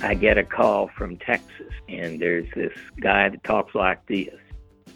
I 0.00 0.14
get 0.14 0.38
a 0.38 0.44
call 0.44 0.88
from 0.88 1.16
Texas, 1.16 1.72
and 1.88 2.20
there's 2.20 2.48
this 2.54 2.72
guy 3.00 3.28
that 3.30 3.42
talks 3.42 3.74
like 3.74 4.06
this. 4.06 4.34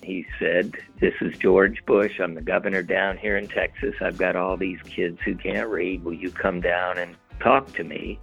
He 0.01 0.25
said, 0.39 0.75
This 1.01 1.15
is 1.21 1.37
George 1.39 1.85
Bush. 1.87 2.21
I'm 2.21 2.35
the 2.35 2.41
governor 2.41 2.83
down 2.83 3.19
here 3.19 3.37
in 3.37 3.49
Texas. 3.49 3.95
I've 4.01 4.17
got 4.17 4.37
all 4.37 4.57
these 4.57 4.81
kids 4.83 5.19
who 5.25 5.35
can't 5.35 5.69
read. 5.69 6.05
Will 6.05 6.13
you 6.13 6.31
come 6.31 6.61
down 6.61 6.99
and 6.99 7.17
talk 7.41 7.73
to 7.75 7.85
me? 7.85 8.21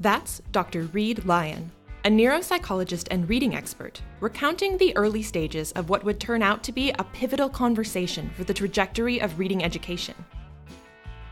That's 0.00 0.42
Dr. 0.52 0.82
Reid 0.84 1.24
Lyon, 1.24 1.70
a 2.04 2.10
neuropsychologist 2.10 3.08
and 3.10 3.26
reading 3.26 3.54
expert, 3.54 4.02
recounting 4.20 4.76
the 4.76 4.94
early 4.96 5.22
stages 5.22 5.72
of 5.72 5.88
what 5.88 6.04
would 6.04 6.20
turn 6.20 6.42
out 6.42 6.62
to 6.64 6.72
be 6.72 6.90
a 6.98 7.04
pivotal 7.04 7.48
conversation 7.48 8.30
for 8.36 8.44
the 8.44 8.54
trajectory 8.54 9.20
of 9.20 9.38
reading 9.38 9.64
education. 9.64 10.14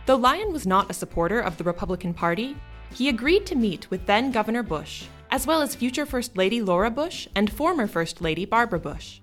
Though 0.06 0.16
Lyon 0.16 0.50
was 0.52 0.66
not 0.66 0.91
a 0.91 0.95
supporter 0.95 1.41
of 1.41 1.59
the 1.59 1.64
Republican 1.64 2.14
Party, 2.14 2.56
he 2.95 3.09
agreed 3.09 3.46
to 3.46 3.55
meet 3.55 3.91
with 3.91 4.06
then 4.06 4.30
Governor 4.32 4.62
Bush, 4.62 5.05
as 5.30 5.46
well 5.46 5.62
as 5.62 5.74
future 5.74 6.06
First 6.06 6.37
Lady 6.37 6.60
Laura 6.60 6.91
Bush 6.91 7.27
and 7.34 7.52
former 7.52 7.87
First 7.87 8.20
Lady 8.20 8.45
Barbara 8.45 8.78
Bush. 8.78 9.20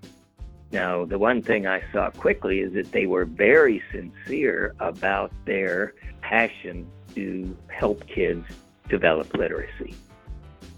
Now, 0.71 1.05
the 1.05 1.17
one 1.17 1.41
thing 1.41 1.65
I 1.65 1.81
saw 1.91 2.11
quickly 2.11 2.59
is 2.59 2.73
that 2.73 2.91
they 2.91 3.07
were 3.07 3.25
very 3.25 3.81
sincere 3.91 4.75
about 4.79 5.31
their 5.45 5.95
passion 6.21 6.87
to 7.15 7.57
help 7.67 8.05
kids 8.07 8.45
develop 8.87 9.33
literacy. 9.33 9.95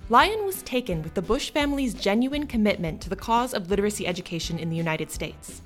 Lyon 0.10 0.46
was 0.46 0.62
taken 0.64 1.02
with 1.04 1.14
the 1.14 1.22
Bush 1.22 1.52
family's 1.52 1.94
genuine 1.94 2.46
commitment 2.46 3.02
to 3.02 3.10
the 3.10 3.16
cause 3.16 3.54
of 3.54 3.70
literacy 3.70 4.06
education 4.06 4.60
in 4.60 4.70
the 4.70 4.76
United 4.76 5.10
States. 5.10 5.62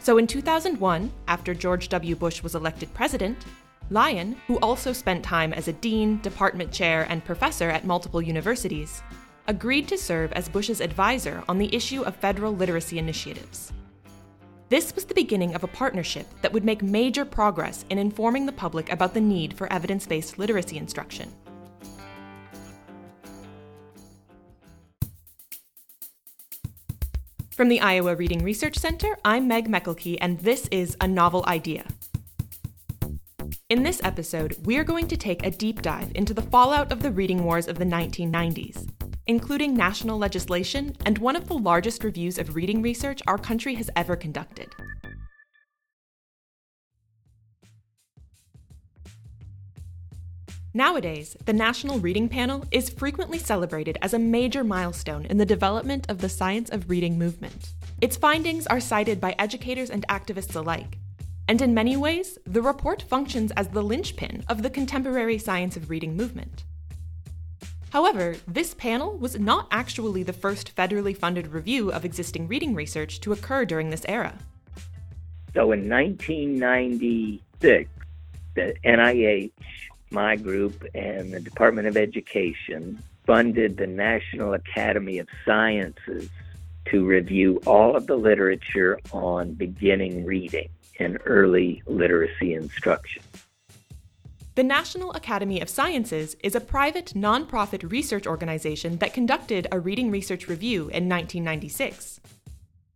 So 0.00 0.18
in 0.18 0.26
2001, 0.26 1.10
after 1.28 1.54
George 1.54 1.88
W. 1.88 2.14
Bush 2.16 2.42
was 2.42 2.54
elected 2.54 2.92
president, 2.94 3.38
Lyon, 3.90 4.36
who 4.48 4.58
also 4.58 4.92
spent 4.92 5.24
time 5.24 5.52
as 5.52 5.68
a 5.68 5.72
dean, 5.72 6.20
department 6.20 6.72
chair, 6.72 7.06
and 7.08 7.24
professor 7.24 7.70
at 7.70 7.84
multiple 7.84 8.20
universities, 8.20 9.00
agreed 9.46 9.86
to 9.86 9.96
serve 9.96 10.32
as 10.32 10.48
Bush's 10.48 10.80
advisor 10.80 11.44
on 11.48 11.58
the 11.58 11.72
issue 11.74 12.02
of 12.02 12.16
federal 12.16 12.52
literacy 12.52 12.98
initiatives. 12.98 13.72
This 14.68 14.92
was 14.92 15.04
the 15.04 15.14
beginning 15.14 15.54
of 15.54 15.62
a 15.62 15.68
partnership 15.68 16.26
that 16.42 16.52
would 16.52 16.64
make 16.64 16.82
major 16.82 17.24
progress 17.24 17.84
in 17.88 17.98
informing 17.98 18.46
the 18.46 18.52
public 18.52 18.90
about 18.90 19.14
the 19.14 19.20
need 19.20 19.54
for 19.54 19.72
evidence 19.72 20.04
based 20.04 20.36
literacy 20.36 20.76
instruction. 20.76 21.32
From 27.52 27.68
the 27.68 27.80
Iowa 27.80 28.16
Reading 28.16 28.42
Research 28.42 28.76
Center, 28.76 29.16
I'm 29.24 29.46
Meg 29.46 29.68
Meckelkey, 29.68 30.18
and 30.20 30.40
this 30.40 30.68
is 30.72 30.96
A 31.00 31.06
Novel 31.06 31.44
Idea, 31.46 31.86
in 33.68 33.82
this 33.82 34.00
episode, 34.04 34.56
we 34.64 34.76
are 34.76 34.84
going 34.84 35.08
to 35.08 35.16
take 35.16 35.44
a 35.44 35.50
deep 35.50 35.82
dive 35.82 36.12
into 36.14 36.32
the 36.32 36.42
fallout 36.42 36.92
of 36.92 37.02
the 37.02 37.10
reading 37.10 37.42
wars 37.42 37.66
of 37.66 37.78
the 37.78 37.84
1990s, 37.84 38.88
including 39.26 39.74
national 39.74 40.18
legislation 40.18 40.94
and 41.04 41.18
one 41.18 41.34
of 41.34 41.48
the 41.48 41.58
largest 41.58 42.04
reviews 42.04 42.38
of 42.38 42.54
reading 42.54 42.80
research 42.80 43.20
our 43.26 43.38
country 43.38 43.74
has 43.74 43.90
ever 43.96 44.14
conducted. 44.14 44.72
Nowadays, 50.72 51.36
the 51.46 51.54
National 51.54 51.98
Reading 51.98 52.28
Panel 52.28 52.64
is 52.70 52.90
frequently 52.90 53.38
celebrated 53.38 53.98
as 54.02 54.14
a 54.14 54.18
major 54.18 54.62
milestone 54.62 55.24
in 55.24 55.38
the 55.38 55.46
development 55.46 56.08
of 56.08 56.18
the 56.18 56.28
science 56.28 56.70
of 56.70 56.90
reading 56.90 57.18
movement. 57.18 57.72
Its 58.00 58.16
findings 58.16 58.66
are 58.68 58.78
cited 58.78 59.20
by 59.20 59.34
educators 59.38 59.90
and 59.90 60.06
activists 60.08 60.54
alike, 60.54 60.98
and 61.48 61.62
in 61.62 61.74
many 61.74 61.96
ways, 61.96 62.38
the 62.44 62.62
report 62.62 63.02
functions 63.02 63.52
as 63.52 63.68
the 63.68 63.82
linchpin 63.82 64.42
of 64.48 64.62
the 64.62 64.70
contemporary 64.70 65.38
science 65.38 65.76
of 65.76 65.88
reading 65.88 66.16
movement. 66.16 66.64
However, 67.90 68.34
this 68.48 68.74
panel 68.74 69.16
was 69.16 69.38
not 69.38 69.68
actually 69.70 70.24
the 70.24 70.32
first 70.32 70.74
federally 70.74 71.16
funded 71.16 71.46
review 71.46 71.92
of 71.92 72.04
existing 72.04 72.48
reading 72.48 72.74
research 72.74 73.20
to 73.20 73.32
occur 73.32 73.64
during 73.64 73.90
this 73.90 74.04
era. 74.08 74.34
So 75.54 75.70
in 75.70 75.88
1996, 75.88 77.90
the 78.54 78.74
NIH, 78.84 79.52
my 80.10 80.34
group, 80.36 80.84
and 80.94 81.32
the 81.32 81.40
Department 81.40 81.86
of 81.86 81.96
Education 81.96 82.98
funded 83.24 83.76
the 83.76 83.86
National 83.86 84.54
Academy 84.54 85.18
of 85.18 85.28
Sciences 85.44 86.28
to 86.86 87.04
review 87.04 87.60
all 87.66 87.96
of 87.96 88.06
the 88.06 88.16
literature 88.16 88.98
on 89.12 89.52
beginning 89.54 90.24
reading 90.24 90.68
and 90.98 91.18
early 91.24 91.82
literacy 91.86 92.54
instruction. 92.54 93.22
The 94.56 94.62
National 94.62 95.12
Academy 95.12 95.60
of 95.60 95.68
Sciences 95.68 96.34
is 96.42 96.54
a 96.54 96.60
private 96.60 97.12
nonprofit 97.14 97.90
research 97.90 98.26
organization 98.26 98.96
that 98.98 99.12
conducted 99.12 99.66
a 99.70 99.78
reading 99.78 100.10
research 100.10 100.48
review 100.48 100.82
in 100.82 101.08
1996. 101.10 102.20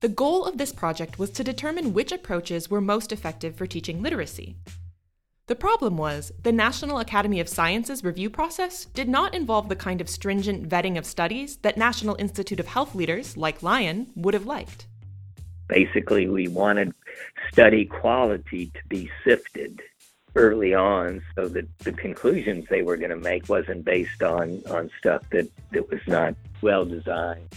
The 0.00 0.08
goal 0.08 0.46
of 0.46 0.56
this 0.56 0.72
project 0.72 1.18
was 1.18 1.28
to 1.32 1.44
determine 1.44 1.92
which 1.92 2.12
approaches 2.12 2.70
were 2.70 2.80
most 2.80 3.12
effective 3.12 3.56
for 3.56 3.66
teaching 3.66 4.00
literacy. 4.00 4.56
The 5.48 5.54
problem 5.54 5.98
was, 5.98 6.32
the 6.42 6.52
National 6.52 7.00
Academy 7.00 7.40
of 7.40 7.48
Sciences 7.48 8.04
review 8.04 8.30
process 8.30 8.86
did 8.86 9.08
not 9.10 9.34
involve 9.34 9.68
the 9.68 9.76
kind 9.76 10.00
of 10.00 10.08
stringent 10.08 10.66
vetting 10.66 10.96
of 10.96 11.04
studies 11.04 11.56
that 11.58 11.76
National 11.76 12.16
Institute 12.18 12.60
of 12.60 12.68
Health 12.68 12.94
leaders, 12.94 13.36
like 13.36 13.62
Lyon, 13.62 14.06
would 14.14 14.32
have 14.32 14.46
liked. 14.46 14.86
Basically, 15.70 16.28
we 16.28 16.48
wanted 16.48 16.92
study 17.52 17.84
quality 17.84 18.66
to 18.74 18.80
be 18.88 19.08
sifted 19.24 19.80
early 20.34 20.74
on 20.74 21.22
so 21.36 21.48
that 21.48 21.66
the 21.78 21.92
conclusions 21.92 22.66
they 22.68 22.82
were 22.82 22.96
going 22.96 23.10
to 23.10 23.16
make 23.16 23.48
wasn't 23.48 23.84
based 23.84 24.20
on, 24.22 24.60
on 24.68 24.90
stuff 24.98 25.22
that, 25.30 25.48
that 25.70 25.88
was 25.88 26.00
not 26.08 26.34
well 26.60 26.84
designed. 26.84 27.54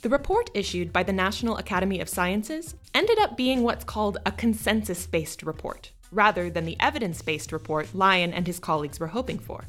The 0.00 0.08
report 0.08 0.50
issued 0.54 0.90
by 0.90 1.02
the 1.02 1.12
National 1.12 1.58
Academy 1.58 2.00
of 2.00 2.08
Sciences 2.08 2.74
ended 2.94 3.18
up 3.18 3.36
being 3.36 3.62
what's 3.62 3.84
called 3.84 4.16
a 4.24 4.32
consensus 4.32 5.06
based 5.06 5.42
report, 5.42 5.92
rather 6.10 6.48
than 6.48 6.64
the 6.64 6.78
evidence 6.80 7.20
based 7.20 7.52
report 7.52 7.94
Lyon 7.94 8.32
and 8.32 8.46
his 8.46 8.58
colleagues 8.58 8.98
were 8.98 9.08
hoping 9.08 9.38
for. 9.38 9.64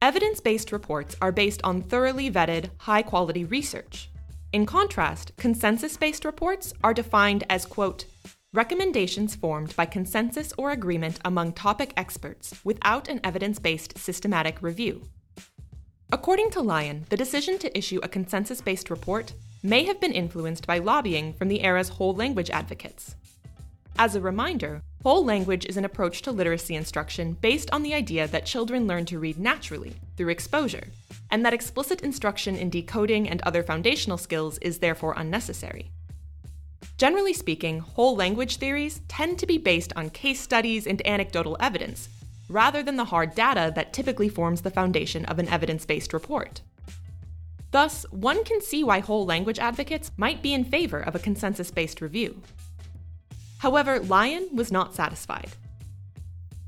Evidence 0.00 0.40
based 0.40 0.72
reports 0.72 1.14
are 1.22 1.30
based 1.30 1.60
on 1.62 1.82
thoroughly 1.82 2.28
vetted, 2.28 2.70
high 2.78 3.02
quality 3.02 3.44
research, 3.44 4.08
in 4.52 4.66
contrast, 4.66 5.32
consensus 5.38 5.96
based 5.96 6.26
reports 6.26 6.74
are 6.84 6.92
defined 6.92 7.44
as, 7.48 7.64
quote, 7.64 8.04
recommendations 8.52 9.34
formed 9.34 9.74
by 9.76 9.86
consensus 9.86 10.52
or 10.58 10.70
agreement 10.70 11.18
among 11.24 11.52
topic 11.52 11.94
experts 11.96 12.54
without 12.62 13.08
an 13.08 13.18
evidence 13.24 13.58
based 13.58 13.96
systematic 13.96 14.60
review. 14.60 15.08
According 16.12 16.50
to 16.50 16.60
Lyon, 16.60 17.06
the 17.08 17.16
decision 17.16 17.58
to 17.60 17.76
issue 17.76 18.00
a 18.02 18.08
consensus 18.08 18.60
based 18.60 18.90
report 18.90 19.32
may 19.62 19.84
have 19.84 19.98
been 20.00 20.12
influenced 20.12 20.66
by 20.66 20.78
lobbying 20.78 21.32
from 21.32 21.48
the 21.48 21.62
era's 21.62 21.88
whole 21.88 22.14
language 22.14 22.50
advocates. 22.50 23.16
As 23.98 24.14
a 24.14 24.20
reminder, 24.20 24.82
whole 25.02 25.24
language 25.24 25.64
is 25.64 25.78
an 25.78 25.86
approach 25.86 26.20
to 26.22 26.32
literacy 26.32 26.74
instruction 26.74 27.38
based 27.40 27.70
on 27.72 27.82
the 27.82 27.94
idea 27.94 28.26
that 28.28 28.44
children 28.44 28.86
learn 28.86 29.06
to 29.06 29.18
read 29.18 29.38
naturally, 29.38 29.94
through 30.16 30.28
exposure, 30.28 30.88
and 31.32 31.44
that 31.44 31.54
explicit 31.54 32.02
instruction 32.02 32.54
in 32.54 32.70
decoding 32.70 33.28
and 33.28 33.40
other 33.42 33.62
foundational 33.62 34.18
skills 34.18 34.58
is 34.58 34.78
therefore 34.78 35.14
unnecessary. 35.16 35.90
Generally 36.98 37.32
speaking, 37.32 37.80
whole 37.80 38.14
language 38.14 38.58
theories 38.58 39.00
tend 39.08 39.38
to 39.38 39.46
be 39.46 39.58
based 39.58 39.92
on 39.96 40.10
case 40.10 40.40
studies 40.40 40.86
and 40.86 41.04
anecdotal 41.06 41.56
evidence, 41.58 42.08
rather 42.48 42.82
than 42.82 42.96
the 42.96 43.06
hard 43.06 43.34
data 43.34 43.72
that 43.74 43.94
typically 43.94 44.28
forms 44.28 44.60
the 44.60 44.70
foundation 44.70 45.24
of 45.24 45.38
an 45.38 45.48
evidence 45.48 45.86
based 45.86 46.12
report. 46.12 46.60
Thus, 47.70 48.04
one 48.10 48.44
can 48.44 48.60
see 48.60 48.84
why 48.84 49.00
whole 49.00 49.24
language 49.24 49.58
advocates 49.58 50.12
might 50.18 50.42
be 50.42 50.52
in 50.52 50.64
favor 50.64 51.00
of 51.00 51.14
a 51.14 51.18
consensus 51.18 51.70
based 51.70 52.02
review. 52.02 52.42
However, 53.58 54.00
Lyon 54.00 54.50
was 54.52 54.70
not 54.70 54.94
satisfied. 54.94 55.52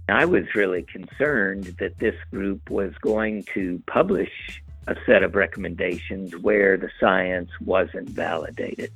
I 0.09 0.25
was 0.27 0.45
really 0.55 0.83
concerned 0.83 1.77
that 1.79 1.99
this 1.99 2.15
group 2.31 2.71
was 2.71 2.93
going 3.01 3.45
to 3.55 3.83
publish 3.87 4.63
a 4.87 4.97
set 5.07 5.23
of 5.23 5.35
recommendations 5.35 6.37
where 6.37 6.77
the 6.77 6.91
science 7.01 7.51
wasn't 7.61 8.09
validated. 8.09 8.91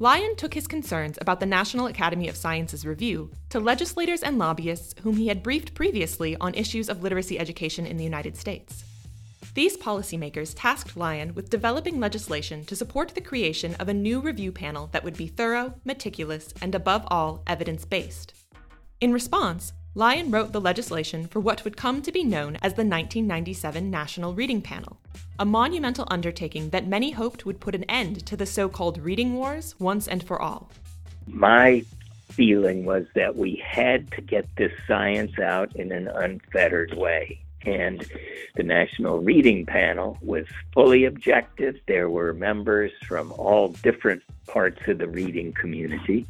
Lyon 0.00 0.34
took 0.36 0.54
his 0.54 0.66
concerns 0.66 1.18
about 1.20 1.38
the 1.38 1.46
National 1.46 1.86
Academy 1.86 2.28
of 2.28 2.36
Sciences 2.36 2.84
review 2.84 3.30
to 3.48 3.60
legislators 3.60 4.22
and 4.22 4.38
lobbyists 4.38 4.94
whom 5.02 5.16
he 5.16 5.28
had 5.28 5.42
briefed 5.42 5.72
previously 5.72 6.36
on 6.40 6.52
issues 6.54 6.88
of 6.88 7.02
literacy 7.02 7.38
education 7.38 7.86
in 7.86 7.96
the 7.96 8.04
United 8.04 8.36
States. 8.36 8.84
These 9.54 9.76
policymakers 9.76 10.52
tasked 10.56 10.96
Lyon 10.96 11.32
with 11.34 11.48
developing 11.48 12.00
legislation 12.00 12.64
to 12.64 12.74
support 12.74 13.10
the 13.14 13.20
creation 13.20 13.76
of 13.76 13.88
a 13.88 13.94
new 13.94 14.20
review 14.20 14.50
panel 14.50 14.88
that 14.90 15.04
would 15.04 15.16
be 15.16 15.28
thorough, 15.28 15.74
meticulous, 15.84 16.52
and 16.60 16.74
above 16.74 17.04
all, 17.06 17.44
evidence 17.46 17.84
based. 17.84 18.34
In 19.00 19.12
response, 19.12 19.72
Lyon 19.96 20.32
wrote 20.32 20.50
the 20.50 20.60
legislation 20.60 21.28
for 21.28 21.38
what 21.38 21.62
would 21.62 21.76
come 21.76 22.02
to 22.02 22.10
be 22.10 22.24
known 22.24 22.56
as 22.56 22.72
the 22.74 22.82
1997 22.82 23.92
National 23.92 24.34
Reading 24.34 24.60
Panel, 24.60 24.98
a 25.38 25.44
monumental 25.44 26.08
undertaking 26.10 26.70
that 26.70 26.88
many 26.88 27.12
hoped 27.12 27.46
would 27.46 27.60
put 27.60 27.76
an 27.76 27.84
end 27.84 28.26
to 28.26 28.36
the 28.36 28.44
so 28.44 28.68
called 28.68 28.98
reading 28.98 29.34
wars 29.34 29.76
once 29.78 30.08
and 30.08 30.24
for 30.24 30.42
all. 30.42 30.68
My 31.28 31.84
feeling 32.28 32.84
was 32.84 33.06
that 33.14 33.36
we 33.36 33.62
had 33.64 34.10
to 34.12 34.20
get 34.20 34.48
this 34.56 34.72
science 34.88 35.38
out 35.38 35.76
in 35.76 35.92
an 35.92 36.08
unfettered 36.08 36.94
way. 36.94 37.38
And 37.64 38.04
the 38.56 38.64
National 38.64 39.20
Reading 39.20 39.64
Panel 39.64 40.18
was 40.20 40.46
fully 40.72 41.04
objective. 41.04 41.76
There 41.86 42.10
were 42.10 42.34
members 42.34 42.90
from 43.06 43.30
all 43.30 43.68
different 43.68 44.24
parts 44.48 44.80
of 44.88 44.98
the 44.98 45.06
reading 45.06 45.52
community. 45.52 46.26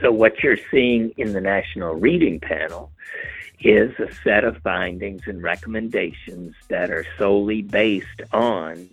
So, 0.00 0.10
what 0.10 0.42
you're 0.42 0.58
seeing 0.70 1.12
in 1.16 1.32
the 1.32 1.40
National 1.40 1.94
Reading 1.94 2.40
Panel 2.40 2.90
is 3.60 3.92
a 3.98 4.12
set 4.22 4.44
of 4.44 4.56
findings 4.58 5.22
and 5.26 5.42
recommendations 5.42 6.54
that 6.68 6.90
are 6.90 7.06
solely 7.16 7.62
based 7.62 8.22
on 8.32 8.88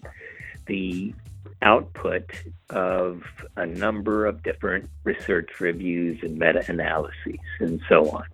the 0.68 1.14
output 1.62 2.30
of 2.70 3.24
a 3.56 3.66
number 3.66 4.26
of 4.26 4.44
different 4.44 4.90
research 5.04 5.60
reviews 5.60 6.22
and 6.24 6.38
meta 6.38 6.64
analyses 6.68 7.40
and 7.60 7.82
so 7.88 8.10
on. 8.10 8.26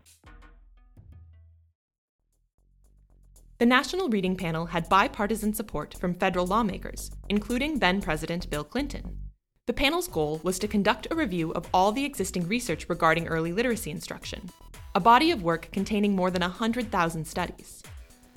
The 3.59 3.65
National 3.67 4.09
Reading 4.09 4.35
Panel 4.35 4.65
had 4.65 4.89
bipartisan 4.89 5.53
support 5.53 5.93
from 5.93 6.15
federal 6.15 6.47
lawmakers, 6.47 7.11
including 7.29 7.77
then 7.77 8.01
President 8.01 8.49
Bill 8.49 8.63
Clinton. 8.63 9.19
The 9.67 9.73
panel's 9.73 10.07
goal 10.07 10.41
was 10.41 10.57
to 10.57 10.67
conduct 10.67 11.05
a 11.11 11.15
review 11.15 11.51
of 11.51 11.67
all 11.71 11.91
the 11.91 12.03
existing 12.03 12.47
research 12.47 12.89
regarding 12.89 13.27
early 13.27 13.53
literacy 13.53 13.91
instruction, 13.91 14.49
a 14.95 14.99
body 14.99 15.29
of 15.29 15.43
work 15.43 15.69
containing 15.71 16.15
more 16.15 16.31
than 16.31 16.41
100,000 16.41 17.23
studies. 17.25 17.83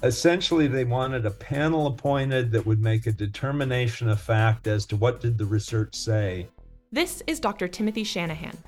Essentially, 0.03 0.67
they 0.67 0.85
wanted 0.85 1.25
a 1.25 1.31
panel 1.31 1.87
appointed 1.87 2.53
that 2.53 2.67
would 2.67 2.83
make 2.83 3.07
a 3.07 3.13
determination 3.13 4.11
of 4.11 4.21
fact 4.21 4.67
as 4.67 4.85
to 4.85 4.97
what 4.97 5.23
did 5.23 5.39
the 5.39 5.47
research 5.47 5.95
say. 5.95 6.47
This 6.93 7.23
is 7.27 7.41
Dr. 7.41 7.69
Timothy 7.69 8.05
Shanahan, 8.05 8.59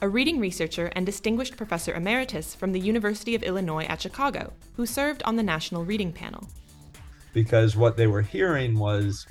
a 0.00 0.08
reading 0.08 0.40
researcher 0.40 0.86
and 0.96 1.04
distinguished 1.04 1.58
professor 1.58 1.92
emeritus 1.92 2.54
from 2.54 2.72
the 2.72 2.80
University 2.80 3.34
of 3.34 3.42
Illinois 3.42 3.84
at 3.84 4.00
Chicago, 4.00 4.54
who 4.72 4.86
served 4.86 5.22
on 5.24 5.36
the 5.36 5.42
National 5.42 5.84
Reading 5.84 6.14
Panel. 6.14 6.48
Because 7.34 7.76
what 7.76 7.98
they 7.98 8.06
were 8.06 8.22
hearing 8.22 8.78
was 8.78 9.26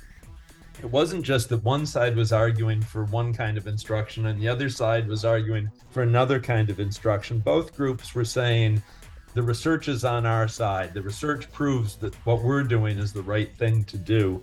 it 0.80 0.90
wasn't 0.90 1.24
just 1.24 1.48
that 1.48 1.64
one 1.64 1.86
side 1.86 2.14
was 2.14 2.32
arguing 2.32 2.82
for 2.82 3.04
one 3.04 3.32
kind 3.32 3.56
of 3.56 3.66
instruction 3.66 4.26
and 4.26 4.40
the 4.40 4.48
other 4.48 4.68
side 4.68 5.08
was 5.08 5.24
arguing 5.24 5.70
for 5.90 6.02
another 6.02 6.38
kind 6.38 6.68
of 6.68 6.80
instruction. 6.80 7.38
Both 7.38 7.74
groups 7.74 8.14
were 8.14 8.24
saying 8.24 8.82
the 9.34 9.42
research 9.42 9.88
is 9.88 10.04
on 10.04 10.26
our 10.26 10.48
side. 10.48 10.94
The 10.94 11.02
research 11.02 11.50
proves 11.52 11.96
that 11.96 12.14
what 12.26 12.42
we're 12.42 12.62
doing 12.62 12.98
is 12.98 13.12
the 13.12 13.22
right 13.22 13.54
thing 13.56 13.84
to 13.84 13.96
do. 13.96 14.42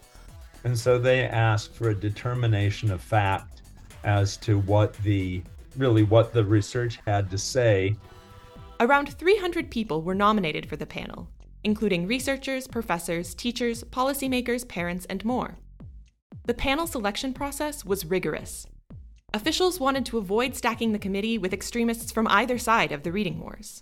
And 0.64 0.78
so 0.78 0.98
they 0.98 1.24
asked 1.24 1.74
for 1.74 1.90
a 1.90 1.96
determination 1.96 2.92
of 2.92 3.02
fact 3.02 3.62
as 4.04 4.38
to 4.38 4.60
what 4.60 4.94
the 4.98 5.44
really 5.78 6.04
what 6.04 6.34
the 6.34 6.44
research 6.44 7.00
had 7.06 7.30
to 7.32 7.38
say. 7.38 7.96
Around 8.80 9.14
300 9.14 9.70
people 9.70 10.02
were 10.02 10.16
nominated 10.16 10.68
for 10.68 10.76
the 10.76 10.86
panel, 10.86 11.28
including 11.64 12.08
researchers, 12.08 12.68
professors, 12.68 13.34
teachers, 13.34 13.84
policymakers, 13.86 14.68
parents, 14.68 15.06
and 15.10 15.24
more. 15.24 15.58
The 16.46 16.54
panel 16.54 16.88
selection 16.88 17.34
process 17.34 17.86
was 17.86 18.06
rigorous. 18.06 18.68
Officials 19.34 19.80
wanted 19.80 20.06
to 20.08 20.18
avoid 20.18 20.56
stacking 20.56 20.92
the 20.92 21.00
committee 21.00 21.38
with 21.38 21.54
extremists 21.54 22.12
from 22.12 22.28
either 22.28 22.58
side 22.58 22.92
of 22.92 23.04
the 23.04 23.14
reading 23.14 23.40
wars. 23.40 23.82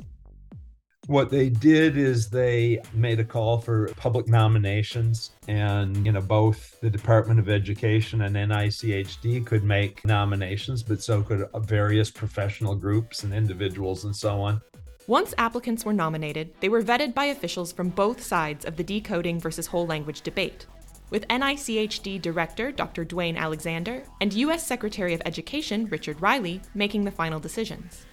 What 1.08 1.32
they 1.32 1.50
did 1.50 1.98
is 1.98 2.30
they 2.30 2.80
made 2.94 3.20
a 3.20 3.24
call 3.24 3.60
for 3.60 3.88
public 3.98 4.28
nominations, 4.28 5.32
and 5.48 6.06
you 6.06 6.12
know 6.12 6.22
both 6.22 6.80
the 6.82 6.90
Department 6.92 7.40
of 7.40 7.50
Education 7.50 8.22
and 8.22 8.36
NICHD 8.36 9.44
could 9.44 9.64
make 9.64 10.06
nominations, 10.06 10.84
but 10.84 11.02
so 11.02 11.24
could 11.24 11.50
various 11.62 12.12
professional 12.12 12.76
groups 12.76 13.24
and 13.24 13.34
individuals 13.34 14.04
and 14.04 14.16
so 14.16 14.40
on. 14.40 14.62
Once 15.08 15.34
applicants 15.40 15.84
were 15.84 15.94
nominated, 15.94 16.54
they 16.60 16.70
were 16.70 16.84
vetted 16.84 17.16
by 17.16 17.26
officials 17.26 17.72
from 17.72 17.90
both 17.90 18.22
sides 18.22 18.66
of 18.66 18.76
the 18.76 18.84
decoding 18.84 19.40
versus 19.40 19.66
whole 19.66 19.88
language 19.88 20.22
debate, 20.22 20.68
with 21.12 21.28
NICHD 21.28 22.20
Director 22.20 22.72
Dr. 22.72 23.06
Duane 23.06 23.38
Alexander 23.38 24.04
and 24.20 24.34
U.S. 24.34 24.66
Secretary 24.66 25.14
of 25.14 25.22
Education 25.26 25.86
Richard 25.86 26.20
Riley 26.20 26.62
making 26.74 27.04
the 27.04 27.12
final 27.12 27.40
decisions. 27.40 28.08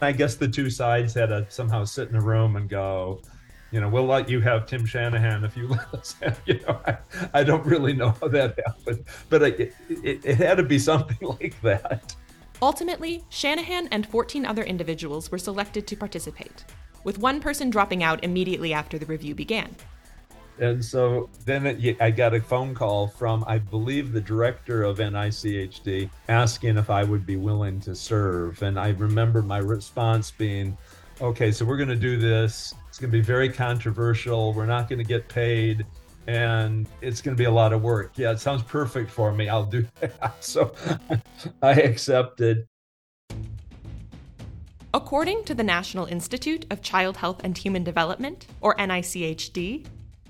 I 0.00 0.12
guess 0.12 0.36
the 0.36 0.48
two 0.48 0.70
sides 0.70 1.12
had 1.12 1.26
to 1.26 1.46
somehow 1.50 1.84
sit 1.84 2.08
in 2.08 2.16
a 2.16 2.20
room 2.20 2.56
and 2.56 2.68
go, 2.68 3.20
you 3.70 3.80
know, 3.80 3.88
we'll 3.88 4.06
let 4.06 4.28
you 4.28 4.40
have 4.40 4.66
Tim 4.66 4.86
Shanahan 4.86 5.44
if 5.44 5.56
you 5.56 5.66
let 5.68 5.92
us 5.92 6.14
have, 6.22 6.40
you 6.46 6.60
know, 6.60 6.80
I, 6.86 6.96
I 7.34 7.44
don't 7.44 7.66
really 7.66 7.92
know 7.92 8.14
how 8.20 8.28
that 8.28 8.58
happened, 8.64 9.04
but 9.28 9.42
it, 9.42 9.74
it, 9.88 10.24
it 10.24 10.36
had 10.36 10.56
to 10.58 10.62
be 10.62 10.78
something 10.78 11.18
like 11.40 11.60
that. 11.62 12.14
Ultimately, 12.62 13.24
Shanahan 13.30 13.88
and 13.88 14.06
14 14.06 14.46
other 14.46 14.62
individuals 14.62 15.30
were 15.30 15.38
selected 15.38 15.86
to 15.88 15.96
participate, 15.96 16.64
with 17.02 17.18
one 17.18 17.40
person 17.40 17.68
dropping 17.68 18.02
out 18.02 18.22
immediately 18.22 18.72
after 18.72 18.98
the 18.98 19.06
review 19.06 19.34
began. 19.34 19.74
And 20.58 20.84
so 20.84 21.28
then 21.44 21.66
it, 21.66 22.00
I 22.00 22.10
got 22.10 22.34
a 22.34 22.40
phone 22.40 22.74
call 22.74 23.08
from, 23.08 23.44
I 23.46 23.58
believe, 23.58 24.12
the 24.12 24.20
director 24.20 24.84
of 24.84 24.98
NICHD 24.98 26.08
asking 26.28 26.78
if 26.78 26.90
I 26.90 27.02
would 27.02 27.26
be 27.26 27.36
willing 27.36 27.80
to 27.80 27.94
serve. 27.94 28.62
And 28.62 28.78
I 28.78 28.90
remember 28.90 29.42
my 29.42 29.58
response 29.58 30.30
being, 30.30 30.76
okay, 31.20 31.50
so 31.50 31.64
we're 31.64 31.76
going 31.76 31.88
to 31.88 31.96
do 31.96 32.16
this. 32.16 32.74
It's 32.88 32.98
going 32.98 33.10
to 33.10 33.16
be 33.16 33.22
very 33.22 33.48
controversial. 33.48 34.52
We're 34.52 34.66
not 34.66 34.88
going 34.88 35.00
to 35.00 35.04
get 35.04 35.28
paid. 35.28 35.84
And 36.26 36.88
it's 37.02 37.20
going 37.20 37.36
to 37.36 37.40
be 37.40 37.46
a 37.46 37.50
lot 37.50 37.72
of 37.72 37.82
work. 37.82 38.12
Yeah, 38.16 38.30
it 38.30 38.38
sounds 38.38 38.62
perfect 38.62 39.10
for 39.10 39.32
me. 39.32 39.48
I'll 39.48 39.66
do 39.66 39.86
that. 40.00 40.36
So 40.44 40.72
I 41.62 41.72
accepted. 41.72 42.66
According 44.94 45.42
to 45.44 45.54
the 45.56 45.64
National 45.64 46.06
Institute 46.06 46.66
of 46.70 46.80
Child 46.80 47.16
Health 47.16 47.40
and 47.42 47.58
Human 47.58 47.82
Development, 47.82 48.46
or 48.60 48.76
NICHD, 48.76 49.84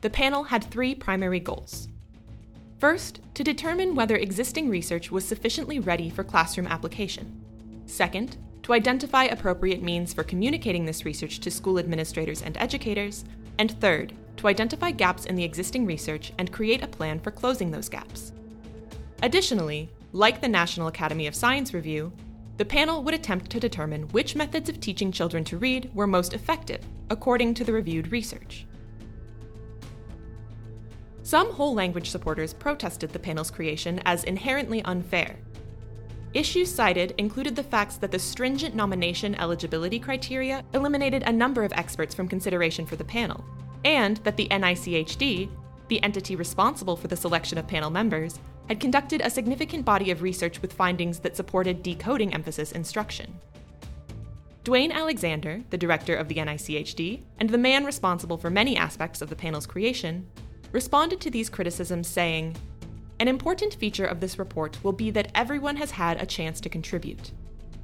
the 0.05 0.11
panel 0.11 0.45
had 0.45 0.62
three 0.62 0.95
primary 0.95 1.41
goals. 1.41 1.89
First, 2.79 3.23
to 3.33 3.43
determine 3.43 3.95
whether 3.95 4.17
existing 4.17 4.69
research 4.69 5.11
was 5.11 5.27
sufficiently 5.27 5.79
ready 5.79 6.11
for 6.11 6.23
classroom 6.23 6.67
application. 6.67 7.43
Second, 7.87 8.37
to 8.65 8.75
identify 8.75 9.25
appropriate 9.25 9.83
means 9.83 10.12
for 10.12 10.23
communicating 10.23 10.85
this 10.85 11.06
research 11.06 11.41
to 11.41 11.51
school 11.51 11.79
administrators 11.79 12.43
and 12.43 12.55
educators. 12.59 13.25
And 13.59 13.81
third, 13.81 14.12
to 14.37 14.47
identify 14.47 14.91
gaps 14.91 15.25
in 15.25 15.37
the 15.37 15.45
existing 15.45 15.87
research 15.87 16.35
and 16.37 16.53
create 16.53 16.85
a 16.85 16.87
plan 16.87 17.19
for 17.19 17.31
closing 17.31 17.71
those 17.71 17.89
gaps. 17.89 18.35
Additionally, 19.23 19.89
like 20.12 20.43
the 20.43 20.49
National 20.49 20.89
Academy 20.89 21.27
of 21.27 21.35
Science 21.35 21.73
review, 21.73 22.12
the 22.59 22.65
panel 22.67 23.03
would 23.05 23.15
attempt 23.15 23.49
to 23.53 23.59
determine 23.59 24.03
which 24.09 24.37
methods 24.37 24.69
of 24.69 24.81
teaching 24.81 25.11
children 25.11 25.45
to 25.45 25.56
read 25.56 25.91
were 25.94 26.06
most 26.06 26.34
effective 26.34 26.84
according 27.08 27.55
to 27.55 27.65
the 27.65 27.73
reviewed 27.73 28.13
research. 28.13 28.67
Some 31.25 31.55
whole 31.55 31.73
language 31.73 32.11
supporters 32.11 32.53
protested 32.53 33.09
the 33.09 33.19
panel's 33.19 33.51
creation 33.51 33.99
as 34.05 34.25
inherently 34.25 34.83
unfair. 34.85 35.37
Issues 36.35 36.71
cited 36.71 37.15
included 37.17 37.57
the 37.57 37.63
facts 37.63 37.97
that 37.97 38.11
the 38.11 38.19
stringent 38.19 38.75
nomination 38.75 39.35
eligibility 39.37 39.99
criteria 39.99 40.63
eliminated 40.75 41.23
a 41.23 41.33
number 41.33 41.65
of 41.65 41.73
experts 41.73 42.15
from 42.15 42.29
consideration 42.29 42.85
for 42.85 42.97
the 42.97 43.05
panel, 43.05 43.43
and 43.87 44.19
that 44.19 44.37
the 44.37 44.49
NICHD, 44.49 45.49
the 45.89 46.03
entity 46.03 46.37
responsible 46.37 46.95
for 46.95 47.09
the 47.09 47.17
selection 47.17 47.57
of 47.57 47.67
panel 47.67 47.89
members, 47.89 48.39
had 48.69 48.79
conducted 48.79 49.23
a 49.23 49.31
significant 49.31 49.83
body 49.83 50.11
of 50.11 50.21
research 50.21 50.61
with 50.61 50.75
findings 50.75 51.21
that 51.21 51.37
supported 51.37 51.83
decoding 51.83 52.35
emphasis 52.35 52.73
instruction. 52.73 53.33
Duane 54.63 54.93
Alexander, 54.93 55.63
the 55.71 55.79
director 55.79 56.15
of 56.15 56.29
the 56.29 56.37
NICHD, 56.37 57.23
and 57.39 57.49
the 57.49 57.57
man 57.57 57.87
responsible 57.87 58.37
for 58.37 58.51
many 58.51 58.77
aspects 58.77 59.23
of 59.23 59.31
the 59.31 59.37
panel's 59.37 59.67
creation, 59.67 60.27
responded 60.75 61.21
to 61.21 61.31
these 61.31 61.49
criticisms 61.49 62.09
saying, 62.09 62.57
An 63.21 63.29
important 63.29 63.75
feature 63.75 64.05
of 64.05 64.19
this 64.19 64.41
report 64.41 64.83
will 64.83 64.93
be 64.93 65.13
that 65.13 65.31
everyone 65.33 65.77
has 65.77 65.93
had 65.93 66.21
a 66.21 66.27
chance 66.27 66.61
to 66.61 66.69
contribute. 66.69 67.31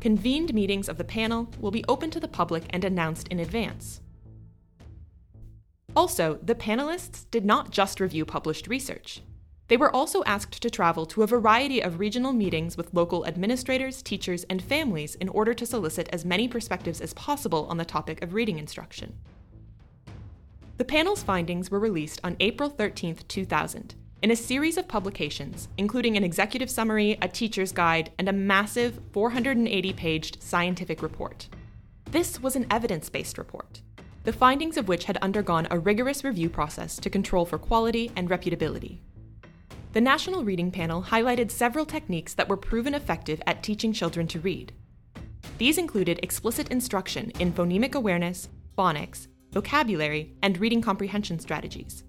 Convened 0.01 0.53
meetings 0.53 0.89
of 0.89 0.99
the 0.99 1.05
panel 1.05 1.49
will 1.61 1.71
be 1.71 1.85
open 1.87 2.11
to 2.11 2.19
the 2.19 2.27
public 2.27 2.65
and 2.71 2.85
announced 2.85 3.29
in 3.29 3.39
advance. 3.39 4.01
Also, 5.95 6.41
the 6.43 6.55
panelists 6.55 7.27
did 7.31 7.45
not 7.45 7.71
just 7.71 8.01
review 8.01 8.25
published 8.25 8.67
research. 8.67 9.23
They 9.69 9.77
were 9.77 9.95
also 9.95 10.25
asked 10.25 10.61
to 10.61 10.71
travel 10.71 11.07
to 11.07 11.23
a 11.23 11.29
variety 11.29 11.81
of 11.81 12.01
regional 12.01 12.33
meetings 12.33 12.77
with 12.77 12.93
local 12.93 13.25
administrators, 13.25 14.03
teachers, 14.03 14.43
and 14.45 14.61
families 14.61 15.15
in 15.15 15.29
order 15.29 15.55
to 15.55 15.65
solicit 15.65 16.09
as 16.13 16.25
many 16.25 16.49
perspectives 16.49 17.01
as 17.01 17.15
possible 17.15 17.67
on 17.71 17.77
the 17.77 17.85
topic 17.85 18.21
of 18.21 18.35
reading 18.35 18.59
instruction. 18.59 19.15
The 20.81 20.87
panel's 20.87 21.23
findings 21.23 21.71
were 21.71 21.79
released 21.79 22.23
on 22.25 22.39
April 22.41 22.71
13, 22.71 23.17
2000, 23.29 23.95
in 24.23 24.31
a 24.31 24.35
series 24.35 24.79
of 24.79 24.89
publications, 24.89 25.69
including 25.77 26.17
an 26.17 26.25
executive 26.25 26.71
summary, 26.71 27.19
a 27.21 27.29
teacher's 27.29 27.71
guide, 27.71 28.13
and 28.19 28.31
a 28.31 28.33
massive 28.33 28.99
480 29.13 29.93
paged 29.93 30.43
scientific 30.43 31.03
report. 31.03 31.51
This 32.11 32.41
was 32.41 32.57
an 32.57 32.67
evidence 32.71 33.11
based 33.11 33.37
report, 33.37 33.83
the 34.25 34.33
findings 34.33 34.79
of 34.79 34.89
which 34.89 35.05
had 35.05 35.19
undergone 35.19 35.69
a 35.71 35.79
rigorous 35.79 36.25
review 36.25 36.49
process 36.49 36.97
to 37.01 37.11
control 37.11 37.45
for 37.45 37.59
quality 37.59 38.11
and 38.17 38.31
reputability. 38.31 39.01
The 39.93 40.01
National 40.01 40.45
Reading 40.45 40.71
Panel 40.71 41.03
highlighted 41.03 41.51
several 41.51 41.85
techniques 41.85 42.33
that 42.33 42.49
were 42.49 42.57
proven 42.57 42.95
effective 42.95 43.43
at 43.47 43.63
teaching 43.63 43.93
children 43.93 44.27
to 44.29 44.41
read. 44.41 44.73
These 45.59 45.77
included 45.77 46.21
explicit 46.23 46.71
instruction 46.71 47.33
in 47.39 47.53
phonemic 47.53 47.95
awareness, 47.95 48.49
phonics, 48.79 49.27
vocabulary, 49.53 50.35
and 50.43 50.59
reading 50.59 50.81
comprehension 50.81 51.39
strategies, 51.39 52.05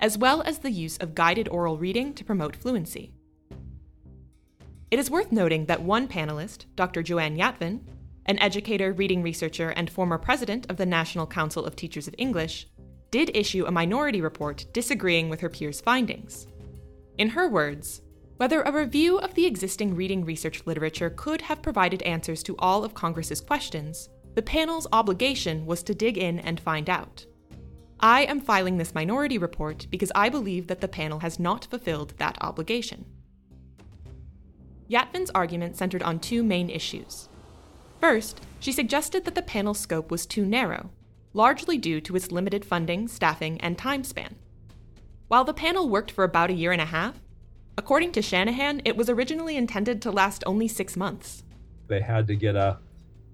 as 0.00 0.18
well 0.18 0.42
as 0.42 0.58
the 0.58 0.70
use 0.70 0.96
of 0.98 1.14
guided 1.14 1.48
oral 1.48 1.78
reading 1.78 2.14
to 2.14 2.24
promote 2.24 2.56
fluency. 2.56 3.12
It 4.90 4.98
is 4.98 5.10
worth 5.10 5.32
noting 5.32 5.66
that 5.66 5.82
one 5.82 6.06
panelist, 6.06 6.66
Dr. 6.76 7.02
Joanne 7.02 7.36
Yatvin, 7.36 7.80
an 8.26 8.38
educator, 8.38 8.92
reading 8.92 9.22
researcher, 9.22 9.70
and 9.70 9.90
former 9.90 10.18
president 10.18 10.70
of 10.70 10.76
the 10.76 10.86
National 10.86 11.26
Council 11.26 11.64
of 11.64 11.76
Teachers 11.76 12.08
of 12.08 12.14
English, 12.16 12.68
did 13.10 13.36
issue 13.36 13.66
a 13.66 13.70
minority 13.70 14.20
report 14.20 14.66
disagreeing 14.72 15.28
with 15.28 15.40
her 15.40 15.48
peers' 15.48 15.80
findings. 15.80 16.46
In 17.18 17.30
her 17.30 17.48
words, 17.48 18.02
whether 18.38 18.62
a 18.62 18.72
review 18.72 19.18
of 19.18 19.34
the 19.34 19.46
existing 19.46 19.94
reading 19.94 20.24
research 20.24 20.62
literature 20.66 21.10
could 21.10 21.42
have 21.42 21.62
provided 21.62 22.02
answers 22.02 22.42
to 22.42 22.56
all 22.58 22.82
of 22.82 22.94
Congress's 22.94 23.40
questions, 23.40 24.08
the 24.34 24.42
panel's 24.42 24.86
obligation 24.92 25.66
was 25.66 25.82
to 25.84 25.94
dig 25.94 26.18
in 26.18 26.38
and 26.38 26.58
find 26.58 26.90
out. 26.90 27.26
I 28.00 28.24
am 28.24 28.40
filing 28.40 28.76
this 28.76 28.94
minority 28.94 29.38
report 29.38 29.86
because 29.90 30.12
I 30.14 30.28
believe 30.28 30.66
that 30.66 30.80
the 30.80 30.88
panel 30.88 31.20
has 31.20 31.38
not 31.38 31.66
fulfilled 31.66 32.14
that 32.18 32.36
obligation. 32.40 33.04
Yatvin's 34.90 35.30
argument 35.34 35.76
centered 35.76 36.02
on 36.02 36.18
two 36.18 36.42
main 36.42 36.68
issues. 36.68 37.28
First, 38.00 38.40
she 38.60 38.72
suggested 38.72 39.24
that 39.24 39.34
the 39.34 39.42
panel's 39.42 39.80
scope 39.80 40.10
was 40.10 40.26
too 40.26 40.44
narrow, 40.44 40.90
largely 41.32 41.78
due 41.78 42.00
to 42.02 42.16
its 42.16 42.30
limited 42.30 42.64
funding, 42.64 43.08
staffing, 43.08 43.60
and 43.60 43.78
time 43.78 44.04
span. 44.04 44.34
While 45.28 45.44
the 45.44 45.54
panel 45.54 45.88
worked 45.88 46.10
for 46.10 46.24
about 46.24 46.50
a 46.50 46.54
year 46.54 46.72
and 46.72 46.82
a 46.82 46.86
half, 46.86 47.20
according 47.78 48.12
to 48.12 48.22
Shanahan, 48.22 48.82
it 48.84 48.96
was 48.96 49.08
originally 49.08 49.56
intended 49.56 50.02
to 50.02 50.10
last 50.10 50.44
only 50.46 50.68
six 50.68 50.96
months. 50.96 51.44
They 51.86 52.00
had 52.00 52.26
to 52.26 52.36
get 52.36 52.56
a, 52.56 52.78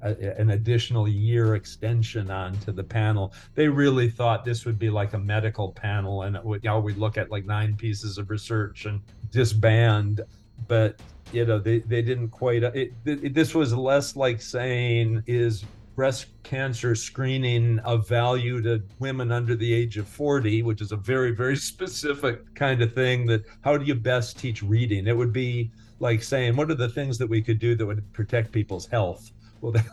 a 0.03 0.41
an 0.41 0.51
additional 0.51 1.09
year 1.09 1.55
extension 1.55 2.31
onto 2.31 2.73
the 2.73 2.85
panel. 2.85 3.33
They 3.55 3.69
really 3.69 4.11
thought 4.11 4.45
this 4.45 4.65
would 4.65 4.79
be 4.79 4.91
like 4.91 5.15
a 5.15 5.19
medical 5.19 5.73
panel, 5.73 6.23
and 6.23 6.39
would, 6.45 6.65
you 6.65 6.71
know, 6.71 6.81
we'd 6.81 6.97
look 6.97 7.19
at 7.19 7.31
like 7.31 7.45
nine 7.45 7.77
pieces 7.77 8.19
of 8.19 8.31
research 8.31 8.87
and 8.87 9.01
disband. 9.31 10.23
But 10.69 11.01
you 11.33 11.45
know 11.45 11.59
they, 11.59 11.81
they 11.81 12.03
didn't 12.03 12.29
quite 12.29 12.63
it, 12.63 12.93
it, 13.05 13.35
this 13.35 13.55
was 13.55 13.75
less 13.75 14.17
like 14.17 14.41
saying 14.41 15.23
is 15.27 15.65
breast 15.95 16.27
cancer 16.43 16.95
screening 16.95 17.79
of 17.81 18.09
value 18.09 18.63
to 18.63 18.83
women 18.99 19.31
under 19.31 19.55
the 19.55 19.73
age 19.73 19.97
of 19.97 20.09
40 20.09 20.63
which 20.63 20.81
is 20.81 20.93
a 20.93 20.97
very 20.97 21.31
very 21.31 21.57
specific 21.71 22.55
kind 22.55 22.83
of 22.83 22.95
thing 22.95 23.27
that 23.27 23.45
how 23.63 23.77
do 23.77 23.85
you 23.85 23.95
best 23.95 24.39
teach 24.39 24.63
reading 24.63 25.07
it 25.07 25.17
would 25.17 25.33
be 25.33 25.71
like 25.99 26.23
saying 26.23 26.57
what 26.57 26.71
are 26.71 26.75
the 26.75 26.89
things 26.89 27.19
that 27.19 27.29
we 27.29 27.43
could 27.43 27.59
do 27.59 27.75
that 27.75 27.87
would 27.87 28.13
protect 28.13 28.53
people's 28.53 28.87
health 28.87 29.33
well 29.61 29.73
that, 29.73 29.87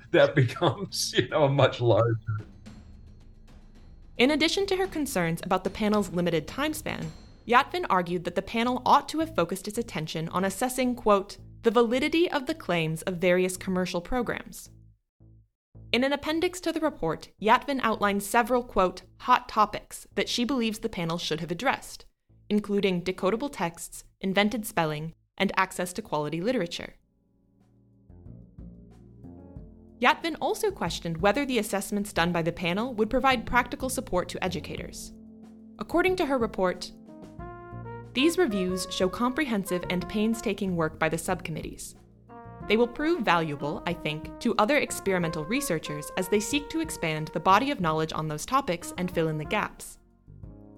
that 0.10 0.34
becomes 0.34 1.14
you 1.16 1.28
know 1.28 1.48
much 1.48 1.80
larger 1.80 2.16
in 4.16 4.30
addition 4.30 4.66
to 4.66 4.76
her 4.76 4.86
concerns 4.86 5.40
about 5.44 5.64
the 5.64 5.70
panel's 5.70 6.10
limited 6.10 6.46
time 6.46 6.72
span 6.74 7.12
Yatvin 7.48 7.86
argued 7.88 8.24
that 8.24 8.34
the 8.34 8.42
panel 8.42 8.82
ought 8.84 9.08
to 9.08 9.20
have 9.20 9.34
focused 9.34 9.66
its 9.66 9.78
attention 9.78 10.28
on 10.28 10.44
assessing, 10.44 10.94
quote, 10.94 11.38
the 11.62 11.70
validity 11.70 12.30
of 12.30 12.44
the 12.44 12.54
claims 12.54 13.00
of 13.02 13.16
various 13.16 13.56
commercial 13.56 14.02
programs. 14.02 14.68
In 15.90 16.04
an 16.04 16.12
appendix 16.12 16.60
to 16.60 16.72
the 16.72 16.80
report, 16.80 17.30
Yatvin 17.40 17.80
outlined 17.82 18.22
several, 18.22 18.62
quote, 18.62 19.02
hot 19.20 19.48
topics 19.48 20.06
that 20.14 20.28
she 20.28 20.44
believes 20.44 20.80
the 20.80 20.90
panel 20.90 21.16
should 21.16 21.40
have 21.40 21.50
addressed, 21.50 22.04
including 22.50 23.00
decodable 23.00 23.50
texts, 23.50 24.04
invented 24.20 24.66
spelling, 24.66 25.14
and 25.38 25.50
access 25.56 25.94
to 25.94 26.02
quality 26.02 26.42
literature. 26.42 26.96
Yatvin 30.00 30.36
also 30.40 30.70
questioned 30.70 31.16
whether 31.20 31.44
the 31.44 31.58
assessments 31.58 32.12
done 32.12 32.30
by 32.30 32.42
the 32.42 32.52
panel 32.52 32.94
would 32.94 33.10
provide 33.10 33.46
practical 33.46 33.88
support 33.88 34.28
to 34.28 34.42
educators. 34.44 35.12
According 35.80 36.16
to 36.16 36.26
her 36.26 36.38
report, 36.38 36.92
these 38.14 38.38
reviews 38.38 38.86
show 38.90 39.08
comprehensive 39.08 39.84
and 39.90 40.08
painstaking 40.08 40.76
work 40.76 40.98
by 40.98 41.08
the 41.08 41.18
subcommittees. 41.18 41.96
They 42.68 42.76
will 42.76 42.88
prove 42.88 43.20
valuable, 43.20 43.82
I 43.86 43.92
think, 43.92 44.38
to 44.40 44.54
other 44.58 44.78
experimental 44.78 45.44
researchers 45.44 46.10
as 46.16 46.28
they 46.28 46.40
seek 46.40 46.68
to 46.70 46.80
expand 46.80 47.30
the 47.32 47.40
body 47.40 47.70
of 47.70 47.80
knowledge 47.80 48.12
on 48.12 48.28
those 48.28 48.46
topics 48.46 48.92
and 48.98 49.10
fill 49.10 49.28
in 49.28 49.38
the 49.38 49.44
gaps. 49.44 49.98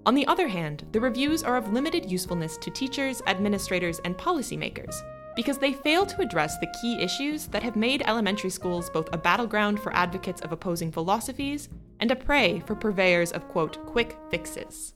On 0.07 0.15
the 0.15 0.27
other 0.27 0.49
hand, 0.49 0.87
the 0.93 1.01
reviews 1.01 1.43
are 1.43 1.57
of 1.57 1.73
limited 1.73 2.11
usefulness 2.11 2.57
to 2.59 2.71
teachers, 2.71 3.23
administrators, 3.27 4.01
and 4.05 4.17
policymakers 4.17 4.95
because 5.41 5.57
they 5.57 5.73
fail 5.73 6.05
to 6.05 6.21
address 6.21 6.59
the 6.59 6.71
key 6.83 7.01
issues 7.01 7.47
that 7.47 7.63
have 7.63 7.75
made 7.75 8.03
elementary 8.05 8.51
schools 8.51 8.91
both 8.91 9.09
a 9.11 9.17
battleground 9.17 9.81
for 9.81 9.91
advocates 9.97 10.43
of 10.43 10.53
opposing 10.53 10.93
philosophies 10.93 11.71
and 12.01 12.11
a 12.11 12.15
prey 12.15 12.61
for 12.67 12.75
purveyors 12.75 13.33
of, 13.33 13.49
quote, 13.49 13.83
quick 13.87 14.19
fixes. 14.31 14.93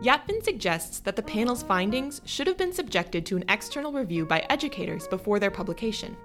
Yatvin 0.00 0.42
suggests 0.42 1.00
that 1.00 1.16
the 1.16 1.22
panel's 1.22 1.62
findings 1.62 2.22
should 2.24 2.46
have 2.46 2.56
been 2.56 2.72
subjected 2.72 3.26
to 3.26 3.36
an 3.36 3.44
external 3.50 3.92
review 3.92 4.24
by 4.24 4.46
educators 4.48 5.06
before 5.08 5.38
their 5.38 5.50
publication. 5.50 6.16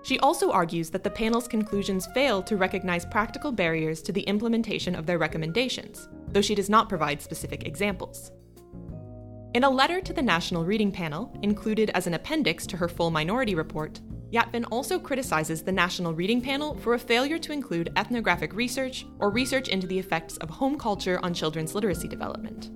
She 0.00 0.18
also 0.20 0.52
argues 0.52 0.88
that 0.88 1.04
the 1.04 1.10
panel's 1.10 1.48
conclusions 1.48 2.08
fail 2.14 2.42
to 2.44 2.56
recognize 2.56 3.04
practical 3.04 3.52
barriers 3.52 4.00
to 4.00 4.12
the 4.12 4.22
implementation 4.22 4.94
of 4.94 5.04
their 5.04 5.18
recommendations, 5.18 6.08
though 6.28 6.40
she 6.40 6.54
does 6.54 6.70
not 6.70 6.88
provide 6.88 7.20
specific 7.20 7.66
examples. 7.66 8.32
In 9.54 9.64
a 9.64 9.70
letter 9.70 10.00
to 10.00 10.14
the 10.14 10.22
National 10.22 10.64
Reading 10.64 10.90
Panel, 10.90 11.30
included 11.42 11.90
as 11.90 12.06
an 12.06 12.14
appendix 12.14 12.66
to 12.68 12.76
her 12.78 12.88
full 12.88 13.10
minority 13.10 13.54
report, 13.54 14.00
Yatvin 14.32 14.64
also 14.70 14.98
criticizes 14.98 15.62
the 15.62 15.70
National 15.70 16.14
Reading 16.14 16.40
Panel 16.40 16.74
for 16.78 16.94
a 16.94 16.98
failure 16.98 17.38
to 17.38 17.52
include 17.52 17.92
ethnographic 17.96 18.54
research 18.54 19.04
or 19.18 19.28
research 19.28 19.68
into 19.68 19.86
the 19.86 19.98
effects 19.98 20.38
of 20.38 20.48
home 20.48 20.78
culture 20.78 21.20
on 21.22 21.34
children's 21.34 21.74
literacy 21.74 22.08
development. 22.08 22.70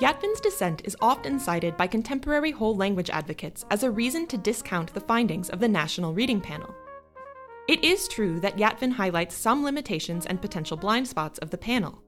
Yatvin's 0.00 0.40
dissent 0.40 0.82
is 0.84 0.96
often 1.00 1.38
cited 1.38 1.76
by 1.76 1.86
contemporary 1.86 2.50
whole 2.50 2.74
language 2.74 3.10
advocates 3.10 3.64
as 3.70 3.84
a 3.84 3.90
reason 3.90 4.26
to 4.26 4.36
discount 4.36 4.92
the 4.94 5.00
findings 5.00 5.48
of 5.48 5.60
the 5.60 5.68
National 5.68 6.12
Reading 6.12 6.40
Panel. 6.40 6.74
It 7.68 7.84
is 7.84 8.08
true 8.08 8.40
that 8.40 8.56
Yatvin 8.56 8.90
highlights 8.90 9.36
some 9.36 9.62
limitations 9.62 10.26
and 10.26 10.42
potential 10.42 10.76
blind 10.76 11.06
spots 11.06 11.38
of 11.38 11.50
the 11.50 11.58
panel. 11.58 12.02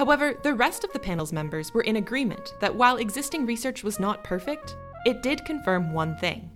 However, 0.00 0.32
the 0.42 0.54
rest 0.54 0.82
of 0.82 0.94
the 0.94 0.98
panel's 0.98 1.30
members 1.30 1.74
were 1.74 1.82
in 1.82 1.96
agreement 1.96 2.54
that 2.60 2.74
while 2.74 2.96
existing 2.96 3.44
research 3.44 3.84
was 3.84 4.00
not 4.00 4.24
perfect, 4.24 4.74
it 5.04 5.22
did 5.22 5.44
confirm 5.44 5.92
one 5.92 6.16
thing. 6.16 6.50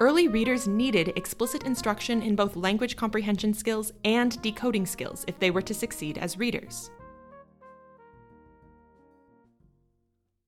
Early 0.00 0.26
readers 0.26 0.66
needed 0.66 1.12
explicit 1.14 1.62
instruction 1.62 2.20
in 2.20 2.34
both 2.34 2.56
language 2.56 2.96
comprehension 2.96 3.54
skills 3.54 3.92
and 4.04 4.42
decoding 4.42 4.86
skills 4.86 5.24
if 5.28 5.38
they 5.38 5.52
were 5.52 5.62
to 5.62 5.72
succeed 5.72 6.18
as 6.18 6.36
readers. 6.36 6.90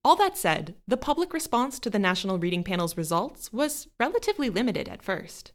All 0.05 0.17
that 0.17 0.37
said, 0.37 0.75
the 0.88 0.97
public 0.97 1.33
response 1.33 1.79
to 1.79 1.90
the 1.90 2.00
National 2.00 2.40
Reading 2.40 2.64
Panel's 2.64 2.97
results 2.97 3.52
was 3.52 3.87
relatively 4.00 4.50
limited 4.50 4.88
at 4.88 5.05
first. 5.05 5.52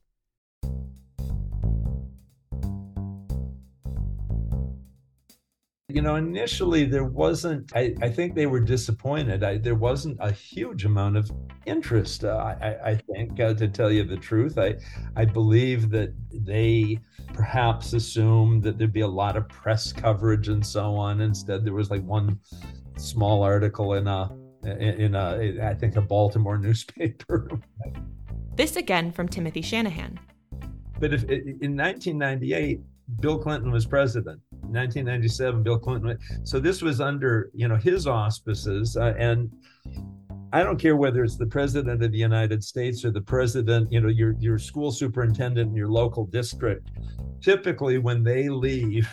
You 5.87 6.01
know, 6.01 6.15
initially 6.15 6.85
there 6.85 7.03
wasn't, 7.03 7.71
I, 7.75 7.93
I 8.01 8.09
think 8.09 8.33
they 8.33 8.47
were 8.47 8.59
disappointed. 8.59 9.43
I, 9.43 9.59
there 9.59 9.75
wasn't 9.75 10.17
a 10.19 10.31
huge 10.31 10.83
amount 10.83 11.15
of 11.15 11.31
interest, 11.67 12.23
uh, 12.23 12.55
I, 12.59 12.75
I, 12.83 12.95
think, 12.95 13.39
uh, 13.39 13.53
to 13.53 13.67
tell 13.67 13.91
you 13.91 14.03
the 14.03 14.17
truth. 14.17 14.57
I, 14.57 14.77
I 15.15 15.25
believe 15.25 15.91
that 15.91 16.11
they 16.31 16.97
perhaps 17.33 17.93
assumed 17.93 18.63
that 18.63 18.79
there'd 18.79 18.93
be 18.93 19.01
a 19.01 19.07
lot 19.07 19.37
of 19.37 19.47
press 19.47 19.93
coverage 19.93 20.47
and 20.47 20.65
so 20.65 20.95
on. 20.95 21.21
Instead, 21.21 21.63
there 21.63 21.73
was 21.73 21.91
like 21.91 22.03
one 22.03 22.39
small 22.97 23.43
article 23.43 23.93
in 23.93 24.07
a 24.07 24.35
in 24.63 25.13
a 25.13 25.59
I 25.61 25.75
think 25.75 25.95
a 25.97 26.01
Baltimore 26.01 26.57
newspaper. 26.67 27.47
this 28.55 28.75
again 28.75 29.11
from 29.11 29.27
Timothy 29.27 29.61
Shanahan. 29.61 30.19
But 30.99 31.13
if 31.13 31.23
in 31.25 31.77
1998 31.77 32.81
Bill 33.19 33.37
Clinton 33.37 33.71
was 33.71 33.85
president, 33.85 34.41
1997 34.51 35.63
Bill 35.63 35.77
Clinton. 35.77 36.17
So 36.43 36.59
this 36.59 36.81
was 36.81 37.01
under 37.01 37.51
you 37.53 37.67
know 37.67 37.75
his 37.75 38.07
auspices, 38.07 38.97
uh, 38.97 39.13
and 39.17 39.51
I 40.55 40.63
don't 40.63 40.79
care 40.79 40.95
whether 40.95 41.23
it's 41.23 41.35
the 41.35 41.45
president 41.45 42.01
of 42.01 42.11
the 42.13 42.17
United 42.17 42.63
States 42.63 43.03
or 43.03 43.11
the 43.11 43.21
president, 43.21 43.91
you 43.91 43.99
know, 43.99 44.07
your 44.07 44.35
your 44.39 44.57
school 44.57 44.91
superintendent 44.91 45.69
in 45.69 45.75
your 45.75 45.89
local 45.89 46.25
district. 46.27 46.89
Typically, 47.41 47.97
when 47.97 48.23
they 48.23 48.47
leave, 48.47 49.09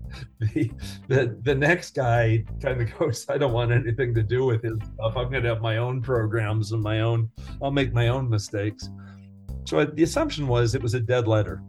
the, 0.40 0.70
the 1.06 1.38
the 1.42 1.54
next 1.54 1.94
guy 1.94 2.44
kind 2.60 2.80
of 2.80 2.98
goes, 2.98 3.24
I 3.28 3.38
don't 3.38 3.52
want 3.52 3.70
anything 3.70 4.14
to 4.14 4.22
do 4.22 4.46
with 4.46 4.62
his 4.64 4.76
stuff. 4.94 5.16
I'm 5.16 5.30
going 5.30 5.44
to 5.44 5.48
have 5.50 5.62
my 5.62 5.76
own 5.76 6.02
programs 6.02 6.72
and 6.72 6.82
my 6.82 7.00
own. 7.00 7.30
I'll 7.62 7.70
make 7.70 7.92
my 7.92 8.08
own 8.08 8.28
mistakes. 8.28 8.90
So 9.66 9.84
the 9.84 10.02
assumption 10.02 10.46
was 10.46 10.74
it 10.74 10.82
was 10.82 10.94
a 10.94 11.00
dead 11.00 11.26
letter. 11.28 11.62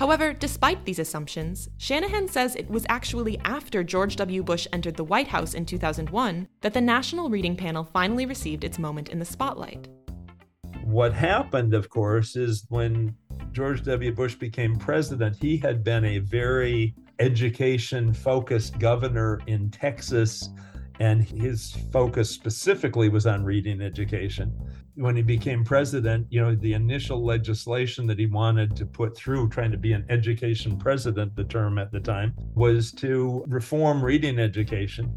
However, 0.00 0.32
despite 0.32 0.86
these 0.86 0.98
assumptions, 0.98 1.68
Shanahan 1.76 2.26
says 2.26 2.56
it 2.56 2.70
was 2.70 2.86
actually 2.88 3.38
after 3.40 3.84
George 3.84 4.16
W. 4.16 4.42
Bush 4.42 4.66
entered 4.72 4.96
the 4.96 5.04
White 5.04 5.28
House 5.28 5.52
in 5.52 5.66
2001 5.66 6.48
that 6.62 6.72
the 6.72 6.80
National 6.80 7.28
Reading 7.28 7.54
Panel 7.54 7.84
finally 7.84 8.24
received 8.24 8.64
its 8.64 8.78
moment 8.78 9.10
in 9.10 9.18
the 9.18 9.26
spotlight. 9.26 9.88
what 10.84 11.12
happened, 11.12 11.74
of 11.74 11.90
course, 11.90 12.34
is 12.34 12.64
when 12.70 13.14
George 13.52 13.84
W. 13.84 14.10
Bush 14.10 14.36
became 14.36 14.74
president, 14.74 15.36
he 15.38 15.58
had 15.58 15.84
been 15.84 16.06
a 16.06 16.18
very 16.18 16.94
education 17.18 18.14
focused 18.14 18.78
governor 18.78 19.42
in 19.48 19.70
Texas, 19.70 20.48
and 20.98 21.22
his 21.22 21.76
focus 21.92 22.30
specifically 22.30 23.10
was 23.10 23.26
on 23.26 23.44
reading 23.44 23.82
education. 23.82 24.50
When 24.94 25.16
he 25.16 25.22
became 25.22 25.64
president, 25.64 26.26
you 26.30 26.40
know, 26.40 26.54
the 26.54 26.74
initial 26.74 27.24
legislation 27.24 28.06
that 28.08 28.18
he 28.18 28.26
wanted 28.26 28.76
to 28.76 28.86
put 28.86 29.16
through, 29.16 29.48
trying 29.48 29.70
to 29.70 29.78
be 29.78 29.92
an 29.92 30.04
education 30.10 30.76
president, 30.76 31.34
the 31.36 31.44
term 31.44 31.78
at 31.78 31.92
the 31.92 32.00
time, 32.00 32.34
was 32.54 32.92
to 32.92 33.44
reform 33.46 34.04
reading 34.04 34.38
education. 34.38 35.14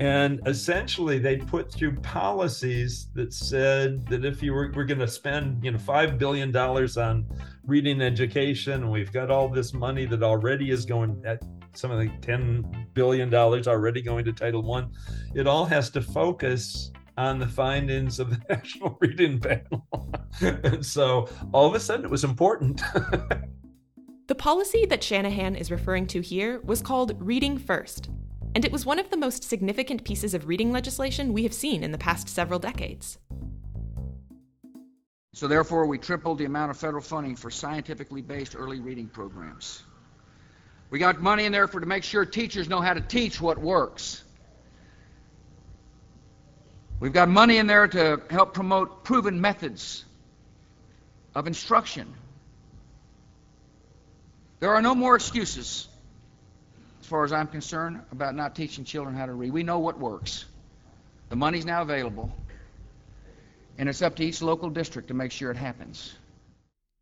And 0.00 0.40
essentially, 0.46 1.18
they 1.18 1.36
put 1.36 1.72
through 1.72 2.00
policies 2.00 3.08
that 3.14 3.32
said 3.32 4.06
that 4.08 4.24
if 4.24 4.42
you 4.42 4.52
were, 4.52 4.72
we're 4.74 4.84
going 4.84 4.98
to 4.98 5.06
spend, 5.06 5.64
you 5.64 5.70
know, 5.70 5.78
$5 5.78 6.18
billion 6.18 6.56
on 6.56 7.26
reading 7.64 8.00
education, 8.00 8.82
and 8.82 8.90
we've 8.90 9.12
got 9.12 9.30
all 9.30 9.48
this 9.48 9.72
money 9.72 10.04
that 10.06 10.22
already 10.22 10.70
is 10.70 10.84
going 10.84 11.22
at 11.24 11.42
something 11.74 11.98
like 11.98 12.20
$10 12.22 12.92
billion 12.94 13.32
already 13.34 14.02
going 14.02 14.24
to 14.24 14.32
Title 14.32 14.62
One, 14.62 14.90
it 15.34 15.46
all 15.46 15.64
has 15.64 15.90
to 15.90 16.00
focus 16.00 16.90
on 17.16 17.38
the 17.38 17.46
findings 17.46 18.18
of 18.18 18.30
the 18.30 18.40
National 18.50 18.96
Reading 19.00 19.40
Panel. 19.40 19.86
and 20.40 20.84
so 20.84 21.28
all 21.52 21.66
of 21.66 21.74
a 21.74 21.80
sudden 21.80 22.04
it 22.04 22.10
was 22.10 22.24
important. 22.24 22.82
the 24.26 24.34
policy 24.34 24.86
that 24.86 25.02
Shanahan 25.02 25.56
is 25.56 25.70
referring 25.70 26.06
to 26.08 26.20
here 26.20 26.60
was 26.60 26.82
called 26.82 27.16
Reading 27.20 27.58
First 27.58 28.08
and 28.54 28.64
it 28.64 28.70
was 28.70 28.86
one 28.86 28.98
of 28.98 29.10
the 29.10 29.16
most 29.16 29.42
significant 29.42 30.04
pieces 30.04 30.32
of 30.32 30.46
reading 30.46 30.70
legislation 30.70 31.32
we 31.32 31.42
have 31.42 31.52
seen 31.52 31.82
in 31.82 31.90
the 31.90 31.98
past 31.98 32.28
several 32.28 32.60
decades. 32.60 33.18
So, 35.32 35.48
therefore, 35.48 35.86
we 35.86 35.98
tripled 35.98 36.38
the 36.38 36.44
amount 36.44 36.70
of 36.70 36.76
federal 36.76 37.02
funding 37.02 37.34
for 37.34 37.50
scientifically 37.50 38.22
based 38.22 38.54
early 38.56 38.78
reading 38.78 39.08
programs. 39.08 39.82
We 40.90 41.00
got 41.00 41.20
money 41.20 41.44
in 41.44 41.50
there 41.50 41.66
for 41.66 41.80
to 41.80 41.86
make 41.86 42.04
sure 42.04 42.24
teachers 42.24 42.68
know 42.68 42.80
how 42.80 42.94
to 42.94 43.00
teach 43.00 43.40
what 43.40 43.58
works. 43.58 44.23
We've 47.04 47.12
got 47.12 47.28
money 47.28 47.58
in 47.58 47.66
there 47.66 47.86
to 47.86 48.22
help 48.30 48.54
promote 48.54 49.04
proven 49.04 49.38
methods 49.38 50.06
of 51.34 51.46
instruction. 51.46 52.14
There 54.58 54.70
are 54.74 54.80
no 54.80 54.94
more 54.94 55.14
excuses 55.14 55.86
as 57.02 57.06
far 57.06 57.22
as 57.24 57.30
I'm 57.30 57.48
concerned, 57.48 58.00
about 58.10 58.34
not 58.34 58.56
teaching 58.56 58.86
children 58.86 59.14
how 59.14 59.26
to 59.26 59.34
read. 59.34 59.52
We 59.52 59.62
know 59.62 59.80
what 59.80 59.98
works. 59.98 60.46
The 61.28 61.36
money's 61.36 61.66
now 61.66 61.82
available, 61.82 62.34
and 63.76 63.86
it's 63.86 64.00
up 64.00 64.16
to 64.16 64.24
each 64.24 64.40
local 64.40 64.70
district 64.70 65.08
to 65.08 65.14
make 65.14 65.30
sure 65.30 65.50
it 65.50 65.58
happens. 65.58 66.14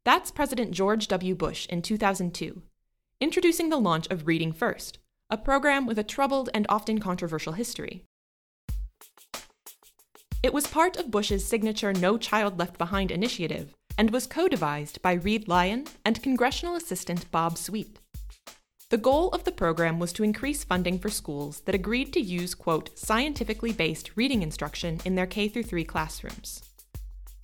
That's 0.04 0.32
President 0.32 0.73
George 0.73 1.06
W. 1.06 1.37
Bush 1.37 1.66
in 1.66 1.80
2002, 1.80 2.61
introducing 3.21 3.68
the 3.68 3.76
launch 3.76 4.09
of 4.09 4.26
Reading 4.26 4.52
First, 4.52 4.99
a 5.30 5.37
program 5.37 5.87
with 5.87 5.97
a 5.97 6.02
troubled 6.02 6.50
and 6.52 6.66
often 6.68 6.99
controversial 6.99 7.52
history. 7.52 8.02
It 10.42 10.52
was 10.52 10.66
part 10.66 10.96
of 10.96 11.12
Bush's 11.12 11.46
signature 11.46 11.92
No 11.92 12.18
Child 12.18 12.58
Left 12.58 12.76
Behind 12.76 13.12
initiative 13.12 13.72
and 13.96 14.11
was 14.11 14.26
co 14.26 14.49
devised 14.49 15.00
by 15.00 15.12
Reid 15.12 15.46
Lyon 15.46 15.87
and 16.04 16.20
congressional 16.20 16.75
assistant 16.75 17.30
Bob 17.30 17.56
Sweet. 17.56 18.00
The 18.90 18.99
goal 18.99 19.28
of 19.28 19.44
the 19.44 19.52
program 19.52 20.00
was 20.00 20.12
to 20.14 20.25
increase 20.25 20.64
funding 20.64 20.99
for 20.99 21.11
schools 21.11 21.61
that 21.61 21.76
agreed 21.76 22.12
to 22.14 22.20
use, 22.20 22.56
quote, 22.56 22.90
scientifically 22.99 23.72
based 23.72 24.16
reading 24.16 24.42
instruction 24.42 25.00
in 25.04 25.14
their 25.14 25.28
K 25.28 25.49
3 25.49 25.84
classrooms. 25.84 26.61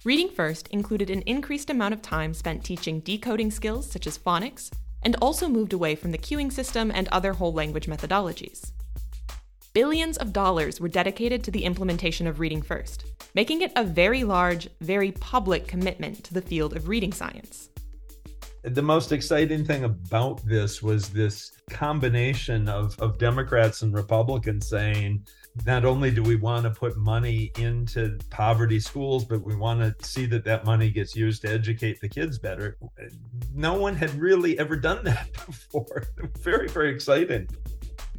Reading 0.03 0.29
First 0.29 0.67
included 0.69 1.09
an 1.09 1.23
increased 1.23 1.71
amount 1.71 1.95
of 1.95 2.03
time 2.03 2.35
spent 2.35 2.65
teaching 2.65 2.99
decoding 3.01 3.53
skills 3.53 3.89
such 3.89 4.09
as 4.09 4.19
phonics, 4.19 4.73
and 5.03 5.15
also 5.23 5.49
moved 5.49 5.73
away 5.73 5.95
from 5.95 6.11
the 6.11 6.19
cueing 6.19 6.53
system 6.53 6.91
and 6.93 7.07
other 7.09 7.33
whole 7.33 7.53
language 7.53 7.87
methodologies. 7.87 8.73
Billions 9.75 10.17
of 10.17 10.33
dollars 10.33 10.81
were 10.81 10.89
dedicated 10.89 11.45
to 11.45 11.51
the 11.51 11.65
implementation 11.65 12.27
of 12.27 12.41
Reading 12.41 12.63
First, 12.63 13.05
making 13.35 13.63
it 13.63 13.73
a 13.77 13.85
very 13.85 14.25
large, 14.25 14.69
very 14.81 15.13
public 15.13 15.67
commitment 15.67 16.25
to 16.25 16.35
the 16.35 16.43
field 16.43 16.75
of 16.75 16.89
reading 16.89 17.13
science 17.13 17.69
the 18.65 18.83
most 18.83 19.13
exciting 19.13 19.65
thing 19.65 19.85
about 19.85 20.45
this 20.45 20.83
was 20.83 21.09
this 21.11 21.53
combination 21.71 22.69
of, 22.69 22.99
of 23.01 23.19
Democrats 23.19 23.83
and 23.83 23.95
Republicans 23.95 24.69
saying, 24.69 25.25
not 25.67 25.85
only 25.85 26.11
do 26.11 26.23
we 26.23 26.37
want 26.37 26.65
to 26.65 26.71
put 26.71 26.97
money 26.97 27.51
into 27.59 28.19
poverty 28.31 28.79
schools, 28.79 29.25
but 29.25 29.45
we 29.45 29.57
want 29.57 29.81
to 29.81 30.07
see 30.07 30.27
that 30.27 30.45
that 30.45 30.65
money 30.65 30.91
gets 30.91 31.17
used 31.17 31.43
to 31.43 31.49
educate 31.49 32.01
the 32.01 32.09
kids 32.09 32.39
better. 32.39 32.77
No 33.55 33.75
one 33.75 33.95
had 33.95 34.15
really 34.15 34.59
ever 34.59 34.77
done 34.77 35.05
that 35.05 35.33
before. 35.47 36.05
very, 36.39 36.69
very 36.69 36.91
exciting. 36.91 37.49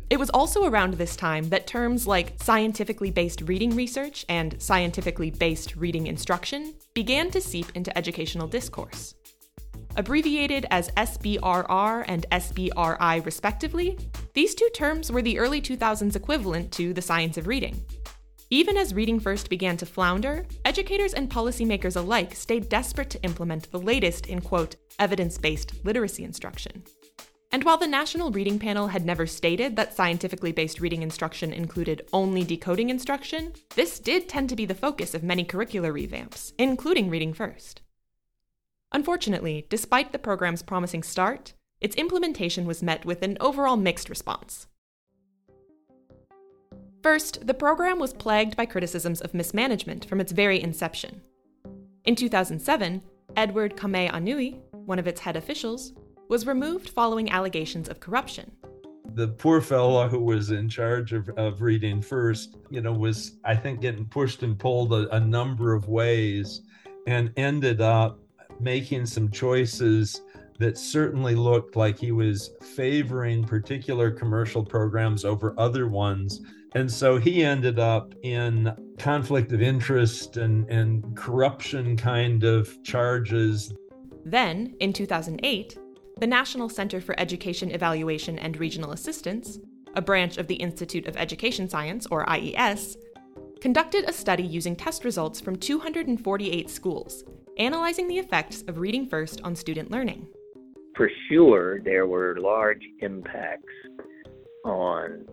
It 0.10 0.18
was 0.18 0.32
also 0.32 0.66
around 0.66 0.96
this 0.96 1.16
time 1.16 1.50
that 1.50 1.68
terms 1.68 2.08
like 2.08 2.34
scientifically 2.42 3.12
based 3.12 3.42
reading 3.42 3.76
research 3.76 4.26
and 4.28 4.60
scientifically 4.60 5.30
based 5.30 5.76
reading 5.76 6.08
instruction 6.08 6.74
began 6.96 7.30
to 7.30 7.40
seep 7.40 7.68
into 7.76 7.96
educational 7.96 8.48
discourse. 8.48 9.14
Abbreviated 9.98 10.66
as 10.72 10.90
SBRR 10.92 12.06
and 12.08 12.26
SBRI 12.32 13.24
respectively, 13.24 13.98
these 14.34 14.56
two 14.56 14.70
terms 14.74 15.12
were 15.12 15.22
the 15.22 15.38
early 15.38 15.62
2000s 15.62 16.16
equivalent 16.16 16.72
to 16.72 16.92
the 16.92 17.02
science 17.02 17.38
of 17.38 17.46
reading. 17.46 17.80
Even 18.50 18.78
as 18.78 18.96
Reading 18.96 19.20
First 19.20 19.48
began 19.48 19.78
to 19.78 19.86
flounder, 19.86 20.48
educators 20.66 21.14
and 21.14 21.30
policymakers 21.30 21.96
alike 21.96 22.34
stayed 22.34 22.68
desperate 22.68 23.12
to 23.12 23.22
implement 23.22 23.72
the 23.72 23.80
latest 23.80 24.26
in 24.26 24.42
quote, 24.42 24.76
evidence 24.98 25.38
based 25.38 25.74
literacy 25.86 26.24
instruction. 26.24 26.84
And 27.52 27.64
while 27.64 27.78
the 27.78 27.88
National 27.88 28.32
Reading 28.32 28.60
Panel 28.60 28.90
had 28.90 29.06
never 29.06 29.26
stated 29.26 29.76
that 29.76 29.96
scientifically 29.96 30.52
based 30.52 30.80
reading 30.80 31.02
instruction 31.02 31.52
included 31.52 32.08
only 32.14 32.44
decoding 32.44 32.92
instruction, 32.92 33.54
this 33.76 34.00
did 34.00 34.30
tend 34.30 34.50
to 34.50 34.56
be 34.56 34.66
the 34.66 34.76
focus 34.76 35.16
of 35.16 35.24
many 35.24 35.44
curricular 35.44 35.92
revamps, 35.92 36.54
including 36.60 37.10
Reading 37.10 37.34
First. 37.34 37.82
Unfortunately, 38.92 39.66
despite 39.70 40.12
the 40.12 40.20
program's 40.20 40.62
promising 40.62 41.02
start, 41.02 41.54
its 41.82 41.96
implementation 41.96 42.68
was 42.68 42.84
met 42.84 43.04
with 43.04 43.24
an 43.24 43.38
overall 43.40 43.78
mixed 43.78 44.10
response. 44.10 44.68
First, 47.02 47.48
the 47.48 47.54
program 47.54 47.98
was 47.98 48.14
plagued 48.14 48.58
by 48.58 48.66
criticisms 48.66 49.22
of 49.22 49.34
mismanagement 49.34 50.06
from 50.06 50.20
its 50.20 50.34
very 50.34 50.62
inception. 50.62 51.22
In 52.06 52.16
2007, 52.16 53.02
Edward 53.36 53.76
Kame'enui, 53.76 54.60
one 54.72 55.00
of 55.00 55.08
its 55.08 55.22
head 55.22 55.36
officials, 55.36 55.94
was 56.30 56.46
removed 56.46 56.90
following 56.90 57.32
allegations 57.32 57.90
of 57.90 58.00
corruption. 58.00 58.52
The 59.16 59.28
poor 59.28 59.60
fellow 59.60 60.08
who 60.08 60.20
was 60.20 60.52
in 60.52 60.70
charge 60.70 61.12
of, 61.12 61.28
of 61.30 61.64
reading 61.64 62.02
first, 62.02 62.58
you 62.70 62.82
know, 62.82 62.94
was, 62.94 63.40
I 63.44 63.56
think, 63.56 63.82
getting 63.82 64.06
pushed 64.06 64.44
and 64.44 64.58
pulled 64.58 64.94
a, 64.94 65.14
a 65.14 65.20
number 65.20 65.74
of 65.74 65.90
ways 65.90 66.62
and 67.08 67.34
ended 67.36 67.82
up 67.82 68.20
making 68.60 69.08
some 69.08 69.32
choices 69.32 70.22
that 70.60 70.78
certainly 70.78 71.34
looked 71.34 71.76
like 71.76 71.98
he 71.98 72.12
was 72.12 72.52
favoring 72.62 73.44
particular 73.44 74.12
commercial 74.12 74.64
programs 74.64 75.26
over 75.26 75.56
other 75.58 75.88
ones. 75.88 76.42
And 76.76 76.92
so 76.92 77.18
he 77.18 77.44
ended 77.44 77.80
up 77.80 78.14
in 78.22 78.72
conflict 79.00 79.52
of 79.54 79.64
interest 79.64 80.38
and, 80.38 80.70
and 80.70 81.18
corruption 81.18 81.98
kind 81.98 82.44
of 82.44 82.84
charges. 82.84 83.74
Then, 84.24 84.76
in 84.80 84.94
2008, 84.94 85.80
the 86.20 86.28
National 86.28 86.68
Center 86.68 87.00
for 87.00 87.18
Education 87.20 87.72
Evaluation 87.72 88.38
and 88.40 88.58
Regional 88.58 88.92
Assistance, 88.92 89.58
a 89.96 90.02
branch 90.02 90.38
of 90.38 90.48
the 90.48 90.56
Institute 90.56 91.08
of 91.08 91.16
Education 91.16 91.70
Science, 91.70 92.06
or 92.12 92.30
IES, 92.30 92.98
conducted 93.62 94.08
a 94.08 94.14
study 94.14 94.44
using 94.44 94.76
test 94.76 95.06
results 95.06 95.40
from 95.40 95.56
248 95.56 96.70
schools 96.70 97.24
analyzing 97.58 98.08
the 98.08 98.18
effects 98.18 98.64
of 98.68 98.80
reading 98.80 99.08
first 99.08 99.42
on 99.44 99.54
student 99.56 99.92
learning. 99.92 100.26
For 100.96 101.10
sure, 101.30 101.82
there 101.82 102.08
were 102.08 102.38
large 102.40 102.82
impacts 103.00 103.74
on 104.66 105.26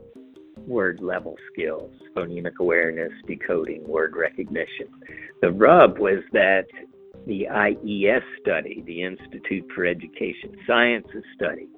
word 0.56 1.00
level 1.00 1.36
skills, 1.52 1.92
phonemic 2.16 2.56
awareness, 2.60 3.12
decoding, 3.26 3.86
word 3.86 4.14
recognition. 4.16 4.88
The 5.40 5.52
rub 5.52 5.98
was 5.98 6.22
that 6.32 6.66
the 7.26 7.48
IES 7.48 8.22
study, 8.40 8.82
the 8.86 9.02
Institute 9.02 9.66
for 9.74 9.84
Education 9.84 10.56
Sciences 10.66 11.24
study, 11.34 11.68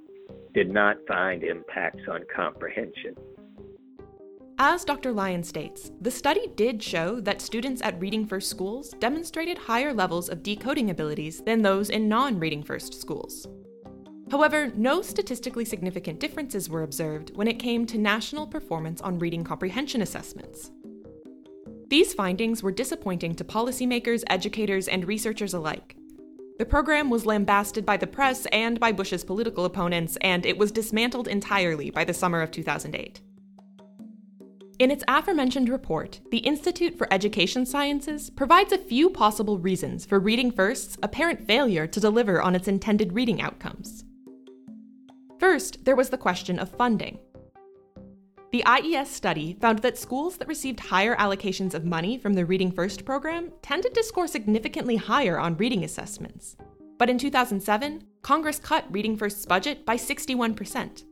did 0.53 0.71
not 0.71 0.97
find 1.09 1.43
impacts 1.43 2.03
on 2.11 2.23
comprehension. 2.35 3.15
As 4.61 4.85
Dr. 4.85 5.13
Lyon 5.13 5.43
states, 5.43 5.93
the 6.01 6.11
study 6.11 6.49
did 6.57 6.83
show 6.83 7.21
that 7.21 7.41
students 7.41 7.81
at 7.83 7.99
Reading 8.01 8.27
First 8.27 8.51
schools 8.51 8.91
demonstrated 8.99 9.57
higher 9.57 9.95
levels 9.95 10.29
of 10.29 10.43
decoding 10.43 10.91
abilities 10.91 11.41
than 11.47 11.63
those 11.63 11.91
in 11.91 12.09
non 12.09 12.39
Reading 12.39 12.63
First 12.63 13.01
schools. 13.01 13.47
However, 14.31 14.71
no 14.75 15.01
statistically 15.01 15.65
significant 15.65 16.21
differences 16.21 16.69
were 16.69 16.83
observed 16.83 17.35
when 17.37 17.49
it 17.49 17.59
came 17.59 17.87
to 17.87 17.97
national 17.97 18.47
performance 18.47 19.01
on 19.01 19.19
reading 19.19 19.45
comprehension 19.45 20.03
assessments. 20.03 20.73
These 21.89 22.13
findings 22.13 22.63
were 22.63 22.71
disappointing 22.71 23.35
to 23.37 23.45
policymakers, 23.45 24.23
educators, 24.29 24.89
and 24.89 25.09
researchers 25.09 25.55
alike. 25.55 25.97
The 26.59 26.67
program 26.67 27.09
was 27.09 27.25
lambasted 27.25 27.87
by 27.87 27.97
the 27.97 28.07
press 28.07 28.45
and 28.47 28.79
by 28.79 28.93
Bush's 28.93 29.25
political 29.25 29.65
opponents, 29.65 30.19
and 30.21 30.45
it 30.45 30.59
was 30.59 30.71
dismantled 30.71 31.29
entirely 31.29 31.89
by 31.91 32.05
the 32.05 32.13
summer 32.13 32.43
of 32.43 32.51
2008. 32.51 33.21
In 34.79 34.91
its 34.91 35.03
aforementioned 35.09 35.71
report, 35.71 36.21
the 36.31 36.39
Institute 36.39 36.99
for 36.99 37.13
Education 37.13 37.65
Sciences 37.65 38.29
provides 38.29 38.73
a 38.73 38.79
few 38.79 39.09
possible 39.09 39.59
reasons 39.59 40.05
for 40.05 40.21
Reading 40.21 40.51
First's 40.51 40.99
apparent 41.03 41.47
failure 41.47 41.87
to 41.87 42.01
deliver 42.01 42.43
on 42.43 42.55
its 42.55 42.69
intended 42.69 43.15
reading 43.15 43.41
outcomes. 43.41 44.05
First, 45.41 45.85
there 45.85 45.97
was 45.97 46.11
the 46.11 46.19
question 46.19 46.59
of 46.59 46.69
funding. 46.71 47.19
The 48.51 48.65
IES 48.65 49.11
study 49.11 49.59
found 49.61 49.81
that 49.81 49.99
schools 49.99 50.39
that 50.39 50.49
received 50.49 50.81
higher 50.81 51.15
allocations 51.17 51.75
of 51.75 51.85
money 51.85 52.17
from 52.17 52.33
the 52.33 52.47
Reading 52.47 52.73
First 52.73 53.05
program 53.05 53.53
tended 53.61 53.93
to 53.93 54.03
score 54.03 54.27
significantly 54.27 54.97
higher 54.97 55.39
on 55.39 55.59
reading 55.59 55.85
assessments. 55.85 56.57
But 56.97 57.11
in 57.11 57.19
2007, 57.19 58.05
Congress 58.23 58.59
cut 58.59 58.87
Reading 58.91 59.19
First's 59.19 59.45
budget 59.45 59.85
by 59.85 59.97
61%, 59.97 61.05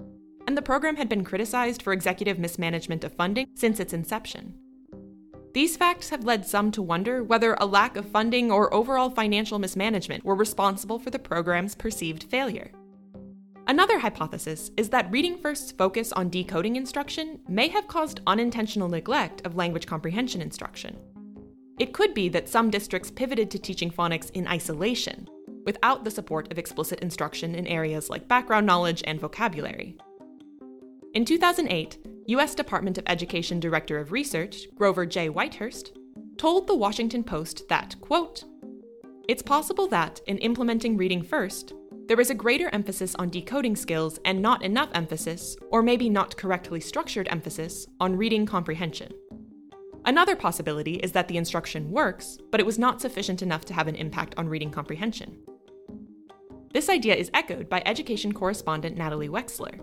and 0.47 0.57
the 0.57 0.63
program 0.63 0.97
had 0.97 1.11
been 1.11 1.25
criticized 1.25 1.83
for 1.83 1.93
executive 1.93 2.39
mismanagement 2.39 3.05
of 3.05 3.13
funding 3.13 3.49
since 3.55 3.81
its 3.81 3.93
inception. 3.93 4.55
These 5.53 5.77
facts 5.77 6.09
have 6.09 6.25
led 6.25 6.47
some 6.47 6.71
to 6.73 6.81
wonder 6.81 7.23
whether 7.23 7.55
a 7.55 7.67
lack 7.67 7.99
of 7.99 8.09
funding 8.09 8.51
or 8.51 8.73
overall 8.73 9.11
financial 9.11 9.59
mismanagement 9.59 10.25
were 10.25 10.35
responsible 10.35 10.99
for 10.99 11.11
the 11.11 11.19
program's 11.19 11.75
perceived 11.75 12.25
failure. 12.25 12.71
Another 13.69 13.99
hypothesis 13.99 14.71
is 14.77 14.91
that 14.91 15.11
Reading 15.11 15.39
First's 15.39 15.73
focus 15.73 16.13
on 16.13 16.31
decoding 16.31 16.77
instruction 16.77 17.41
may 17.49 17.67
have 17.67 17.89
caused 17.89 18.21
unintentional 18.25 18.89
neglect 18.89 19.45
of 19.45 19.57
language 19.57 19.87
comprehension 19.87 20.41
instruction. 20.41 20.97
It 21.81 21.93
could 21.93 22.15
be 22.15 22.29
that 22.29 22.49
some 22.49 22.71
districts 22.71 23.11
pivoted 23.11 23.51
to 23.51 23.59
teaching 23.59 23.91
phonics 23.91 24.31
in 24.31 24.47
isolation, 24.47 25.29
without 25.65 26.05
the 26.05 26.13
support 26.13 26.51
of 26.53 26.59
explicit 26.59 27.01
instruction 27.01 27.57
in 27.57 27.67
areas 27.67 28.09
like 28.09 28.29
background 28.29 28.67
knowledge 28.67 29.03
and 29.05 29.21
vocabulary. 29.21 29.97
In 31.13 31.25
2008, 31.25 31.99
U.S. 32.29 32.55
Department 32.55 32.99
of 32.99 33.05
Education 33.09 33.59
Director 33.59 33.99
of 33.99 34.13
Research, 34.13 34.69
Grover 34.77 35.07
J. 35.07 35.29
Whitehurst, 35.29 35.91
told 36.39 36.69
the 36.69 36.77
Washington 36.77 37.25
Post 37.25 37.69
that, 37.69 38.01
quote, 38.01 38.45
It's 39.29 39.43
possible 39.43 39.89
that, 39.89 40.21
in 40.29 40.39
implementing 40.39 40.97
reading 40.97 41.23
first, 41.23 41.73
there 42.07 42.21
is 42.21 42.31
a 42.31 42.35
greater 42.35 42.69
emphasis 42.73 43.15
on 43.17 43.31
decoding 43.31 43.77
skills 43.77 44.19
and 44.25 44.41
not 44.41 44.63
enough 44.63 44.91
emphasis, 44.95 45.57
or 45.71 45.83
maybe 45.83 46.09
not 46.09 46.37
correctly 46.37 46.81
structured 46.81 47.29
emphasis, 47.31 47.87
on 48.01 48.17
reading 48.17 48.47
comprehension. 48.47 49.13
Another 50.05 50.37
possibility 50.37 50.95
is 50.95 51.13
that 51.13 51.27
the 51.27 51.37
instruction 51.37 51.91
works, 51.91 52.39
but 52.51 52.61
it 52.61 52.67
was 52.67 52.79
not 52.79 53.01
sufficient 53.01 53.43
enough 53.43 53.65
to 53.65 53.75
have 53.75 53.89
an 53.89 53.97
impact 53.97 54.35
on 54.37 54.49
reading 54.49 54.71
comprehension. 54.71 55.37
This 56.73 56.89
idea 56.89 57.15
is 57.15 57.31
echoed 57.35 57.69
by 57.69 57.83
education 57.85 58.33
correspondent 58.33 58.97
Natalie 58.97 59.29
Wexler, 59.29 59.81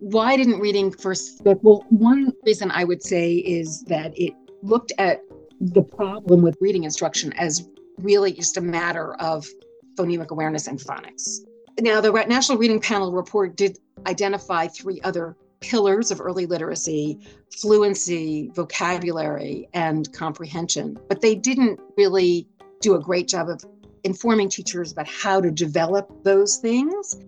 why 0.00 0.34
didn't 0.34 0.58
reading 0.60 0.90
first 0.90 1.42
well 1.44 1.84
one 1.90 2.32
reason 2.46 2.70
i 2.70 2.84
would 2.84 3.02
say 3.02 3.34
is 3.34 3.82
that 3.82 4.18
it 4.18 4.32
looked 4.62 4.92
at 4.96 5.20
the 5.60 5.82
problem 5.82 6.40
with 6.40 6.56
reading 6.58 6.84
instruction 6.84 7.32
as 7.34 7.68
really 7.98 8.32
just 8.32 8.56
a 8.56 8.60
matter 8.62 9.14
of 9.16 9.46
phonemic 10.00 10.28
awareness 10.30 10.66
and 10.66 10.78
phonics. 10.78 11.40
Now 11.80 12.00
the 12.00 12.12
national 12.28 12.58
reading 12.58 12.80
panel 12.80 13.12
report 13.12 13.56
did 13.56 13.78
identify 14.06 14.66
three 14.66 15.00
other 15.02 15.36
pillars 15.60 16.10
of 16.10 16.20
early 16.20 16.46
literacy 16.46 17.18
fluency 17.54 18.50
vocabulary 18.54 19.68
and 19.74 20.10
comprehension 20.14 20.98
but 21.08 21.20
they 21.20 21.34
didn't 21.34 21.78
really 21.98 22.48
do 22.80 22.94
a 22.94 23.00
great 23.00 23.28
job 23.28 23.50
of 23.50 23.62
informing 24.04 24.48
teachers 24.48 24.92
about 24.92 25.06
how 25.06 25.38
to 25.38 25.50
develop 25.50 26.10
those 26.24 26.56
things. 26.56 27.18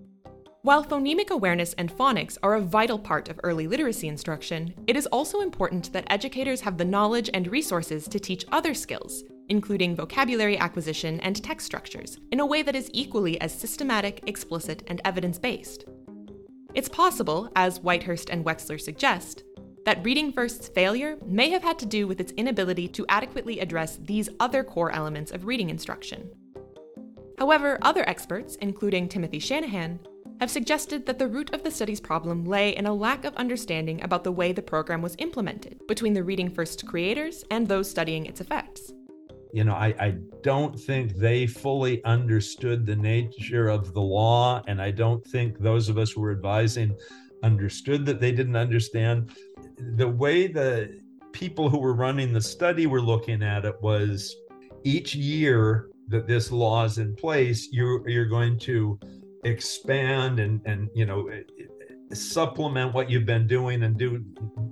While 0.63 0.83
phonemic 0.85 1.29
awareness 1.29 1.75
and 1.75 1.95
phonics 1.95 2.39
are 2.43 2.55
a 2.55 2.61
vital 2.61 2.99
part 2.99 3.29
of 3.29 3.39
early 3.43 3.67
literacy 3.67 4.09
instruction, 4.09 4.73
it 4.87 4.97
is 4.97 5.07
also 5.07 5.41
important 5.41 5.93
that 5.93 6.07
educators 6.09 6.63
have 6.63 6.79
the 6.79 6.85
knowledge 6.87 7.29
and 7.35 7.47
resources 7.49 8.09
to 8.09 8.19
teach 8.19 8.47
other 8.51 8.73
skills, 8.73 9.25
including 9.53 9.95
vocabulary 9.95 10.57
acquisition 10.57 11.21
and 11.21 11.45
text 11.45 11.67
structures, 11.67 12.19
in 12.33 12.41
a 12.41 12.47
way 12.47 12.63
that 12.63 12.75
is 12.75 12.91
equally 12.95 13.39
as 13.43 13.53
systematic, 13.53 14.23
explicit, 14.27 14.83
and 14.87 14.99
evidence 15.05 15.39
based. 15.39 15.85
It's 16.73 16.89
possible, 16.89 17.51
as 17.55 17.81
Whitehurst 17.81 18.31
and 18.31 18.47
Wexler 18.47 18.81
suggest, 18.81 19.45
that 19.85 20.03
Reading 20.03 20.33
First's 20.33 20.69
failure 20.69 21.19
may 21.27 21.51
have 21.51 21.63
had 21.63 21.79
to 21.81 21.87
do 21.87 22.07
with 22.07 22.19
its 22.19 22.33
inability 22.33 22.89
to 22.89 23.05
adequately 23.11 23.61
address 23.61 23.99
these 23.99 24.31
other 24.41 24.65
core 24.65 24.91
elements 24.91 25.33
of 25.33 25.45
reading 25.45 25.69
instruction. 25.69 26.31
However, 27.39 27.79
other 27.83 28.09
experts, 28.09 28.57
including 28.57 29.07
Timothy 29.07 29.39
Shanahan, 29.39 30.01
have 30.41 30.51
suggested 30.51 31.05
that 31.05 31.19
the 31.19 31.29
root 31.29 31.53
of 31.53 31.63
the 31.63 31.71
study's 31.71 32.01
problem 32.01 32.47
lay 32.47 32.75
in 32.75 32.87
a 32.87 32.95
lack 32.95 33.27
of 33.27 33.35
understanding 33.35 34.03
about 34.03 34.25
the 34.25 34.33
way 34.33 34.51
the 34.53 34.63
program 34.63 35.03
was 35.03 35.15
implemented 35.19 35.79
between 35.87 36.15
the 36.15 36.25
Reading 36.25 36.49
First 36.49 36.87
creators 36.87 37.45
and 37.51 37.69
those 37.69 37.91
studying 37.91 38.25
its 38.25 38.41
effects. 38.41 38.93
You 39.53 39.65
know, 39.65 39.75
I, 39.75 39.95
I 39.99 40.15
don't 40.43 40.79
think 40.79 41.17
they 41.17 41.47
fully 41.47 42.03
understood 42.05 42.87
the 42.87 42.97
nature 42.97 43.69
of 43.69 43.93
the 43.93 44.01
law, 44.01 44.63
and 44.67 44.81
I 44.81 44.91
don't 44.91 45.25
think 45.27 45.59
those 45.59 45.89
of 45.89 45.99
us 45.99 46.13
who 46.13 46.23
were 46.23 46.33
advising 46.33 46.97
understood 47.43 48.07
that 48.07 48.21
they 48.21 48.33
didn't 48.33 48.57
understand. 48.57 49.31
The 49.97 50.09
way 50.09 50.47
the 50.47 51.01
people 51.33 51.69
who 51.69 51.79
were 51.79 51.95
running 51.95 52.33
the 52.33 52.41
study 52.41 52.87
were 52.87 53.01
looking 53.01 53.43
at 53.43 53.65
it 53.65 53.81
was 53.83 54.35
each 54.85 55.15
year 55.15 55.89
that 56.09 56.27
this 56.27 56.51
law 56.51 56.85
is 56.85 56.99
in 56.99 57.15
place, 57.15 57.69
you're, 57.73 58.09
you're 58.09 58.27
going 58.27 58.59
to 58.61 58.99
expand 59.45 60.39
and 60.39 60.61
and 60.67 60.89
you 60.95 61.05
know 61.05 61.29
eh, 61.29 61.43
eh, 61.61 62.15
supplement 62.15 62.95
what 62.95 63.11
you've 63.11 63.27
been 63.27 63.47
doing 63.47 63.83
and 63.83 63.99
do 63.99 64.25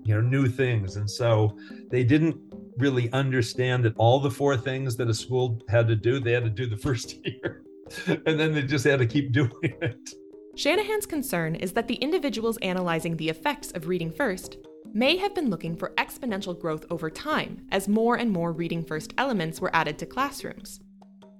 you 0.04 0.14
know 0.14 0.20
new 0.20 0.46
things 0.46 0.96
and 0.96 1.10
so 1.10 1.56
they 1.90 2.04
didn't 2.04 2.36
really 2.80 3.12
understand 3.12 3.84
that 3.84 3.94
all 3.96 4.20
the 4.20 4.30
four 4.30 4.56
things 4.56 4.96
that 4.96 5.08
a 5.08 5.14
school 5.14 5.60
had 5.68 5.86
to 5.88 5.96
do 5.96 6.18
they 6.18 6.32
had 6.32 6.44
to 6.44 6.50
do 6.50 6.66
the 6.66 6.76
first 6.88 7.24
year. 7.24 7.62
And 8.06 8.38
then 8.38 8.54
they 8.54 8.62
just 8.62 8.84
had 8.84 9.00
to 9.00 9.06
keep 9.06 9.32
doing 9.32 9.50
it. 9.62 10.10
Shanahan's 10.56 11.06
concern 11.06 11.54
is 11.54 11.72
that 11.72 11.88
the 11.88 11.96
individuals 11.96 12.56
analyzing 12.58 13.16
the 13.16 13.28
effects 13.28 13.72
of 13.72 13.88
reading 13.88 14.12
first 14.12 14.58
may 14.92 15.16
have 15.16 15.34
been 15.34 15.50
looking 15.50 15.76
for 15.76 15.92
exponential 15.96 16.58
growth 16.58 16.84
over 16.90 17.10
time 17.10 17.66
as 17.70 17.88
more 17.88 18.16
and 18.16 18.30
more 18.30 18.52
reading 18.52 18.84
first 18.84 19.14
elements 19.18 19.60
were 19.60 19.74
added 19.74 19.98
to 19.98 20.06
classrooms. 20.06 20.80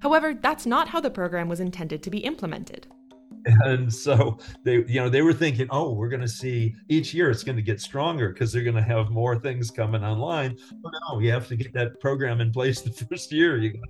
However 0.01 0.35
that's 0.35 0.67
not 0.67 0.89
how 0.89 1.01
the 1.01 1.11
program 1.11 1.49
was 1.49 1.61
intended 1.61 2.03
to 2.03 2.11
be 2.11 2.19
implemented 2.19 2.87
and 3.65 3.93
so 3.93 4.39
they 4.65 4.85
you 4.87 5.01
know 5.01 5.09
they 5.09 5.23
were 5.23 5.33
thinking 5.33 5.67
oh 5.71 5.93
we're 5.93 6.09
going 6.09 6.21
to 6.21 6.29
see 6.29 6.75
each 6.89 7.15
year 7.15 7.31
it's 7.31 7.43
going 7.43 7.57
to 7.57 7.63
get 7.63 7.81
stronger 7.81 8.31
because 8.31 8.53
they're 8.53 8.63
going 8.63 8.77
to 8.77 8.83
have 8.83 9.11
more 9.11 9.39
things 9.39 9.71
coming 9.71 10.05
online. 10.05 10.57
But 10.83 10.93
no 11.09 11.21
you 11.21 11.31
have 11.33 11.49
to 11.49 11.57
get 11.57 11.73
that 11.75 12.01
program 12.01 12.41
in 12.41 12.53
place 12.53 12.81
the 12.83 12.93
first 12.93 13.33
year. 13.33 13.59
You 13.59 13.81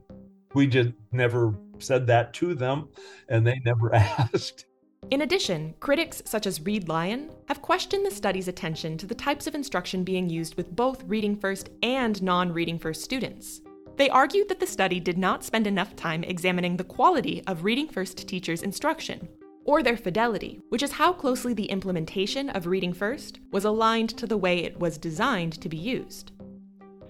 we 0.54 0.66
just 0.66 0.90
never 1.12 1.54
said 1.78 2.06
that 2.08 2.34
to 2.34 2.54
them 2.54 2.88
and 3.28 3.46
they 3.46 3.60
never 3.64 3.94
asked. 3.94 4.66
In 5.10 5.22
addition, 5.22 5.74
critics 5.80 6.22
such 6.24 6.46
as 6.46 6.60
Reid 6.60 6.88
Lyon 6.88 7.30
have 7.48 7.62
questioned 7.62 8.06
the 8.06 8.10
study's 8.10 8.48
attention 8.48 8.96
to 8.98 9.06
the 9.06 9.14
types 9.14 9.46
of 9.46 9.54
instruction 9.54 10.04
being 10.04 10.28
used 10.28 10.56
with 10.56 10.76
both 10.76 11.02
reading 11.04 11.36
first 11.36 11.70
and 11.82 12.22
non 12.22 12.52
reading 12.52 12.78
first 12.78 13.02
students. 13.02 13.60
They 13.96 14.08
argued 14.08 14.48
that 14.48 14.60
the 14.60 14.66
study 14.66 15.00
did 15.00 15.18
not 15.18 15.44
spend 15.44 15.66
enough 15.66 15.96
time 15.96 16.22
examining 16.24 16.76
the 16.76 16.84
quality 16.84 17.42
of 17.46 17.64
reading 17.64 17.88
first 17.88 18.28
teachers' 18.28 18.62
instruction, 18.62 19.28
or 19.64 19.82
their 19.82 19.96
fidelity, 19.96 20.60
which 20.68 20.82
is 20.82 20.92
how 20.92 21.12
closely 21.12 21.54
the 21.54 21.66
implementation 21.66 22.50
of 22.50 22.66
Reading 22.66 22.92
First 22.92 23.40
was 23.50 23.64
aligned 23.64 24.10
to 24.10 24.26
the 24.26 24.36
way 24.36 24.58
it 24.58 24.78
was 24.78 24.98
designed 24.98 25.60
to 25.60 25.68
be 25.68 25.76
used. 25.76 26.32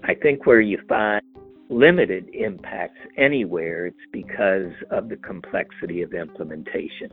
I 0.05 0.15
think 0.15 0.47
where 0.47 0.61
you 0.61 0.79
find 0.89 1.23
limited 1.69 2.29
impacts 2.35 2.99
anywhere, 3.17 3.87
it's 3.87 3.97
because 4.13 4.73
of 4.91 5.09
the 5.09 5.17
complexity 5.17 6.03
of 6.03 6.13
implementation. 6.13 7.11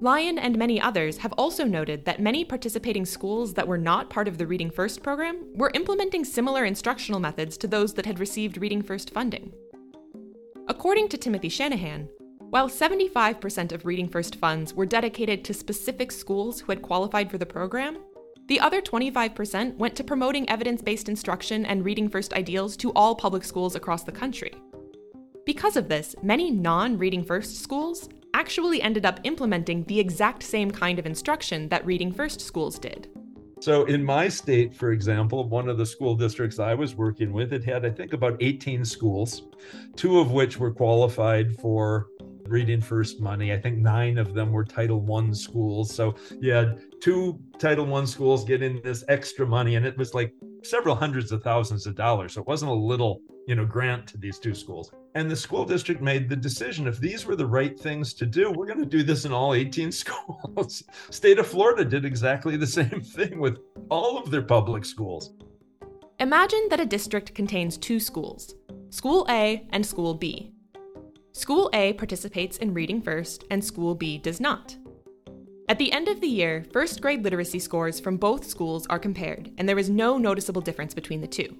Lyon 0.00 0.38
and 0.38 0.58
many 0.58 0.80
others 0.80 1.18
have 1.18 1.32
also 1.34 1.64
noted 1.64 2.04
that 2.04 2.20
many 2.20 2.44
participating 2.44 3.06
schools 3.06 3.54
that 3.54 3.66
were 3.66 3.78
not 3.78 4.10
part 4.10 4.28
of 4.28 4.36
the 4.36 4.46
Reading 4.46 4.70
First 4.70 5.02
program 5.02 5.38
were 5.54 5.70
implementing 5.72 6.24
similar 6.24 6.64
instructional 6.64 7.20
methods 7.20 7.56
to 7.58 7.68
those 7.68 7.94
that 7.94 8.04
had 8.04 8.20
received 8.20 8.58
Reading 8.58 8.82
First 8.82 9.10
funding. 9.10 9.52
According 10.68 11.08
to 11.08 11.16
Timothy 11.16 11.48
Shanahan, 11.48 12.08
while 12.54 12.68
75% 12.68 13.72
of 13.72 13.84
Reading 13.84 14.08
First 14.08 14.36
funds 14.36 14.74
were 14.74 14.86
dedicated 14.86 15.42
to 15.42 15.52
specific 15.52 16.12
schools 16.12 16.60
who 16.60 16.70
had 16.70 16.82
qualified 16.82 17.28
for 17.28 17.36
the 17.36 17.44
program, 17.44 17.98
the 18.46 18.60
other 18.60 18.80
25% 18.80 19.76
went 19.76 19.96
to 19.96 20.04
promoting 20.04 20.48
evidence 20.48 20.80
based 20.80 21.08
instruction 21.08 21.66
and 21.66 21.84
Reading 21.84 22.08
First 22.08 22.32
ideals 22.32 22.76
to 22.76 22.92
all 22.92 23.16
public 23.16 23.42
schools 23.42 23.74
across 23.74 24.04
the 24.04 24.12
country. 24.12 24.52
Because 25.44 25.76
of 25.76 25.88
this, 25.88 26.14
many 26.22 26.52
non 26.52 26.96
Reading 26.96 27.24
First 27.24 27.60
schools 27.60 28.08
actually 28.34 28.80
ended 28.80 29.04
up 29.04 29.18
implementing 29.24 29.82
the 29.86 29.98
exact 29.98 30.44
same 30.44 30.70
kind 30.70 31.00
of 31.00 31.06
instruction 31.06 31.68
that 31.70 31.84
Reading 31.84 32.12
First 32.12 32.40
schools 32.40 32.78
did. 32.78 33.08
So, 33.58 33.84
in 33.86 34.04
my 34.04 34.28
state, 34.28 34.72
for 34.72 34.92
example, 34.92 35.48
one 35.48 35.68
of 35.68 35.76
the 35.76 35.86
school 35.86 36.14
districts 36.14 36.60
I 36.60 36.74
was 36.74 36.94
working 36.94 37.32
with, 37.32 37.52
it 37.52 37.64
had, 37.64 37.84
I 37.84 37.90
think, 37.90 38.12
about 38.12 38.36
18 38.40 38.84
schools, 38.84 39.42
two 39.96 40.20
of 40.20 40.30
which 40.30 40.56
were 40.56 40.70
qualified 40.70 41.56
for 41.56 42.10
Reading 42.46 42.80
First 42.80 43.20
money. 43.20 43.52
I 43.52 43.58
think 43.58 43.78
nine 43.78 44.18
of 44.18 44.34
them 44.34 44.52
were 44.52 44.64
Title 44.64 45.00
One 45.00 45.34
schools. 45.34 45.94
So, 45.94 46.14
you 46.40 46.52
had 46.52 46.80
two 47.00 47.40
Title 47.58 47.86
One 47.86 48.06
schools 48.06 48.44
getting 48.44 48.80
this 48.82 49.04
extra 49.08 49.46
money, 49.46 49.76
and 49.76 49.86
it 49.86 49.96
was 49.96 50.14
like 50.14 50.34
several 50.62 50.94
hundreds 50.94 51.32
of 51.32 51.42
thousands 51.42 51.86
of 51.86 51.94
dollars. 51.94 52.34
So, 52.34 52.42
it 52.42 52.46
wasn't 52.46 52.70
a 52.70 52.74
little 52.74 53.20
you 53.46 53.54
know 53.54 53.64
grant 53.64 54.06
to 54.06 54.18
these 54.18 54.38
two 54.38 54.54
schools 54.54 54.92
and 55.14 55.30
the 55.30 55.36
school 55.36 55.64
district 55.64 56.00
made 56.00 56.28
the 56.28 56.36
decision 56.36 56.86
if 56.86 56.98
these 56.98 57.26
were 57.26 57.36
the 57.36 57.46
right 57.46 57.78
things 57.78 58.14
to 58.14 58.26
do 58.26 58.50
we're 58.50 58.66
going 58.66 58.78
to 58.78 58.86
do 58.86 59.02
this 59.02 59.24
in 59.24 59.32
all 59.32 59.54
18 59.54 59.92
schools 60.02 60.82
state 61.10 61.38
of 61.38 61.46
florida 61.46 61.84
did 61.84 62.04
exactly 62.04 62.56
the 62.56 62.66
same 62.66 63.00
thing 63.02 63.38
with 63.38 63.58
all 63.90 64.18
of 64.18 64.30
their 64.30 64.42
public 64.42 64.84
schools 64.84 65.34
imagine 66.20 66.66
that 66.70 66.80
a 66.80 66.86
district 66.86 67.34
contains 67.34 67.76
two 67.76 68.00
schools 68.00 68.54
school 68.90 69.26
a 69.28 69.66
and 69.70 69.84
school 69.84 70.14
b 70.14 70.53
school 71.34 71.68
a 71.74 71.92
participates 71.92 72.56
in 72.56 72.72
reading 72.72 73.02
first 73.02 73.44
and 73.50 73.62
school 73.62 73.94
b 73.94 74.16
does 74.16 74.40
not 74.40 74.76
at 75.68 75.78
the 75.78 75.92
end 75.92 76.08
of 76.08 76.20
the 76.20 76.26
year 76.26 76.64
first 76.72 77.02
grade 77.02 77.22
literacy 77.22 77.58
scores 77.58 78.00
from 78.00 78.16
both 78.16 78.46
schools 78.46 78.86
are 78.88 78.98
compared 78.98 79.50
and 79.58 79.68
there 79.68 79.78
is 79.78 79.90
no 79.90 80.16
noticeable 80.16 80.62
difference 80.62 80.94
between 80.94 81.20
the 81.20 81.26
two 81.26 81.54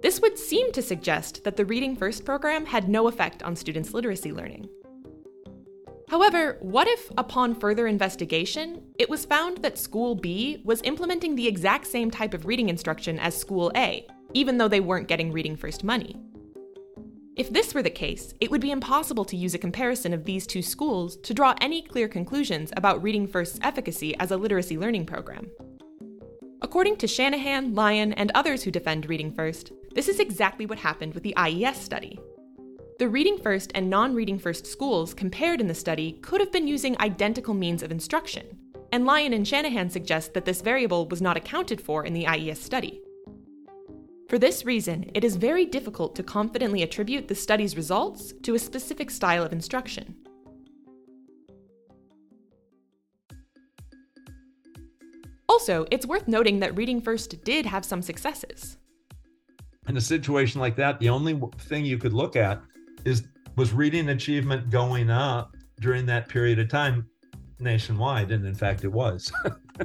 this 0.00 0.20
would 0.20 0.38
seem 0.38 0.70
to 0.72 0.82
suggest 0.82 1.42
that 1.42 1.56
the 1.56 1.64
Reading 1.64 1.96
First 1.96 2.24
program 2.24 2.64
had 2.64 2.88
no 2.88 3.08
effect 3.08 3.42
on 3.42 3.56
students' 3.56 3.92
literacy 3.92 4.32
learning. 4.32 4.68
However, 6.08 6.56
what 6.60 6.86
if, 6.86 7.10
upon 7.18 7.54
further 7.54 7.86
investigation, 7.86 8.80
it 8.98 9.10
was 9.10 9.24
found 9.24 9.58
that 9.58 9.76
School 9.76 10.14
B 10.14 10.62
was 10.64 10.80
implementing 10.82 11.34
the 11.34 11.46
exact 11.46 11.86
same 11.86 12.10
type 12.10 12.32
of 12.32 12.46
reading 12.46 12.68
instruction 12.68 13.18
as 13.18 13.36
School 13.36 13.72
A, 13.76 14.06
even 14.34 14.56
though 14.56 14.68
they 14.68 14.80
weren't 14.80 15.08
getting 15.08 15.32
Reading 15.32 15.56
First 15.56 15.82
money? 15.82 16.16
If 17.38 17.50
this 17.52 17.72
were 17.72 17.84
the 17.84 17.90
case, 17.90 18.34
it 18.40 18.50
would 18.50 18.60
be 18.60 18.72
impossible 18.72 19.24
to 19.26 19.36
use 19.36 19.54
a 19.54 19.58
comparison 19.58 20.12
of 20.12 20.24
these 20.24 20.44
two 20.44 20.60
schools 20.60 21.16
to 21.18 21.32
draw 21.32 21.54
any 21.60 21.82
clear 21.82 22.08
conclusions 22.08 22.72
about 22.76 23.00
Reading 23.00 23.28
First's 23.28 23.60
efficacy 23.62 24.16
as 24.18 24.32
a 24.32 24.36
literacy 24.36 24.76
learning 24.76 25.06
program. 25.06 25.48
According 26.62 26.96
to 26.96 27.06
Shanahan, 27.06 27.76
Lyon, 27.76 28.12
and 28.14 28.32
others 28.34 28.64
who 28.64 28.72
defend 28.72 29.08
Reading 29.08 29.30
First, 29.30 29.70
this 29.94 30.08
is 30.08 30.18
exactly 30.18 30.66
what 30.66 30.80
happened 30.80 31.14
with 31.14 31.22
the 31.22 31.36
IES 31.36 31.80
study. 31.80 32.18
The 32.98 33.08
Reading 33.08 33.38
First 33.38 33.70
and 33.76 33.88
non 33.88 34.16
Reading 34.16 34.40
First 34.40 34.66
schools 34.66 35.14
compared 35.14 35.60
in 35.60 35.68
the 35.68 35.74
study 35.76 36.18
could 36.20 36.40
have 36.40 36.50
been 36.50 36.66
using 36.66 37.00
identical 37.00 37.54
means 37.54 37.84
of 37.84 37.92
instruction, 37.92 38.58
and 38.90 39.06
Lyon 39.06 39.32
and 39.32 39.46
Shanahan 39.46 39.90
suggest 39.90 40.34
that 40.34 40.44
this 40.44 40.60
variable 40.60 41.06
was 41.06 41.22
not 41.22 41.36
accounted 41.36 41.80
for 41.80 42.04
in 42.04 42.14
the 42.14 42.26
IES 42.26 42.60
study. 42.60 43.00
For 44.28 44.38
this 44.38 44.64
reason, 44.64 45.10
it 45.14 45.24
is 45.24 45.36
very 45.36 45.64
difficult 45.64 46.14
to 46.16 46.22
confidently 46.22 46.82
attribute 46.82 47.28
the 47.28 47.34
study's 47.34 47.76
results 47.76 48.32
to 48.42 48.54
a 48.54 48.58
specific 48.58 49.10
style 49.10 49.42
of 49.42 49.52
instruction. 49.52 50.14
Also, 55.48 55.86
it's 55.90 56.06
worth 56.06 56.28
noting 56.28 56.60
that 56.60 56.76
Reading 56.76 57.00
First 57.00 57.42
did 57.42 57.66
have 57.66 57.84
some 57.84 58.02
successes 58.02 58.78
in 59.88 59.96
a 59.96 60.00
situation 60.00 60.60
like 60.60 60.76
that, 60.76 61.00
the 61.00 61.08
only 61.08 61.40
thing 61.58 61.84
you 61.84 61.98
could 61.98 62.12
look 62.12 62.36
at 62.36 62.62
is 63.04 63.24
was 63.56 63.72
reading 63.72 64.10
achievement 64.10 64.70
going 64.70 65.10
up 65.10 65.56
during 65.80 66.06
that 66.06 66.28
period 66.28 66.58
of 66.58 66.68
time 66.68 67.08
nationwide, 67.58 68.30
and 68.30 68.46
in 68.46 68.54
fact, 68.54 68.84
it 68.84 68.92
was. 68.92 69.32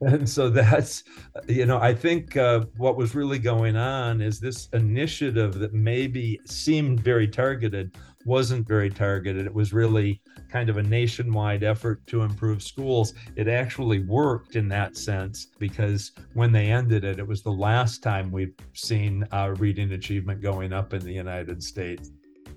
and 0.00 0.28
so 0.28 0.48
that's 0.48 1.04
you 1.46 1.66
know 1.66 1.78
i 1.78 1.94
think 1.94 2.36
uh, 2.36 2.64
what 2.76 2.96
was 2.96 3.14
really 3.14 3.38
going 3.38 3.76
on 3.76 4.20
is 4.20 4.40
this 4.40 4.68
initiative 4.72 5.54
that 5.54 5.72
maybe 5.72 6.40
seemed 6.44 7.00
very 7.00 7.28
targeted 7.28 7.96
wasn't 8.28 8.68
very 8.68 8.90
targeted. 8.90 9.46
It 9.46 9.54
was 9.54 9.72
really 9.72 10.20
kind 10.50 10.68
of 10.68 10.76
a 10.76 10.82
nationwide 10.82 11.64
effort 11.64 12.06
to 12.08 12.22
improve 12.22 12.62
schools. 12.62 13.14
It 13.36 13.48
actually 13.48 14.00
worked 14.00 14.54
in 14.54 14.68
that 14.68 14.98
sense 14.98 15.46
because 15.58 16.12
when 16.34 16.52
they 16.52 16.66
ended 16.70 17.04
it 17.04 17.18
it 17.18 17.26
was 17.26 17.42
the 17.42 17.50
last 17.50 18.02
time 18.02 18.30
we've 18.30 18.54
seen 18.74 19.26
reading 19.56 19.92
achievement 19.92 20.42
going 20.42 20.72
up 20.72 20.92
in 20.92 21.00
the 21.00 21.12
united 21.12 21.62
states. 21.62 22.10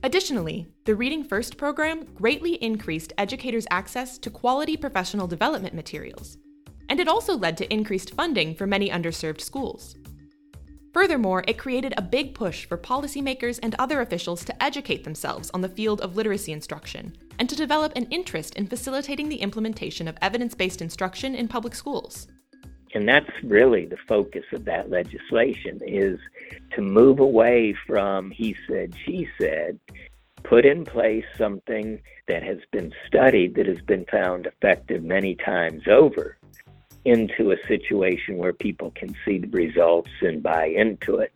Additionally, 0.03 0.67
the 0.85 0.95
Reading 0.95 1.23
First 1.23 1.57
program 1.57 2.05
greatly 2.15 2.55
increased 2.55 3.13
educators' 3.17 3.67
access 3.69 4.17
to 4.17 4.29
quality 4.31 4.75
professional 4.75 5.27
development 5.27 5.75
materials, 5.75 6.37
and 6.91 6.99
it 6.99 7.08
also 7.08 7.38
led 7.38 7.56
to 7.56 7.73
increased 7.73 8.13
funding 8.15 8.54
for 8.54 8.67
many 8.67 8.89
underserved 8.89 9.39
schools. 9.39 9.95
Furthermore, 10.93 11.41
it 11.47 11.58
created 11.58 11.93
a 11.95 12.01
big 12.01 12.36
push 12.36 12.65
for 12.65 12.77
policymakers 12.77 13.62
and 13.63 13.75
other 13.80 14.01
officials 14.01 14.43
to 14.43 14.62
educate 14.62 15.06
themselves 15.06 15.49
on 15.54 15.62
the 15.62 15.69
field 15.69 16.01
of 16.01 16.17
literacy 16.17 16.51
instruction 16.51 17.15
and 17.39 17.47
to 17.47 17.56
develop 17.56 17.93
an 17.95 18.08
interest 18.12 18.56
in 18.56 18.67
facilitating 18.67 19.30
the 19.30 19.38
implementation 19.38 20.06
of 20.06 20.17
evidence 20.21 20.54
based 20.54 20.82
instruction 20.82 21.34
in 21.34 21.47
public 21.47 21.75
schools. 21.75 22.27
And 22.93 23.08
that's 23.08 23.32
really 23.41 23.86
the 23.86 23.95
focus 24.06 24.43
of 24.51 24.65
that 24.65 24.89
legislation 24.89 25.80
is 25.88 26.19
to 26.73 26.82
move 26.82 27.21
away 27.21 27.73
from 27.88 28.32
he 28.32 28.54
said, 28.67 28.93
she 29.06 29.30
said, 29.39 29.80
put 30.43 30.65
in 30.65 30.84
place 30.84 31.23
something 31.38 32.01
that 32.27 32.43
has 32.43 32.60
been 32.73 32.91
studied, 33.08 33.56
that 33.56 33.67
has 33.67 33.80
been 33.80 34.04
found 34.12 34.45
effective 34.45 35.04
many 35.04 35.36
times 35.36 35.84
over, 35.88 36.38
into 37.05 37.51
a 37.51 37.67
situation 37.67 38.37
where 38.37 38.53
people 38.53 38.91
can 38.95 39.15
see 39.25 39.39
the 39.39 39.47
results 39.47 40.09
and 40.21 40.43
buy 40.43 40.65
into 40.67 41.17
it. 41.17 41.33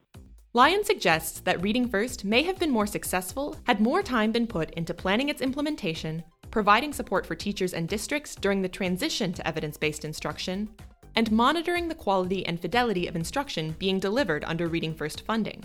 Lyon 0.53 0.85
suggests 0.85 1.41
that 1.41 1.61
Reading 1.61 1.87
First 1.87 2.23
may 2.23 2.43
have 2.43 2.57
been 2.57 2.71
more 2.71 2.87
successful 2.87 3.57
had 3.65 3.81
more 3.81 4.01
time 4.01 4.31
been 4.31 4.47
put 4.47 4.69
into 4.71 4.93
planning 4.93 5.27
its 5.27 5.41
implementation, 5.41 6.23
providing 6.49 6.93
support 6.93 7.25
for 7.25 7.35
teachers 7.35 7.73
and 7.73 7.89
districts 7.89 8.35
during 8.35 8.61
the 8.61 8.69
transition 8.69 9.33
to 9.33 9.45
evidence 9.45 9.77
based 9.77 10.05
instruction, 10.05 10.69
and 11.17 11.31
monitoring 11.31 11.87
the 11.87 11.95
quality 11.95 12.45
and 12.45 12.61
fidelity 12.61 13.07
of 13.07 13.15
instruction 13.15 13.75
being 13.79 13.99
delivered 13.99 14.45
under 14.45 14.67
Reading 14.67 14.93
First 14.93 15.25
funding. 15.25 15.63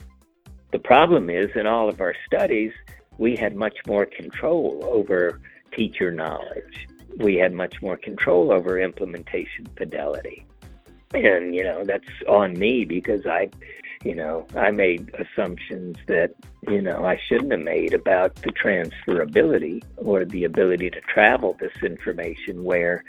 The 0.73 0.79
problem 0.81 1.31
is, 1.31 1.51
in 1.55 1.67
all 1.67 1.89
of 1.89 2.01
our 2.01 2.15
studies, 2.27 2.73
we 3.19 3.37
had 3.37 3.55
much 3.55 3.77
more 3.87 4.07
control 4.07 4.81
over 4.91 5.41
teacher 5.73 6.11
knowledge 6.11 6.89
we 7.19 7.37
had 7.37 7.53
much 7.53 7.83
more 7.83 7.97
control 7.97 8.53
over 8.53 8.79
implementation 8.79 9.67
fidelity. 9.77 10.47
And, 11.13 11.55
you 11.55 11.65
know, 11.65 11.85
that's 11.85 12.07
on 12.29 12.59
me 12.59 12.85
because 12.85 13.27
I, 13.27 13.51
you 14.05 14.15
know, 14.15 14.47
I 14.57 14.71
made 14.71 15.13
assumptions 15.15 15.97
that, 16.07 16.35
you 16.69 16.81
know, 16.81 17.05
I 17.05 17.19
shouldn't 17.27 17.51
have 17.51 17.61
made 17.61 17.95
about 17.95 18.37
the 18.37 18.53
transferability 18.53 19.83
or 19.97 20.25
the 20.25 20.45
ability 20.45 20.91
to 20.91 21.01
travel 21.01 21.57
this 21.59 21.73
information 21.83 22.63
where 22.63 23.05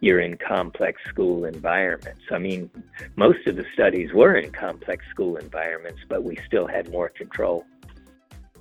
you're 0.00 0.20
in 0.20 0.36
complex 0.36 1.02
school 1.08 1.44
environments. 1.44 2.22
I 2.30 2.38
mean, 2.38 2.70
most 3.16 3.46
of 3.46 3.56
the 3.56 3.66
studies 3.74 4.12
were 4.12 4.36
in 4.36 4.50
complex 4.50 5.04
school 5.10 5.36
environments, 5.36 6.00
but 6.08 6.24
we 6.24 6.38
still 6.46 6.66
had 6.66 6.90
more 6.90 7.08
control. 7.10 7.64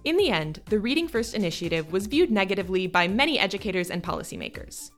In 0.06 0.16
the 0.16 0.30
end, 0.30 0.62
the 0.68 0.80
Reading 0.80 1.08
First 1.08 1.36
initiative 1.36 1.92
was 1.92 2.08
viewed 2.08 2.32
negatively 2.32 2.88
by 2.88 3.08
many 3.08 3.38
educators 3.38 3.90
and 3.90 4.02
policymakers. 4.02 4.92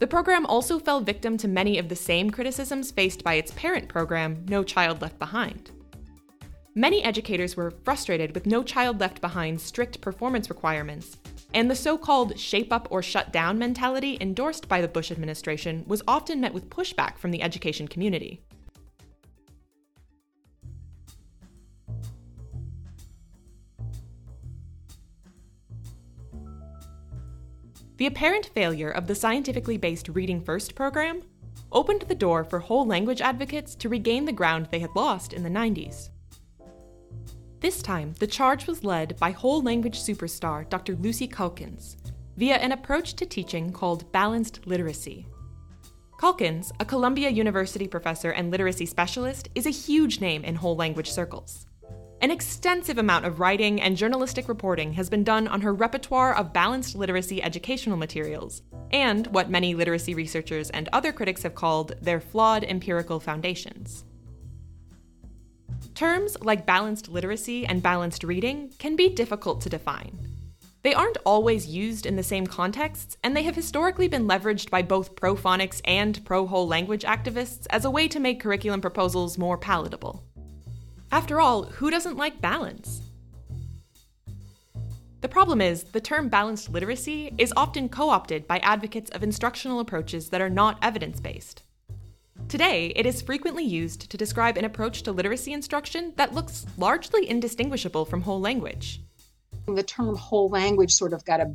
The 0.00 0.06
program 0.06 0.44
also 0.46 0.78
fell 0.78 1.00
victim 1.00 1.38
to 1.38 1.48
many 1.48 1.78
of 1.78 1.88
the 1.88 1.96
same 1.96 2.28
criticisms 2.28 2.90
faced 2.90 3.24
by 3.24 3.34
its 3.34 3.52
parent 3.52 3.88
program, 3.88 4.44
No 4.48 4.62
Child 4.64 5.00
Left 5.00 5.18
Behind. 5.18 5.70
Many 6.74 7.02
educators 7.04 7.56
were 7.56 7.70
frustrated 7.84 8.34
with 8.34 8.46
No 8.46 8.62
Child 8.62 9.00
Left 9.00 9.20
Behind's 9.20 9.62
strict 9.62 10.00
performance 10.00 10.50
requirements, 10.50 11.16
and 11.54 11.70
the 11.70 11.76
so 11.76 11.96
called 11.96 12.38
shape 12.38 12.72
up 12.72 12.88
or 12.90 13.02
shut 13.02 13.32
down 13.32 13.58
mentality 13.58 14.18
endorsed 14.20 14.68
by 14.68 14.80
the 14.80 14.88
Bush 14.88 15.10
administration 15.10 15.84
was 15.86 16.02
often 16.08 16.40
met 16.40 16.52
with 16.52 16.70
pushback 16.70 17.16
from 17.16 17.30
the 17.30 17.42
education 17.42 17.88
community. 17.88 18.42
The 28.02 28.08
apparent 28.08 28.46
failure 28.46 28.90
of 28.90 29.06
the 29.06 29.14
scientifically 29.14 29.76
based 29.76 30.08
Reading 30.08 30.40
First 30.40 30.74
program 30.74 31.22
opened 31.70 32.02
the 32.02 32.16
door 32.16 32.42
for 32.42 32.58
whole 32.58 32.84
language 32.84 33.20
advocates 33.20 33.76
to 33.76 33.88
regain 33.88 34.24
the 34.24 34.32
ground 34.32 34.66
they 34.66 34.80
had 34.80 34.96
lost 34.96 35.32
in 35.32 35.44
the 35.44 35.48
90s. 35.48 36.08
This 37.60 37.80
time, 37.80 38.14
the 38.18 38.26
charge 38.26 38.66
was 38.66 38.82
led 38.82 39.16
by 39.20 39.30
whole 39.30 39.62
language 39.62 40.00
superstar 40.00 40.68
Dr. 40.68 40.96
Lucy 40.96 41.28
Calkins 41.28 41.96
via 42.36 42.56
an 42.56 42.72
approach 42.72 43.14
to 43.14 43.24
teaching 43.24 43.70
called 43.70 44.10
balanced 44.10 44.66
literacy. 44.66 45.28
Calkins, 46.18 46.72
a 46.80 46.84
Columbia 46.84 47.30
University 47.30 47.86
professor 47.86 48.32
and 48.32 48.50
literacy 48.50 48.86
specialist, 48.86 49.48
is 49.54 49.66
a 49.66 49.70
huge 49.70 50.20
name 50.20 50.42
in 50.42 50.56
whole 50.56 50.74
language 50.74 51.08
circles. 51.08 51.66
An 52.22 52.30
extensive 52.30 52.98
amount 52.98 53.24
of 53.24 53.40
writing 53.40 53.80
and 53.80 53.96
journalistic 53.96 54.48
reporting 54.48 54.92
has 54.92 55.10
been 55.10 55.24
done 55.24 55.48
on 55.48 55.60
her 55.62 55.74
repertoire 55.74 56.32
of 56.36 56.52
balanced 56.52 56.94
literacy 56.94 57.42
educational 57.42 57.96
materials, 57.96 58.62
and 58.92 59.26
what 59.26 59.50
many 59.50 59.74
literacy 59.74 60.14
researchers 60.14 60.70
and 60.70 60.88
other 60.92 61.10
critics 61.10 61.42
have 61.42 61.56
called 61.56 61.94
their 62.00 62.20
flawed 62.20 62.62
empirical 62.62 63.18
foundations. 63.18 64.04
Terms 65.96 66.36
like 66.40 66.64
balanced 66.64 67.08
literacy 67.08 67.66
and 67.66 67.82
balanced 67.82 68.22
reading 68.22 68.72
can 68.78 68.94
be 68.94 69.08
difficult 69.08 69.60
to 69.62 69.68
define. 69.68 70.16
They 70.82 70.94
aren't 70.94 71.18
always 71.24 71.66
used 71.66 72.06
in 72.06 72.14
the 72.14 72.22
same 72.22 72.46
contexts, 72.46 73.16
and 73.24 73.36
they 73.36 73.42
have 73.42 73.56
historically 73.56 74.06
been 74.06 74.28
leveraged 74.28 74.70
by 74.70 74.82
both 74.82 75.16
pro 75.16 75.34
phonics 75.34 75.80
and 75.84 76.24
pro 76.24 76.46
whole 76.46 76.68
language 76.68 77.02
activists 77.02 77.66
as 77.70 77.84
a 77.84 77.90
way 77.90 78.06
to 78.06 78.20
make 78.20 78.38
curriculum 78.38 78.80
proposals 78.80 79.38
more 79.38 79.58
palatable. 79.58 80.22
After 81.12 81.42
all, 81.42 81.64
who 81.64 81.90
doesn't 81.90 82.16
like 82.16 82.40
balance? 82.40 83.02
The 85.20 85.28
problem 85.28 85.60
is, 85.60 85.84
the 85.84 86.00
term 86.00 86.30
balanced 86.30 86.70
literacy 86.70 87.34
is 87.36 87.52
often 87.54 87.90
co 87.90 88.08
opted 88.08 88.48
by 88.48 88.60
advocates 88.60 89.10
of 89.10 89.22
instructional 89.22 89.78
approaches 89.78 90.30
that 90.30 90.40
are 90.40 90.48
not 90.48 90.78
evidence 90.80 91.20
based. 91.20 91.64
Today, 92.48 92.94
it 92.96 93.04
is 93.04 93.20
frequently 93.20 93.62
used 93.62 94.10
to 94.10 94.16
describe 94.16 94.56
an 94.56 94.64
approach 94.64 95.02
to 95.02 95.12
literacy 95.12 95.52
instruction 95.52 96.14
that 96.16 96.32
looks 96.32 96.64
largely 96.78 97.28
indistinguishable 97.28 98.06
from 98.06 98.22
whole 98.22 98.40
language. 98.40 99.02
The 99.66 99.82
term 99.82 100.16
whole 100.16 100.48
language 100.48 100.92
sort 100.94 101.12
of 101.12 101.26
got 101.26 101.40
a 101.40 101.54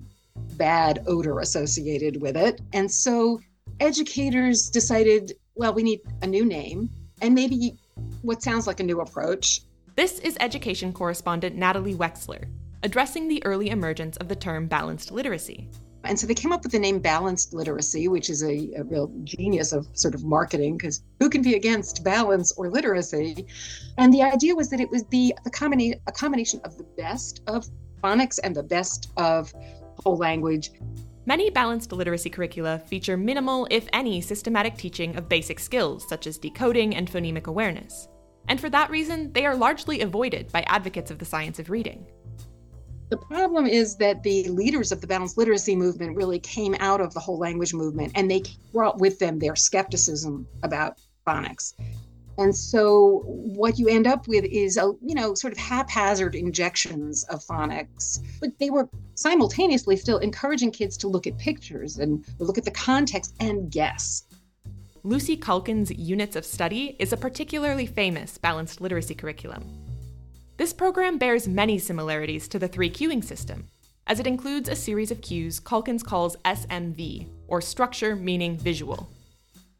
bad 0.55 1.03
odor 1.07 1.39
associated 1.39 2.21
with 2.21 2.37
it. 2.37 2.61
And 2.73 2.91
so 2.91 3.41
educators 3.79 4.69
decided, 4.69 5.33
well, 5.55 5.73
we 5.73 5.81
need 5.81 6.01
a 6.21 6.27
new 6.27 6.45
name. 6.45 6.91
And 7.23 7.33
maybe 7.33 7.73
what 8.21 8.41
sounds 8.41 8.67
like 8.67 8.79
a 8.79 8.83
new 8.83 9.01
approach. 9.01 9.61
This 9.95 10.19
is 10.19 10.37
education 10.39 10.93
correspondent 10.93 11.55
Natalie 11.55 11.95
Wexler, 11.95 12.45
addressing 12.83 13.27
the 13.27 13.43
early 13.45 13.69
emergence 13.69 14.17
of 14.17 14.27
the 14.27 14.35
term 14.35 14.67
balanced 14.67 15.11
literacy. 15.11 15.69
And 16.03 16.17
so 16.17 16.27
they 16.27 16.35
came 16.35 16.51
up 16.53 16.63
with 16.63 16.71
the 16.71 16.79
name 16.79 16.99
balanced 16.99 17.53
literacy, 17.53 18.07
which 18.07 18.29
is 18.29 18.43
a, 18.43 18.71
a 18.77 18.83
real 18.83 19.11
genius 19.23 19.73
of 19.73 19.87
sort 19.93 20.15
of 20.15 20.23
marketing, 20.23 20.77
because 20.77 21.03
who 21.19 21.29
can 21.29 21.41
be 21.41 21.55
against 21.55 22.03
balance 22.03 22.51
or 22.53 22.69
literacy? 22.69 23.45
And 23.97 24.13
the 24.13 24.21
idea 24.21 24.55
was 24.55 24.69
that 24.69 24.79
it 24.79 24.89
would 24.91 25.09
be 25.09 25.33
the 25.43 25.49
combina- 25.49 25.99
a 26.07 26.11
combination 26.11 26.61
of 26.63 26.77
the 26.77 26.83
best 26.83 27.41
of 27.47 27.67
phonics 28.01 28.39
and 28.41 28.55
the 28.55 28.63
best 28.63 29.11
of 29.17 29.53
whole 30.03 30.17
language. 30.17 30.71
Many 31.27 31.49
balanced 31.49 31.91
literacy 31.91 32.29
curricula 32.29 32.79
feature 32.79 33.17
minimal, 33.17 33.67
if 33.69 33.89
any, 33.91 34.21
systematic 34.21 34.77
teaching 34.77 35.17
of 35.17 35.27
basic 35.27 35.59
skills 35.59 36.07
such 36.07 36.25
as 36.25 36.37
decoding 36.37 36.95
and 36.95 37.11
phonemic 37.11 37.47
awareness. 37.47 38.07
And 38.47 38.61
for 38.61 38.69
that 38.69 38.89
reason, 38.89 39.33
they 39.33 39.45
are 39.45 39.53
largely 39.53 39.99
avoided 39.99 40.49
by 40.53 40.61
advocates 40.67 41.11
of 41.11 41.19
the 41.19 41.25
science 41.25 41.59
of 41.59 41.69
reading. 41.69 42.07
The 43.09 43.17
problem 43.17 43.65
is 43.65 43.97
that 43.97 44.23
the 44.23 44.47
leaders 44.47 44.93
of 44.93 45.01
the 45.01 45.07
balanced 45.07 45.37
literacy 45.37 45.75
movement 45.75 46.15
really 46.15 46.39
came 46.39 46.77
out 46.79 47.01
of 47.01 47.13
the 47.13 47.19
whole 47.19 47.37
language 47.37 47.73
movement 47.73 48.13
and 48.15 48.31
they 48.31 48.43
brought 48.71 48.99
with 48.99 49.19
them 49.19 49.37
their 49.37 49.57
skepticism 49.57 50.47
about 50.63 50.97
phonics. 51.27 51.73
And 52.37 52.55
so 52.55 53.23
what 53.25 53.79
you 53.79 53.87
end 53.87 54.05
up 54.05 54.27
with 54.27 54.45
is 54.45 54.77
a 54.77 54.93
you 55.01 55.15
know 55.15 55.33
sort 55.33 55.53
of 55.53 55.59
haphazard 55.59 56.35
injections 56.35 57.23
of 57.25 57.43
phonics, 57.43 58.19
but 58.39 58.51
they 58.59 58.69
were 58.69 58.89
simultaneously 59.15 59.97
still 59.97 60.19
encouraging 60.19 60.71
kids 60.71 60.97
to 60.97 61.07
look 61.07 61.25
at 61.25 61.37
pictures 61.37 61.97
and 61.97 62.25
look 62.39 62.57
at 62.57 62.65
the 62.65 62.71
context 62.71 63.35
and 63.39 63.71
guess. 63.71 64.23
Lucy 65.03 65.37
Calkins' 65.37 65.91
Units 65.91 66.35
of 66.35 66.45
Study 66.45 66.95
is 66.99 67.13
a 67.13 67.17
particularly 67.17 67.85
famous 67.85 68.37
balanced 68.37 68.81
literacy 68.81 69.15
curriculum. 69.15 69.63
This 70.57 70.73
program 70.73 71.17
bears 71.17 71.47
many 71.47 71.79
similarities 71.79 72.47
to 72.49 72.59
the 72.59 72.67
three 72.67 72.89
cueing 72.89 73.23
system, 73.23 73.67
as 74.05 74.19
it 74.19 74.27
includes 74.27 74.67
a 74.67 74.75
series 74.75 75.11
of 75.11 75.21
cues 75.21 75.59
Calkins 75.59 76.03
calls 76.03 76.35
SMV, 76.45 77.27
or 77.47 77.61
structure 77.61 78.15
meaning 78.15 78.57
visual. 78.57 79.09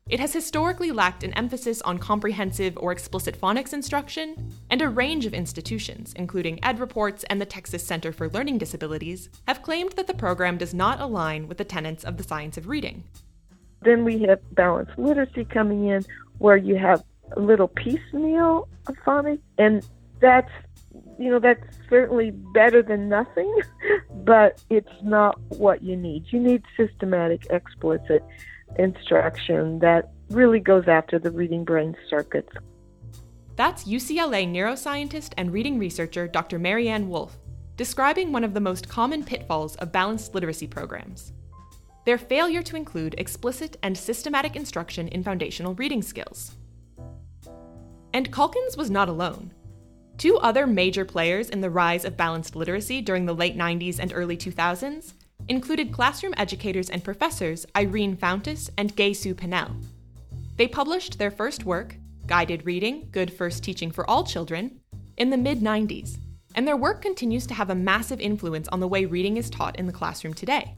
It 0.10 0.22
has 0.22 0.32
historically 0.32 0.92
lacked 0.92 1.26
an 1.26 1.34
emphasis 1.34 1.82
on 1.82 1.98
comprehensive 1.98 2.78
or 2.78 2.94
explicit 2.94 3.40
phonics 3.40 3.74
instruction, 3.74 4.54
and 4.70 4.82
a 4.82 4.88
range 4.88 5.26
of 5.26 5.34
institutions, 5.34 6.14
including 6.16 6.60
EdReports 6.60 7.26
and 7.30 7.42
the 7.42 7.46
Texas 7.46 7.86
Center 7.86 8.14
for 8.14 8.30
Learning 8.30 8.58
Disabilities, 8.58 9.28
have 9.50 9.62
claimed 9.62 9.92
that 9.94 10.08
the 10.08 10.14
program 10.14 10.58
does 10.58 10.74
not 10.74 11.02
align 11.02 11.50
with 11.50 11.58
the 11.58 11.66
tenets 11.66 12.06
of 12.06 12.16
the 12.16 12.24
science 12.24 12.58
of 12.58 12.70
reading. 12.70 13.04
Then 13.82 14.06
we 14.06 14.20
have 14.20 14.40
balanced 14.56 14.98
literacy 14.98 15.44
coming 15.44 15.90
in, 15.90 16.06
where 16.38 16.56
you 16.56 16.78
have 16.78 17.04
a 17.36 17.42
little 17.42 17.68
piecemeal 17.68 18.70
of 18.88 18.96
phonics, 19.06 19.42
and 19.58 19.86
that's 20.22 20.52
you 21.20 21.30
know 21.30 21.40
that's 21.40 21.64
certainly 21.90 22.32
better 22.32 22.82
than 22.82 23.10
nothing, 23.10 23.54
but 24.24 24.64
it's 24.70 24.88
not 25.04 25.38
what 25.50 25.84
you 25.84 25.98
need. 25.98 26.28
You 26.30 26.40
need 26.40 26.64
systematic, 26.78 27.46
explicit 27.50 28.24
instruction 28.78 29.80
that 29.80 30.12
really 30.30 30.60
goes 30.60 30.88
after 30.88 31.20
the 31.20 31.32
reading 31.32 31.64
brain 31.64 31.96
circuits. 32.10 32.52
That's 33.56 33.86
UCLA 33.86 34.48
neuroscientist 34.48 35.34
and 35.38 35.52
reading 35.52 35.80
researcher 35.80 36.28
Dr. 36.28 36.60
Maryanne 36.60 37.08
Wolf, 37.08 37.38
describing 37.76 38.32
one 38.32 38.44
of 38.44 38.54
the 38.54 38.60
most 38.60 38.88
common 38.88 39.24
pitfalls 39.24 39.76
of 39.78 39.92
balanced 39.92 40.34
literacy 40.34 40.68
programs 40.68 41.34
their 42.08 42.18
failure 42.18 42.64
to 42.64 42.78
include 42.78 43.16
explicit 43.18 43.76
and 43.84 43.98
systematic 43.98 44.56
instruction 44.56 45.10
in 45.10 45.22
foundational 45.22 45.76
reading 45.76 46.02
skills. 46.02 46.56
And 48.14 48.32
Calkins 48.32 48.78
was 48.78 48.90
not 48.90 49.10
alone. 49.10 49.54
Two 50.18 50.38
other 50.38 50.66
major 50.66 51.04
players 51.04 51.50
in 51.50 51.60
the 51.60 51.70
rise 51.70 52.06
of 52.06 52.16
balanced 52.16 52.56
literacy 52.56 53.02
during 53.02 53.26
the 53.26 53.36
late 53.36 53.58
90s 53.58 54.00
and 54.00 54.14
early 54.16 54.38
2000s 54.38 55.16
included 55.48 55.94
classroom 55.94 56.34
educators 56.38 56.90
and 56.90 57.04
professors 57.04 57.66
Irene 57.76 58.18
Fountas 58.18 58.70
and 58.78 58.96
Gay 58.96 59.14
Sue 59.14 59.34
Pinnell. 59.34 59.82
They 60.58 60.68
published 60.68 61.18
their 61.18 61.32
first 61.32 61.66
work, 61.66 61.96
Guided 62.26 62.66
Reading 62.66 63.08
Good 63.12 63.32
First 63.32 63.64
Teaching 63.64 63.92
for 63.92 64.10
All 64.10 64.24
Children, 64.24 64.80
in 65.16 65.30
the 65.30 65.38
mid 65.38 65.62
90s, 65.62 66.18
and 66.56 66.68
their 66.68 66.76
work 66.76 67.02
continues 67.02 67.48
to 67.48 67.54
have 67.54 67.70
a 67.70 67.76
massive 67.76 68.20
influence 68.20 68.68
on 68.70 68.80
the 68.80 68.88
way 68.88 69.06
reading 69.06 69.38
is 69.38 69.50
taught 69.50 69.78
in 69.80 69.88
the 69.88 69.94
classroom 69.94 70.34
today. 70.34 70.76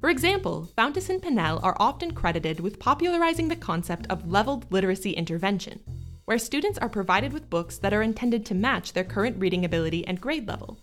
For 0.00 0.08
example, 0.08 0.68
Fountas 0.78 1.10
and 1.10 1.20
Pinnell 1.20 1.62
are 1.62 1.76
often 1.78 2.12
credited 2.12 2.60
with 2.60 2.78
popularizing 2.78 3.48
the 3.48 3.56
concept 3.56 4.06
of 4.08 4.30
leveled 4.30 4.70
literacy 4.70 5.12
intervention, 5.12 5.80
where 6.24 6.38
students 6.38 6.78
are 6.78 6.88
provided 6.88 7.32
with 7.32 7.50
books 7.50 7.76
that 7.78 7.92
are 7.92 8.02
intended 8.02 8.46
to 8.46 8.54
match 8.54 8.92
their 8.92 9.04
current 9.04 9.36
reading 9.38 9.64
ability 9.64 10.06
and 10.06 10.20
grade 10.20 10.46
level. 10.46 10.78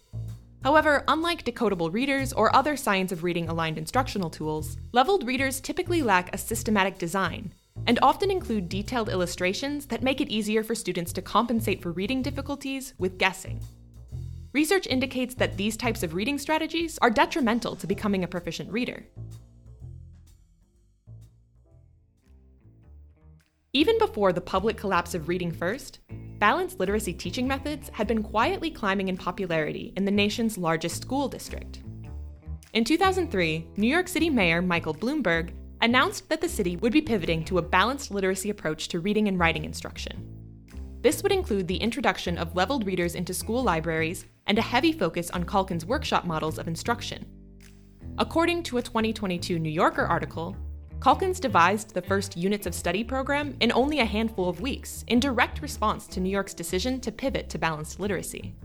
However, 0.64 1.04
unlike 1.08 1.46
decodable 1.46 1.94
readers 1.94 2.34
or 2.34 2.56
other 2.56 2.76
science 2.76 3.12
of 3.12 3.24
reading 3.24 3.48
aligned 3.48 3.78
instructional 3.78 4.30
tools, 4.30 4.78
leveled 4.92 5.26
readers 5.26 5.62
typically 5.62 6.02
lack 6.02 6.34
a 6.34 6.38
systematic 6.38 6.98
design 6.98 7.54
and 7.86 8.00
often 8.02 8.32
include 8.32 8.68
detailed 8.68 9.10
illustrations 9.10 9.86
that 9.88 10.04
make 10.04 10.20
it 10.20 10.30
easier 10.30 10.64
for 10.64 10.76
students 10.76 11.14
to 11.14 11.22
compensate 11.22 11.82
for 11.82 11.92
reading 11.92 12.22
difficulties 12.22 12.94
with 12.98 13.18
guessing. 13.18 13.62
Research 14.54 14.88
indicates 14.88 15.36
that 15.36 15.56
these 15.56 15.78
types 15.78 16.04
of 16.04 16.16
reading 16.16 16.40
strategies 16.40 16.98
are 17.02 17.12
detrimental 17.12 17.76
to 17.76 17.86
becoming 17.86 18.24
a 18.24 18.28
proficient 18.28 18.72
reader. 18.72 19.06
Even 23.78 24.00
before 24.00 24.34
the 24.34 24.42
public 24.42 24.76
collapse 24.76 25.14
of 25.14 25.28
Reading 25.28 25.52
First, 25.52 26.00
balanced 26.40 26.80
literacy 26.80 27.14
teaching 27.14 27.48
methods 27.48 27.90
had 27.94 28.08
been 28.08 28.24
quietly 28.24 28.72
climbing 28.72 29.08
in 29.08 29.16
popularity 29.16 29.94
in 29.96 30.04
the 30.04 30.10
nation's 30.10 30.58
largest 30.58 31.04
school 31.04 31.28
district. 31.28 31.84
In 32.74 32.84
2003, 32.84 33.68
New 33.78 33.86
York 33.86 34.08
City 34.08 34.32
Mayor 34.32 34.64
Michael 34.64 34.96
Bloomberg 34.96 35.52
announced 35.82 36.28
that 36.28 36.42
the 36.42 36.50
city 36.50 36.76
would 36.78 36.92
be 36.92 37.04
pivoting 37.04 37.46
to 37.46 37.60
a 37.60 37.62
balanced 37.62 38.10
literacy 38.10 38.50
approach 38.50 38.88
to 38.88 39.00
reading 39.00 39.28
and 39.28 39.38
writing 39.38 39.64
instruction. 39.64 40.26
This 41.02 41.22
would 41.22 41.32
include 41.32 41.68
the 41.68 41.78
introduction 41.78 42.40
of 42.40 42.56
leveled 42.56 42.88
readers 42.88 43.14
into 43.14 43.32
school 43.32 43.62
libraries 43.62 44.26
and 44.48 44.58
a 44.58 44.64
heavy 44.64 44.92
focus 44.92 45.30
on 45.30 45.44
Calkins' 45.44 45.86
workshop 45.86 46.26
models 46.26 46.58
of 46.58 46.68
instruction. 46.68 47.28
According 48.18 48.64
to 48.64 48.80
a 48.80 48.82
2022 48.82 49.60
New 49.60 49.70
Yorker 49.70 50.04
article, 50.08 50.58
Calkins 51.00 51.40
devised 51.40 51.94
the 51.94 52.02
first 52.02 52.36
Units 52.36 52.66
of 52.66 52.74
Study 52.74 53.04
program 53.04 53.56
in 53.60 53.72
only 53.72 54.00
a 54.00 54.06
handful 54.06 54.50
of 54.50 54.62
weeks, 54.62 55.06
in 55.08 55.20
direct 55.20 55.62
response 55.62 56.08
to 56.08 56.20
New 56.20 56.30
York's 56.30 56.56
decision 56.56 57.00
to 57.02 57.12
pivot 57.12 57.50
to 57.50 57.60
balanced 57.60 58.00
literacy. 58.00 58.56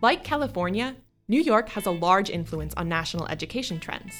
Like 0.00 0.24
California, 0.24 0.96
New 1.28 1.42
York 1.42 1.68
has 1.68 1.84
a 1.84 1.90
large 1.90 2.30
influence 2.30 2.72
on 2.74 2.88
national 2.88 3.26
education 3.28 3.78
trends. 3.78 4.14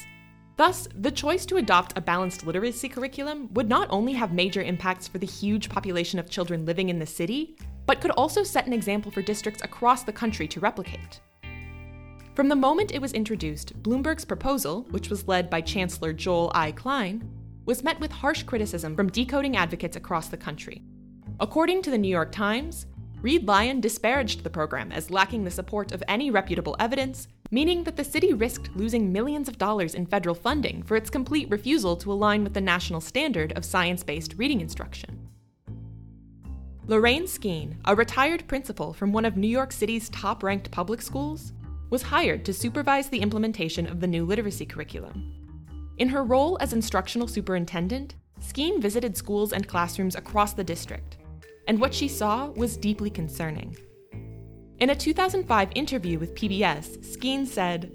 Thus, 0.57 0.87
the 0.93 1.09
choice 1.09 1.45
to 1.47 1.57
adopt 1.57 1.97
a 1.97 2.01
balanced 2.01 2.45
literacy 2.45 2.87
curriculum 2.87 3.51
would 3.53 3.67
not 3.67 3.87
only 3.89 4.13
have 4.13 4.31
major 4.31 4.61
impacts 4.61 5.07
for 5.07 5.17
the 5.17 5.25
huge 5.25 5.69
population 5.69 6.19
of 6.19 6.29
children 6.29 6.65
living 6.65 6.89
in 6.89 6.99
the 6.99 7.05
city, 7.05 7.57
but 7.87 7.99
could 7.99 8.11
also 8.11 8.43
set 8.43 8.67
an 8.67 8.73
example 8.73 9.11
for 9.11 9.23
districts 9.23 9.63
across 9.63 10.03
the 10.03 10.13
country 10.13 10.47
to 10.47 10.59
replicate. 10.59 11.19
From 12.35 12.47
the 12.47 12.55
moment 12.55 12.93
it 12.93 13.01
was 13.01 13.13
introduced, 13.13 13.81
Bloomberg's 13.83 14.25
proposal, 14.25 14.87
which 14.91 15.09
was 15.09 15.27
led 15.27 15.49
by 15.49 15.61
Chancellor 15.61 16.13
Joel 16.13 16.51
I. 16.53 16.71
Klein, 16.71 17.29
was 17.65 17.83
met 17.83 17.99
with 17.99 18.11
harsh 18.11 18.43
criticism 18.43 18.95
from 18.95 19.11
decoding 19.11 19.57
advocates 19.57 19.95
across 19.95 20.27
the 20.27 20.37
country. 20.37 20.81
According 21.39 21.81
to 21.83 21.91
the 21.91 21.97
New 21.97 22.09
York 22.09 22.31
Times, 22.31 22.85
Reid 23.21 23.45
Lyon 23.45 23.81
disparaged 23.81 24.43
the 24.43 24.49
program 24.49 24.91
as 24.91 25.11
lacking 25.11 25.43
the 25.43 25.51
support 25.51 25.91
of 25.91 26.01
any 26.07 26.31
reputable 26.31 26.75
evidence, 26.79 27.27
meaning 27.51 27.83
that 27.83 27.97
the 27.97 28.03
city 28.03 28.33
risked 28.33 28.69
losing 28.75 29.11
millions 29.11 29.49
of 29.49 29.57
dollars 29.57 29.93
in 29.93 30.05
federal 30.05 30.35
funding 30.35 30.81
for 30.83 30.95
its 30.95 31.09
complete 31.09 31.49
refusal 31.49 31.97
to 31.97 32.11
align 32.11 32.43
with 32.43 32.53
the 32.53 32.61
national 32.61 33.01
standard 33.01 33.51
of 33.57 33.65
science 33.65 34.03
based 34.03 34.35
reading 34.37 34.61
instruction. 34.61 35.27
Lorraine 36.87 37.25
Skeen, 37.25 37.75
a 37.85 37.95
retired 37.95 38.47
principal 38.47 38.93
from 38.93 39.11
one 39.11 39.25
of 39.25 39.37
New 39.37 39.47
York 39.47 39.71
City's 39.71 40.09
top 40.09 40.41
ranked 40.41 40.71
public 40.71 41.01
schools, 41.01 41.51
was 41.89 42.03
hired 42.03 42.45
to 42.45 42.53
supervise 42.53 43.09
the 43.09 43.19
implementation 43.19 43.87
of 43.87 43.99
the 43.99 44.07
new 44.07 44.25
literacy 44.25 44.65
curriculum. 44.65 45.33
In 45.97 46.09
her 46.09 46.23
role 46.23 46.57
as 46.61 46.73
instructional 46.73 47.27
superintendent, 47.27 48.15
Skeen 48.41 48.81
visited 48.81 49.17
schools 49.17 49.51
and 49.51 49.67
classrooms 49.67 50.15
across 50.15 50.53
the 50.53 50.63
district, 50.63 51.17
and 51.67 51.79
what 51.79 51.93
she 51.93 52.07
saw 52.07 52.47
was 52.51 52.77
deeply 52.77 53.09
concerning. 53.09 53.75
In 54.79 54.91
a 54.91 54.95
2005 54.95 55.69
interview 55.75 56.17
with 56.17 56.35
PBS, 56.35 56.99
Skeen 56.99 57.45
said, 57.45 57.91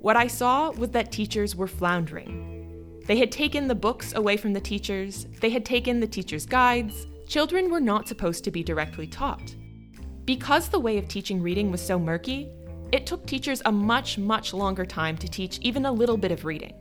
What 0.00 0.16
I 0.16 0.26
saw 0.26 0.72
was 0.72 0.90
that 0.90 1.12
teachers 1.12 1.54
were 1.54 1.68
floundering. 1.68 3.00
They 3.06 3.18
had 3.18 3.30
taken 3.30 3.68
the 3.68 3.74
books 3.74 4.14
away 4.14 4.36
from 4.36 4.52
the 4.52 4.60
teachers, 4.60 5.26
they 5.40 5.50
had 5.50 5.64
taken 5.64 6.00
the 6.00 6.08
teachers' 6.08 6.46
guides. 6.46 7.06
Children 7.28 7.70
were 7.70 7.80
not 7.80 8.08
supposed 8.08 8.42
to 8.44 8.50
be 8.50 8.64
directly 8.64 9.06
taught. 9.06 9.54
Because 10.24 10.68
the 10.68 10.80
way 10.80 10.98
of 10.98 11.08
teaching 11.08 11.40
reading 11.40 11.70
was 11.70 11.80
so 11.80 11.98
murky, 11.98 12.50
it 12.92 13.06
took 13.06 13.26
teachers 13.26 13.62
a 13.64 13.72
much, 13.72 14.18
much 14.18 14.52
longer 14.52 14.84
time 14.84 15.16
to 15.16 15.28
teach 15.28 15.58
even 15.60 15.86
a 15.86 15.92
little 15.92 16.18
bit 16.18 16.30
of 16.30 16.44
reading. 16.44 16.74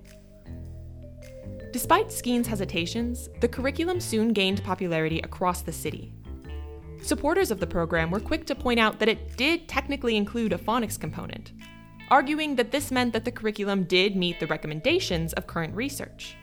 Despite 1.72 2.12
Skeen's 2.12 2.48
hesitations, 2.48 3.30
the 3.40 3.48
curriculum 3.48 4.02
soon 4.02 4.34
gained 4.34 4.62
popularity 4.62 5.22
across 5.22 5.62
the 5.62 5.72
city. 5.72 6.12
Supporters 7.02 7.50
of 7.50 7.62
the 7.62 7.66
program 7.66 8.12
were 8.12 8.20
quick 8.20 8.46
to 8.48 8.56
point 8.56 8.80
out 8.80 9.00
that 9.00 9.08
it 9.08 9.38
did 9.38 9.70
technically 9.70 10.18
include 10.18 10.52
a 10.52 10.58
phonics 10.58 11.00
component, 11.00 11.54
arguing 12.10 12.58
that 12.58 12.72
this 12.72 12.92
meant 12.92 13.14
that 13.14 13.24
the 13.24 13.32
curriculum 13.32 13.86
did 13.86 14.18
meet 14.18 14.40
the 14.40 14.48
recommendations 14.48 15.32
of 15.34 15.48
current 15.48 15.74
research. 15.74 16.36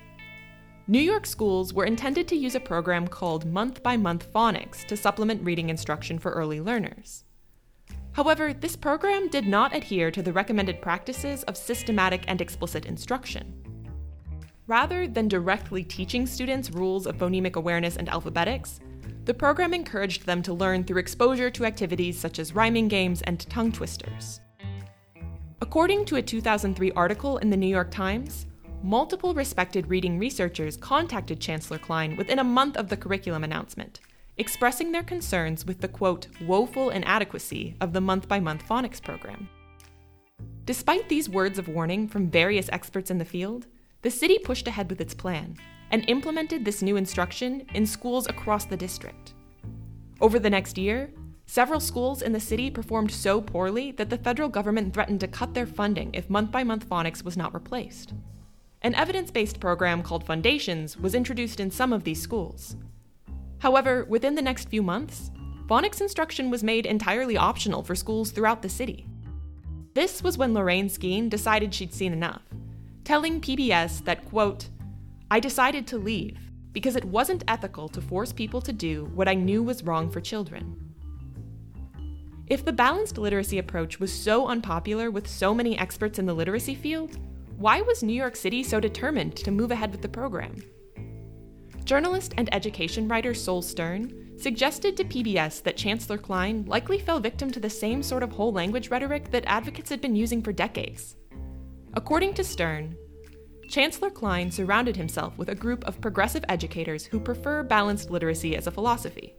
New 0.87 0.99
York 0.99 1.27
schools 1.27 1.75
were 1.75 1.85
intended 1.85 2.27
to 2.27 2.35
use 2.35 2.55
a 2.55 2.61
program 2.61 3.07
called 3.07 3.45
Month 3.45 3.83
by 3.83 3.99
Month 3.99 4.33
Phonics 4.33 4.87
to 4.87 4.97
supplement 4.97 5.45
reading 5.45 5.69
instruction 5.69 6.19
for 6.19 6.33
early 6.33 6.63
learners. 6.63 7.25
However, 8.19 8.53
this 8.53 8.75
program 8.75 9.29
did 9.29 9.47
not 9.47 9.73
adhere 9.73 10.11
to 10.11 10.25
the 10.25 10.33
recommended 10.33 10.83
practices 10.83 11.45
of 11.45 11.57
systematic 11.57 12.25
and 12.27 12.41
explicit 12.41 12.85
instruction. 12.85 13.55
Rather 14.67 15.07
than 15.07 15.29
directly 15.29 15.85
teaching 15.85 16.27
students 16.27 16.73
rules 16.73 17.07
of 17.07 17.17
phonemic 17.17 17.55
awareness 17.55 17.97
and 17.97 18.09
alphabetics, 18.09 18.81
the 19.25 19.33
program 19.33 19.73
encouraged 19.73 20.27
them 20.27 20.43
to 20.43 20.53
learn 20.53 20.83
through 20.83 20.99
exposure 20.99 21.49
to 21.49 21.65
activities 21.65 22.19
such 22.19 22.41
as 22.41 22.57
rhyming 22.57 22.89
games 22.89 23.23
and 23.23 23.49
tongue 23.49 23.71
twisters. 23.71 24.41
According 25.63 26.05
to 26.07 26.17
a 26.17 26.23
2003 26.23 26.91
article 26.97 27.39
in 27.39 27.51
the 27.51 27.57
New 27.57 27.69
York 27.69 27.93
Times, 27.93 28.47
multiple 28.83 29.33
respected 29.33 29.89
reading 29.89 30.19
researchers 30.19 30.77
contacted 30.77 31.39
Chancellor 31.39 31.79
Klein 31.79 32.17
within 32.17 32.41
a 32.41 32.45
month 32.45 32.77
of 32.79 32.89
the 32.89 32.97
curriculum 32.97 33.45
announcement, 33.45 34.01
expressing 34.39 34.93
their 34.93 35.03
concerns 35.03 35.67
with 35.67 35.81
the 35.81 35.89
quote, 35.89 36.29
woeful 36.41 36.91
inadequacy 36.91 37.77
of 37.81 37.93
the 37.93 38.01
month 38.01 38.29
by 38.29 38.41
month 38.41 38.67
phonics 38.67 39.03
program. 39.03 39.49
Despite 40.65 41.09
these 41.09 41.29
words 41.29 41.59
of 41.59 41.69
warning 41.69 42.07
from 42.09 42.31
various 42.31 42.69
experts 42.73 43.11
in 43.11 43.19
the 43.19 43.25
field, 43.25 43.67
the 44.03 44.11
city 44.11 44.39
pushed 44.39 44.69
ahead 44.69 44.89
with 44.91 45.01
its 45.01 45.15
plan 45.15 45.57
and 45.91 46.09
implemented 46.09 46.65
this 46.65 46.83
new 46.83 46.97
instruction 46.97 47.67
in 47.75 47.87
schools 47.87 48.27
across 48.29 48.65
the 48.65 48.77
district. 48.77 49.35
Over 50.21 50.39
the 50.39 50.51
next 50.51 50.79
year, 50.79 51.11
several 51.47 51.81
schools 51.81 52.23
in 52.23 52.33
the 52.33 52.41
city 52.41 52.71
performed 52.71 53.11
so 53.11 53.41
poorly 53.41 53.93
that 53.93 54.11
the 54.11 54.19
federal 54.19 54.49
government 54.49 54.93
threatened 54.93 55.21
to 55.21 55.29
cut 55.29 55.55
their 55.55 55.67
funding 55.67 56.11
if 56.13 56.29
month 56.29 56.53
by 56.53 56.63
month 56.63 56.89
phonics 56.89 57.25
was 57.25 57.37
not 57.37 57.55
replaced. 57.55 58.13
An 58.83 58.95
evidence 58.95 59.31
based 59.31 59.59
program 59.59 60.03
called 60.03 60.25
Foundations 60.25 60.97
was 60.97 61.15
introduced 61.15 61.59
in 61.59 61.71
some 61.71 61.93
of 61.93 62.05
these 62.05 62.21
schools. 62.21 62.77
However, 63.59 64.05
within 64.09 64.35
the 64.35 64.43
next 64.43 64.69
few 64.69 64.83
months, 64.83 65.31
phonics 65.67 66.01
instruction 66.01 66.51
was 66.51 66.63
made 66.63 66.87
entirely 66.87 67.37
optional 67.37 67.83
for 67.83 67.95
schools 67.95 68.31
throughout 68.31 68.63
the 68.63 68.69
city. 68.69 69.07
This 69.95 70.23
was 70.23 70.39
when 70.39 70.55
Lorraine 70.55 70.89
Skeen 70.89 71.29
decided 71.29 71.75
she'd 71.75 71.95
seen 71.95 72.13
enough 72.13 72.43
telling 73.09 73.41
PBS 73.41 74.05
that, 74.05 74.23
quote, 74.27 74.69
I 75.31 75.41
decided 75.41 75.87
to 75.87 75.97
leave 75.97 76.39
because 76.73 76.95
it 76.95 77.07
wasn't 77.07 77.43
ethical 77.49 77.89
to 77.89 78.03
force 78.03 78.35
people 78.35 78.61
to 78.61 78.71
do 78.71 79.11
what 79.15 79.27
I 79.27 79.33
knew 79.33 79.63
was 79.63 79.83
wrong 79.83 80.11
for 80.11 80.21
children. 80.21 80.77
If 82.49 82.67
the 82.67 82.73
balanced 82.75 83.17
literacy 83.17 83.59
approach 83.59 83.99
was 83.99 84.13
so 84.13 84.47
unpopular 84.47 85.11
with 85.11 85.27
so 85.27 85.55
many 85.55 85.79
experts 85.79 86.19
in 86.19 86.27
the 86.27 86.35
literacy 86.35 86.75
field, 86.75 87.19
why 87.57 87.81
was 87.81 88.03
New 88.03 88.13
York 88.13 88.37
City 88.37 88.63
so 88.63 88.79
determined 88.79 89.37
to 89.37 89.51
move 89.51 89.71
ahead 89.71 89.91
with 89.91 90.03
the 90.03 90.09
program? 90.11 90.57
Journalist 91.89 92.35
and 92.37 92.55
education 92.55 93.09
writer 93.09 93.33
Sol 93.33 93.63
Stern 93.63 94.37
suggested 94.37 94.95
to 94.95 95.05
PBS 95.05 95.63
that 95.63 95.79
Chancellor 95.79 96.19
Klein 96.19 96.67
likely 96.67 96.99
fell 96.99 97.19
victim 97.19 97.51
to 97.51 97.61
the 97.61 97.71
same 97.71 98.03
sort 98.03 98.23
of 98.23 98.31
whole 98.31 98.53
language 98.53 98.91
rhetoric 98.91 99.31
that 99.31 99.47
advocates 99.47 99.89
had 99.89 100.03
been 100.03 100.15
using 100.15 100.43
for 100.43 100.53
decades. 100.53 101.17
According 101.95 102.35
to 102.35 102.45
Stern, 102.45 102.95
Chancellor 103.71 104.11
Klein 104.11 104.51
surrounded 104.51 104.97
himself 104.97 105.39
with 105.39 105.49
a 105.49 105.55
group 105.55 105.83
of 105.87 105.99
progressive 106.03 106.45
educators 106.51 107.07
who 107.07 107.19
prefer 107.19 107.63
balanced 107.63 108.11
literacy 108.11 108.55
as 108.55 108.67
a 108.67 108.71
philosophy. 108.71 109.35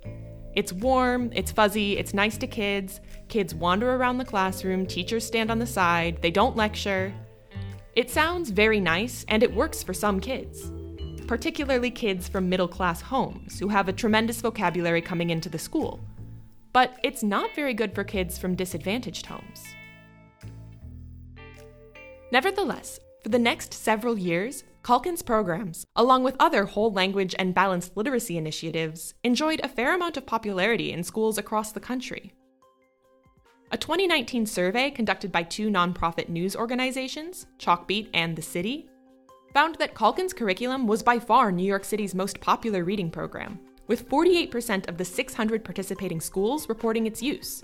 It's 0.55 0.73
warm, 0.73 1.29
it's 1.35 1.51
fuzzy, 1.51 1.99
it's 1.99 2.15
nice 2.15 2.37
to 2.39 2.47
kids, 2.47 2.99
kids 3.27 3.53
wander 3.53 3.93
around 3.93 4.17
the 4.17 4.25
classroom, 4.25 4.87
teachers 4.87 5.23
stand 5.23 5.51
on 5.51 5.59
the 5.59 5.67
side, 5.67 6.19
they 6.23 6.31
don't 6.31 6.57
lecture. 6.57 7.13
It 7.95 8.09
sounds 8.09 8.49
very 8.49 8.79
nice, 8.79 9.23
and 9.27 9.43
it 9.43 9.53
works 9.53 9.83
for 9.83 9.93
some 9.93 10.19
kids, 10.19 10.71
particularly 11.29 11.91
kids 11.91 12.27
from 12.27 12.49
middle 12.49 12.67
class 12.67 13.01
homes 13.01 13.59
who 13.59 13.67
have 13.67 13.87
a 13.87 13.93
tremendous 13.93 14.41
vocabulary 14.41 14.99
coming 14.99 15.29
into 15.29 15.47
the 15.47 15.59
school. 15.59 15.99
But 16.73 16.97
it's 17.03 17.21
not 17.21 17.53
very 17.53 17.75
good 17.75 17.93
for 17.93 18.03
kids 18.03 18.39
from 18.39 18.55
disadvantaged 18.55 19.27
homes. 19.27 19.63
Nevertheless, 22.31 22.99
for 23.21 23.29
the 23.29 23.37
next 23.37 23.75
several 23.75 24.17
years, 24.17 24.63
Calkins 24.83 25.21
programs, 25.21 25.85
along 25.95 26.23
with 26.23 26.35
other 26.39 26.65
whole 26.65 26.91
language 26.91 27.35
and 27.37 27.53
balanced 27.53 27.95
literacy 27.95 28.35
initiatives, 28.35 29.13
enjoyed 29.23 29.61
a 29.63 29.69
fair 29.69 29.93
amount 29.93 30.17
of 30.17 30.25
popularity 30.25 30.91
in 30.91 31.03
schools 31.03 31.37
across 31.37 31.71
the 31.71 31.79
country. 31.79 32.33
A 33.71 33.77
2019 33.77 34.47
survey 34.47 34.89
conducted 34.89 35.31
by 35.31 35.43
two 35.43 35.69
nonprofit 35.69 36.27
news 36.27 36.55
organizations, 36.55 37.45
Chalkbeat 37.59 38.09
and 38.15 38.35
The 38.35 38.41
City, 38.41 38.88
found 39.53 39.75
that 39.75 39.95
Calkins' 39.95 40.33
curriculum 40.33 40.87
was 40.87 41.03
by 41.03 41.19
far 41.19 41.51
New 41.51 41.65
York 41.65 41.83
City's 41.83 42.15
most 42.15 42.39
popular 42.39 42.83
reading 42.83 43.09
program, 43.09 43.59
with 43.87 44.07
48% 44.09 44.87
of 44.87 44.97
the 44.97 45.05
600 45.05 45.63
participating 45.63 46.21
schools 46.21 46.69
reporting 46.69 47.07
its 47.07 47.21
use, 47.21 47.63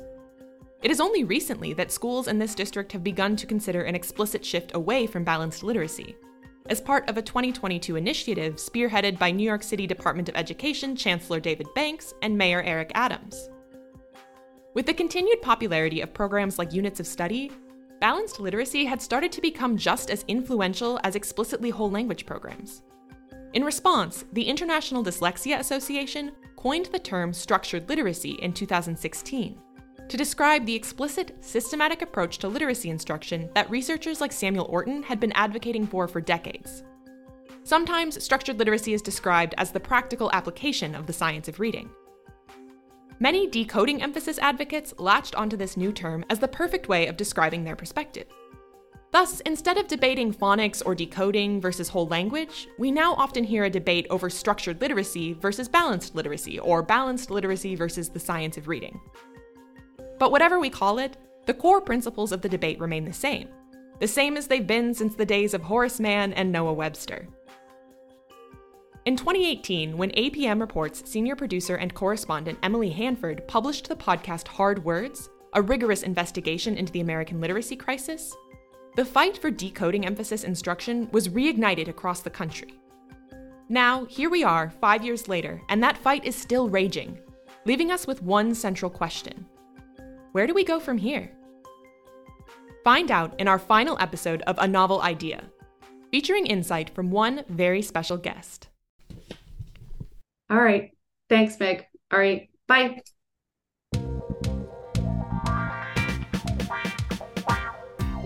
it 0.85 0.91
is 0.91 1.01
only 1.01 1.23
recently 1.23 1.73
that 1.73 1.91
schools 1.91 2.27
in 2.27 2.37
this 2.37 2.53
district 2.53 2.91
have 2.91 3.03
begun 3.03 3.35
to 3.37 3.47
consider 3.47 3.81
an 3.81 3.95
explicit 3.95 4.45
shift 4.45 4.75
away 4.75 5.07
from 5.07 5.23
balanced 5.23 5.63
literacy, 5.63 6.15
as 6.69 6.79
part 6.79 7.09
of 7.09 7.17
a 7.17 7.23
2022 7.23 7.95
initiative 7.95 8.57
spearheaded 8.57 9.17
by 9.17 9.31
New 9.31 9.43
York 9.43 9.63
City 9.63 9.87
Department 9.87 10.29
of 10.29 10.35
Education 10.35 10.95
Chancellor 10.95 11.39
David 11.39 11.65
Banks 11.73 12.13
and 12.21 12.37
Mayor 12.37 12.61
Eric 12.61 12.91
Adams. 12.93 13.49
With 14.75 14.85
the 14.85 14.93
continued 14.93 15.41
popularity 15.41 16.01
of 16.01 16.13
programs 16.13 16.59
like 16.59 16.71
Units 16.71 16.99
of 16.99 17.07
Study, 17.07 17.51
balanced 17.99 18.39
literacy 18.39 18.85
had 18.85 19.01
started 19.01 19.31
to 19.31 19.41
become 19.41 19.77
just 19.77 20.09
as 20.09 20.25
influential 20.27 20.99
as 21.03 21.15
explicitly 21.15 21.69
whole 21.69 21.91
language 21.91 22.25
programs. 22.25 22.83
In 23.53 23.63
response, 23.63 24.25
the 24.33 24.43
International 24.43 25.03
Dyslexia 25.03 25.59
Association 25.59 26.31
coined 26.55 26.87
the 26.87 26.99
term 26.99 27.31
structured 27.31 27.87
literacy 27.87 28.31
in 28.41 28.53
2016 28.53 29.57
to 30.07 30.17
describe 30.17 30.65
the 30.65 30.75
explicit, 30.75 31.35
systematic 31.43 32.01
approach 32.01 32.37
to 32.39 32.47
literacy 32.47 32.89
instruction 32.89 33.49
that 33.55 33.69
researchers 33.69 34.21
like 34.21 34.31
Samuel 34.31 34.67
Orton 34.69 35.01
had 35.03 35.19
been 35.19 35.31
advocating 35.31 35.87
for 35.87 36.07
for 36.07 36.21
decades. 36.21 36.83
Sometimes 37.63 38.23
structured 38.23 38.59
literacy 38.59 38.93
is 38.93 39.01
described 39.01 39.55
as 39.57 39.71
the 39.71 39.79
practical 39.79 40.29
application 40.33 40.93
of 40.93 41.07
the 41.07 41.13
science 41.13 41.47
of 41.47 41.59
reading. 41.59 41.89
Many 43.19 43.47
decoding 43.47 44.01
emphasis 44.01 44.37
advocates 44.39 44.93
latched 44.97 45.35
onto 45.35 45.55
this 45.55 45.77
new 45.77 45.93
term 45.93 46.25
as 46.29 46.39
the 46.39 46.49
perfect 46.49 46.89
way 46.89 47.07
of 47.07 47.15
describing 47.15 47.63
their 47.63 47.75
perspective. 47.75 48.27
Thus, 49.11 49.39
instead 49.41 49.77
of 49.77 49.87
debating 49.87 50.33
phonics 50.33 50.83
or 50.85 50.93
decoding 50.93 51.61
versus 51.61 51.87
whole 51.87 52.07
language, 52.07 52.67
we 52.77 52.91
now 52.91 53.13
often 53.13 53.45
hear 53.45 53.63
a 53.63 53.69
debate 53.69 54.05
over 54.09 54.29
structured 54.29 54.81
literacy 54.81 55.31
versus 55.31 55.69
balanced 55.69 56.13
literacy, 56.13 56.59
or 56.59 56.83
balanced 56.83 57.31
literacy 57.31 57.75
versus 57.75 58.09
the 58.09 58.19
science 58.19 58.57
of 58.57 58.67
reading. 58.67 58.99
But 60.19 60.31
whatever 60.31 60.59
we 60.59 60.69
call 60.69 60.99
it, 60.99 61.15
the 61.45 61.53
core 61.53 61.79
principles 61.79 62.33
of 62.33 62.41
the 62.41 62.49
debate 62.49 62.81
remain 62.81 63.05
the 63.05 63.13
same, 63.13 63.47
the 64.01 64.07
same 64.09 64.35
as 64.35 64.47
they've 64.47 64.67
been 64.67 64.93
since 64.93 65.15
the 65.15 65.25
days 65.25 65.53
of 65.53 65.63
Horace 65.63 66.01
Mann 66.01 66.33
and 66.33 66.51
Noah 66.51 66.73
Webster. 66.73 67.29
In 69.05 69.15
2018, 69.15 69.95
when 69.95 70.09
APM 70.13 70.59
Reports 70.59 71.07
senior 71.07 71.35
producer 71.35 71.75
and 71.75 71.93
correspondent 71.93 72.57
Emily 72.63 72.89
Hanford 72.89 73.47
published 73.47 73.87
the 73.87 73.95
podcast 73.95 74.47
Hard 74.47 74.83
Words, 74.83 75.29
a 75.53 75.61
rigorous 75.61 76.01
investigation 76.01 76.75
into 76.75 76.91
the 76.91 77.01
American 77.01 77.39
literacy 77.39 77.75
crisis, 77.75 78.35
the 78.95 79.05
fight 79.05 79.37
for 79.37 79.51
decoding 79.51 80.07
emphasis 80.07 80.43
instruction 80.43 81.07
was 81.11 81.29
reignited 81.29 81.87
across 81.87 82.21
the 82.21 82.31
country. 82.31 82.73
Now, 83.69 84.05
here 84.05 84.31
we 84.31 84.43
are, 84.43 84.71
five 84.81 85.05
years 85.05 85.27
later, 85.27 85.61
and 85.69 85.83
that 85.83 85.99
fight 85.99 86.25
is 86.25 86.35
still 86.35 86.67
raging, 86.67 87.19
leaving 87.65 87.91
us 87.91 88.07
with 88.07 88.23
one 88.23 88.55
central 88.55 88.89
question 88.89 89.45
Where 90.31 90.47
do 90.47 90.55
we 90.55 90.63
go 90.63 90.79
from 90.79 90.97
here? 90.97 91.31
Find 92.83 93.11
out 93.11 93.39
in 93.39 93.47
our 93.47 93.59
final 93.59 93.99
episode 93.99 94.41
of 94.47 94.57
A 94.57 94.67
Novel 94.67 95.03
Idea, 95.03 95.43
featuring 96.09 96.47
insight 96.47 96.89
from 96.89 97.11
one 97.11 97.43
very 97.49 97.83
special 97.83 98.17
guest. 98.17 98.69
All 100.49 100.61
right. 100.61 100.91
Thanks, 101.29 101.59
Meg. 101.59 101.85
All 102.11 102.19
right. 102.19 102.49
Bye. 102.67 103.01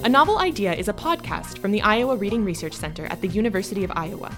A 0.01 0.09
Novel 0.09 0.39
Idea 0.39 0.74
is 0.74 0.88
a 0.88 0.93
podcast 0.93 1.59
from 1.59 1.72
the 1.72 1.82
Iowa 1.82 2.15
Reading 2.15 2.43
Research 2.45 2.74
Center 2.74 3.05
at 3.07 3.22
the 3.22 3.28
University 3.28 3.84
of 3.84 3.91
Iowa. 3.95 4.34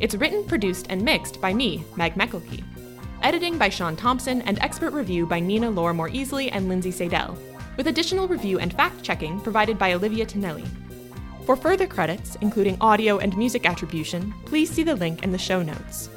It's 0.00 0.14
written, 0.16 0.44
produced, 0.44 0.86
and 0.90 1.02
mixed 1.02 1.40
by 1.40 1.54
me, 1.54 1.84
Meg 1.96 2.14
Meckelkey. 2.14 2.64
Editing 3.22 3.56
by 3.56 3.68
Sean 3.68 3.96
Thompson 3.96 4.42
and 4.42 4.58
expert 4.60 4.92
review 4.92 5.26
by 5.26 5.40
Nina 5.40 5.70
Lorimore 5.70 6.12
Easley 6.12 6.50
and 6.52 6.68
Lindsay 6.68 6.90
Seidel, 6.90 7.38
with 7.76 7.86
additional 7.86 8.28
review 8.28 8.58
and 8.58 8.74
fact 8.74 9.02
checking 9.02 9.40
provided 9.40 9.78
by 9.78 9.92
Olivia 9.92 10.26
Tonelli. 10.26 10.64
For 11.46 11.56
further 11.56 11.86
credits, 11.86 12.36
including 12.40 12.76
audio 12.80 13.18
and 13.18 13.36
music 13.36 13.66
attribution, 13.66 14.34
please 14.46 14.70
see 14.70 14.82
the 14.82 14.96
link 14.96 15.22
in 15.22 15.30
the 15.30 15.38
show 15.38 15.62
notes. 15.62 16.10